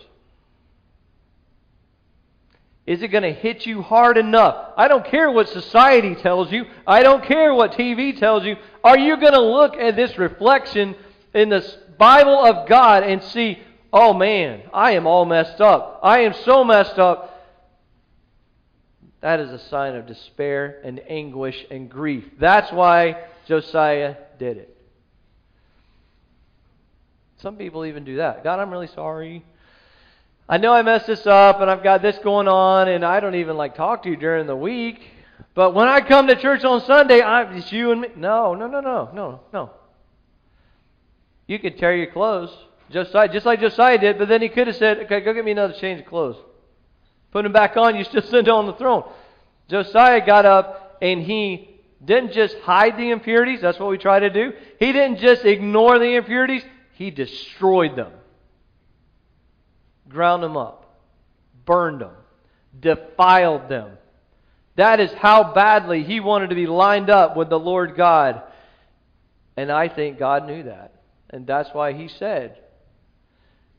Is 2.86 3.02
it 3.02 3.08
going 3.08 3.24
to 3.24 3.34
hit 3.34 3.66
you 3.66 3.82
hard 3.82 4.18
enough? 4.18 4.74
I 4.78 4.88
don't 4.88 5.06
care 5.06 5.32
what 5.32 5.50
society 5.50 6.14
tells 6.16 6.52
you. 6.52 6.66
I 6.86 7.02
don't 7.02 7.24
care 7.24 7.54
what 7.54 7.74
TV 7.74 8.18
tells 8.18 8.46
you. 8.46 8.58
Are 8.84 8.98
you 8.98 9.18
going 9.18 9.34
to 9.34 9.42
look 9.42 9.76
at 9.76 9.96
this 9.96 10.18
reflection 10.20 10.96
in 11.34 11.50
the 11.50 11.68
Bible 11.98 12.46
of 12.46 12.70
God 12.70 13.04
and 13.04 13.22
see, 13.24 13.60
oh 13.92 14.14
man, 14.14 14.64
I 14.74 14.92
am 14.92 15.08
all 15.08 15.26
messed 15.26 15.62
up. 15.62 16.00
I 16.04 16.20
am 16.22 16.34
so 16.46 16.64
messed 16.64 17.00
up. 17.00 17.34
That 19.22 19.40
is 19.40 19.50
a 19.52 19.60
sign 19.60 19.96
of 19.96 20.06
despair 20.06 20.80
and 20.84 21.02
anguish 21.08 21.66
and 21.72 21.90
grief. 21.90 22.26
That's 22.40 22.72
why 22.72 23.26
Josiah 23.48 24.16
did 24.38 24.58
it. 24.58 24.78
Some 27.38 27.56
people 27.56 27.86
even 27.86 28.04
do 28.04 28.18
that. 28.18 28.44
God, 28.44 28.60
I'm 28.60 28.72
really 28.72 28.88
sorry. 28.88 29.44
I 30.50 30.58
know 30.58 30.74
I 30.74 30.82
messed 30.82 31.08
this 31.08 31.28
up 31.28 31.62
and 31.62 31.70
I've 31.70 31.84
got 31.84 32.02
this 32.02 32.18
going 32.20 32.48
on 32.48 32.88
and 32.88 33.04
I 33.04 33.20
don't 33.20 33.36
even 33.36 33.58
like 33.58 33.76
talk 33.76 34.04
to 34.04 34.10
you 34.10 34.16
during 34.16 34.48
the 34.48 34.56
week. 34.56 35.02
But 35.54 35.74
when 35.74 35.88
I 35.88 36.02
come 36.02 36.28
to 36.28 36.36
church 36.36 36.64
on 36.64 36.82
Sunday, 36.86 37.22
I, 37.22 37.52
it's 37.54 37.72
you 37.72 37.92
and 37.92 38.02
me. 38.02 38.10
No, 38.16 38.54
no, 38.54 38.68
no, 38.68 38.80
no, 38.80 39.10
no, 39.14 39.40
no. 39.52 39.72
You 41.48 41.60
could 41.60 41.78
tear 41.78 41.96
your 41.96 42.12
clothes, 42.12 42.56
Josiah, 42.92 43.28
just 43.28 43.46
like 43.46 43.60
Josiah 43.60 43.98
did, 43.98 44.18
but 44.18 44.28
then 44.28 44.42
he 44.42 44.50
could 44.50 44.68
have 44.68 44.76
said, 44.76 45.00
okay, 45.00 45.22
go 45.22 45.34
get 45.34 45.44
me 45.44 45.52
another 45.52 45.74
change 45.74 46.00
of 46.00 46.06
clothes. 46.06 46.38
Put 47.32 47.46
him 47.46 47.52
back 47.52 47.76
on, 47.78 47.96
you 47.96 48.04
still 48.04 48.22
sit 48.30 48.48
on 48.48 48.66
the 48.66 48.74
throne. 48.74 49.04
Josiah 49.70 50.26
got 50.26 50.46
up 50.46 50.98
and 51.02 51.22
he 51.22 51.82
didn't 52.04 52.32
just 52.32 52.58
hide 52.60 52.98
the 52.98 53.10
impurities, 53.10 53.62
that's 53.62 53.80
what 53.80 53.90
we 53.90 53.98
try 53.98 54.20
to 54.20 54.30
do. 54.30 54.54
He 54.80 54.92
didn't 54.94 55.18
just 55.18 55.46
ignore 55.46 56.00
the 56.00 56.16
impurities, 56.16 56.64
he 56.94 57.12
destroyed 57.12 57.96
them 57.96 58.12
ground 60.10 60.44
them 60.44 60.58
up, 60.58 61.00
burned 61.66 62.02
them, 62.02 62.14
defiled 62.80 63.70
them. 63.70 63.98
That 64.76 65.00
is 65.00 65.12
how 65.14 65.54
badly 65.54 66.04
he 66.04 66.20
wanted 66.20 66.50
to 66.50 66.56
be 66.56 66.68
lined 66.68 67.10
up 67.10 67.36
with 67.36 67.50
the 67.50 67.60
Lord 67.60 67.96
God. 67.96 68.44
And 69.56 69.72
I 69.72 69.88
think 69.88 70.20
God 70.20 70.46
knew 70.46 70.64
that. 70.64 70.94
And 71.30 71.48
that's 71.48 71.74
why 71.74 71.94
he 71.94 72.08
said, 72.08 72.60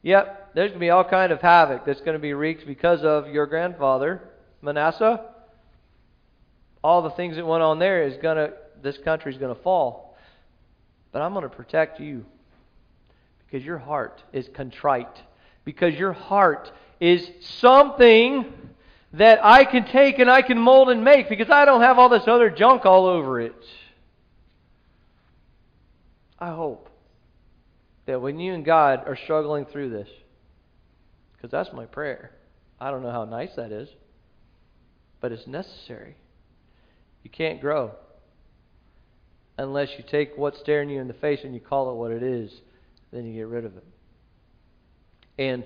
Yep, 0.02 0.54
there's 0.54 0.70
going 0.70 0.80
to 0.80 0.84
be 0.84 0.90
all 0.90 1.04
kind 1.04 1.32
of 1.32 1.40
havoc 1.40 1.84
that's 1.84 2.00
going 2.00 2.14
to 2.14 2.20
be 2.20 2.32
wreaked 2.32 2.66
because 2.66 3.02
of 3.02 3.28
your 3.28 3.46
grandfather, 3.46 4.22
Manasseh. 4.62 5.24
All 6.82 7.02
the 7.02 7.10
things 7.10 7.36
that 7.36 7.46
went 7.46 7.62
on 7.62 7.78
there 7.78 8.04
is 8.04 8.16
going 8.18 8.36
to, 8.36 8.52
this 8.82 8.96
country 8.98 9.32
is 9.32 9.38
going 9.38 9.54
to 9.54 9.60
fall. 9.62 10.16
But 11.10 11.22
I'm 11.22 11.32
going 11.32 11.42
to 11.42 11.48
protect 11.48 12.00
you 12.00 12.24
because 13.46 13.64
your 13.64 13.78
heart 13.78 14.22
is 14.32 14.48
contrite 14.54 15.22
because 15.68 15.94
your 15.96 16.14
heart 16.14 16.72
is 16.98 17.30
something 17.40 18.50
that 19.12 19.44
I 19.44 19.66
can 19.66 19.84
take 19.84 20.18
and 20.18 20.30
I 20.30 20.40
can 20.40 20.58
mold 20.58 20.88
and 20.88 21.04
make 21.04 21.28
because 21.28 21.50
I 21.50 21.66
don't 21.66 21.82
have 21.82 21.98
all 21.98 22.08
this 22.08 22.26
other 22.26 22.48
junk 22.48 22.86
all 22.86 23.04
over 23.04 23.38
it. 23.38 23.54
I 26.38 26.48
hope 26.52 26.87
that 28.08 28.22
when 28.22 28.40
you 28.40 28.54
and 28.54 28.64
God 28.64 29.02
are 29.06 29.18
struggling 29.22 29.66
through 29.66 29.90
this, 29.90 30.08
because 31.34 31.50
that's 31.50 31.68
my 31.74 31.84
prayer. 31.84 32.30
I 32.80 32.90
don't 32.90 33.02
know 33.02 33.10
how 33.10 33.26
nice 33.26 33.50
that 33.56 33.70
is, 33.70 33.86
but 35.20 35.30
it's 35.30 35.46
necessary. 35.46 36.16
You 37.22 37.28
can't 37.28 37.60
grow 37.60 37.92
unless 39.58 39.90
you 39.98 40.04
take 40.10 40.32
what's 40.36 40.58
staring 40.58 40.88
you 40.88 41.02
in 41.02 41.06
the 41.06 41.12
face 41.12 41.40
and 41.44 41.52
you 41.52 41.60
call 41.60 41.90
it 41.90 41.96
what 41.96 42.10
it 42.10 42.22
is, 42.22 42.50
then 43.12 43.26
you 43.26 43.34
get 43.34 43.46
rid 43.46 43.66
of 43.66 43.76
it. 43.76 43.84
And 45.38 45.64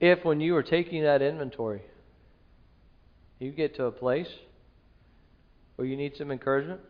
if 0.00 0.22
when 0.22 0.38
you 0.42 0.54
are 0.54 0.62
taking 0.62 1.02
that 1.04 1.22
inventory, 1.22 1.80
you 3.38 3.52
get 3.52 3.74
to 3.76 3.86
a 3.86 3.90
place 3.90 4.28
where 5.76 5.88
you 5.88 5.96
need 5.96 6.12
some 6.18 6.30
encouragement, 6.30 6.80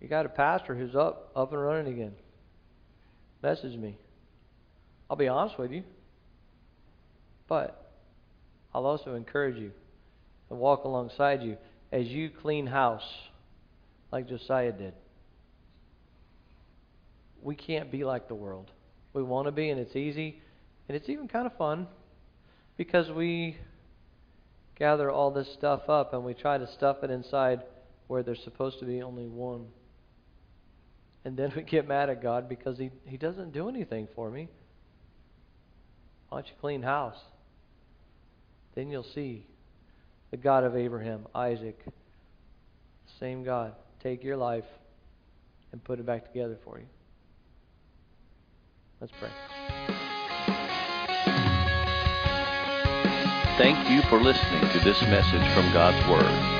you 0.00 0.08
got 0.08 0.26
a 0.26 0.30
pastor 0.30 0.74
who's 0.74 0.94
up, 0.94 1.30
up 1.36 1.52
and 1.52 1.62
running 1.62 1.92
again. 1.92 2.14
Message 3.42 3.76
me. 3.76 3.96
I'll 5.08 5.16
be 5.16 5.28
honest 5.28 5.58
with 5.58 5.72
you. 5.72 5.82
But 7.48 7.92
I'll 8.74 8.86
also 8.86 9.14
encourage 9.14 9.56
you 9.56 9.72
and 10.48 10.58
walk 10.58 10.84
alongside 10.84 11.42
you 11.42 11.56
as 11.90 12.06
you 12.06 12.30
clean 12.30 12.66
house 12.66 13.02
like 14.12 14.28
Josiah 14.28 14.72
did 14.72 14.94
we 17.42 17.54
can't 17.54 17.90
be 17.90 18.04
like 18.04 18.28
the 18.28 18.34
world. 18.34 18.70
We 19.12 19.22
want 19.22 19.46
to 19.46 19.52
be, 19.52 19.70
and 19.70 19.80
it's 19.80 19.96
easy, 19.96 20.40
and 20.88 20.96
it's 20.96 21.08
even 21.08 21.28
kind 21.28 21.46
of 21.46 21.56
fun 21.56 21.86
because 22.76 23.10
we 23.10 23.56
gather 24.78 25.10
all 25.10 25.30
this 25.30 25.52
stuff 25.52 25.88
up 25.88 26.14
and 26.14 26.24
we 26.24 26.34
try 26.34 26.56
to 26.58 26.70
stuff 26.72 26.98
it 27.02 27.10
inside 27.10 27.62
where 28.06 28.22
there's 28.22 28.42
supposed 28.42 28.78
to 28.80 28.84
be 28.84 29.02
only 29.02 29.26
one. 29.26 29.66
And 31.24 31.36
then 31.36 31.52
we 31.54 31.62
get 31.62 31.86
mad 31.86 32.10
at 32.10 32.22
God 32.22 32.48
because 32.48 32.78
He, 32.78 32.90
he 33.04 33.16
doesn't 33.16 33.52
do 33.52 33.68
anything 33.68 34.08
for 34.14 34.30
me. 34.30 34.48
Why 36.28 36.38
don't 36.38 36.46
you 36.46 36.54
clean 36.60 36.82
house? 36.82 37.18
Then 38.74 38.90
you'll 38.90 39.02
see 39.02 39.44
the 40.30 40.36
God 40.36 40.64
of 40.64 40.76
Abraham, 40.76 41.26
Isaac, 41.34 41.78
same 43.18 43.42
God, 43.42 43.74
take 44.02 44.22
your 44.22 44.36
life 44.36 44.64
and 45.72 45.82
put 45.82 45.98
it 45.98 46.06
back 46.06 46.26
together 46.26 46.56
for 46.64 46.78
you. 46.78 46.86
Let's 49.00 49.12
pray. 49.18 49.30
Thank 53.58 53.90
you 53.90 54.02
for 54.08 54.18
listening 54.18 54.72
to 54.72 54.78
this 54.84 55.00
message 55.02 55.54
from 55.54 55.72
God's 55.72 56.08
Word. 56.08 56.59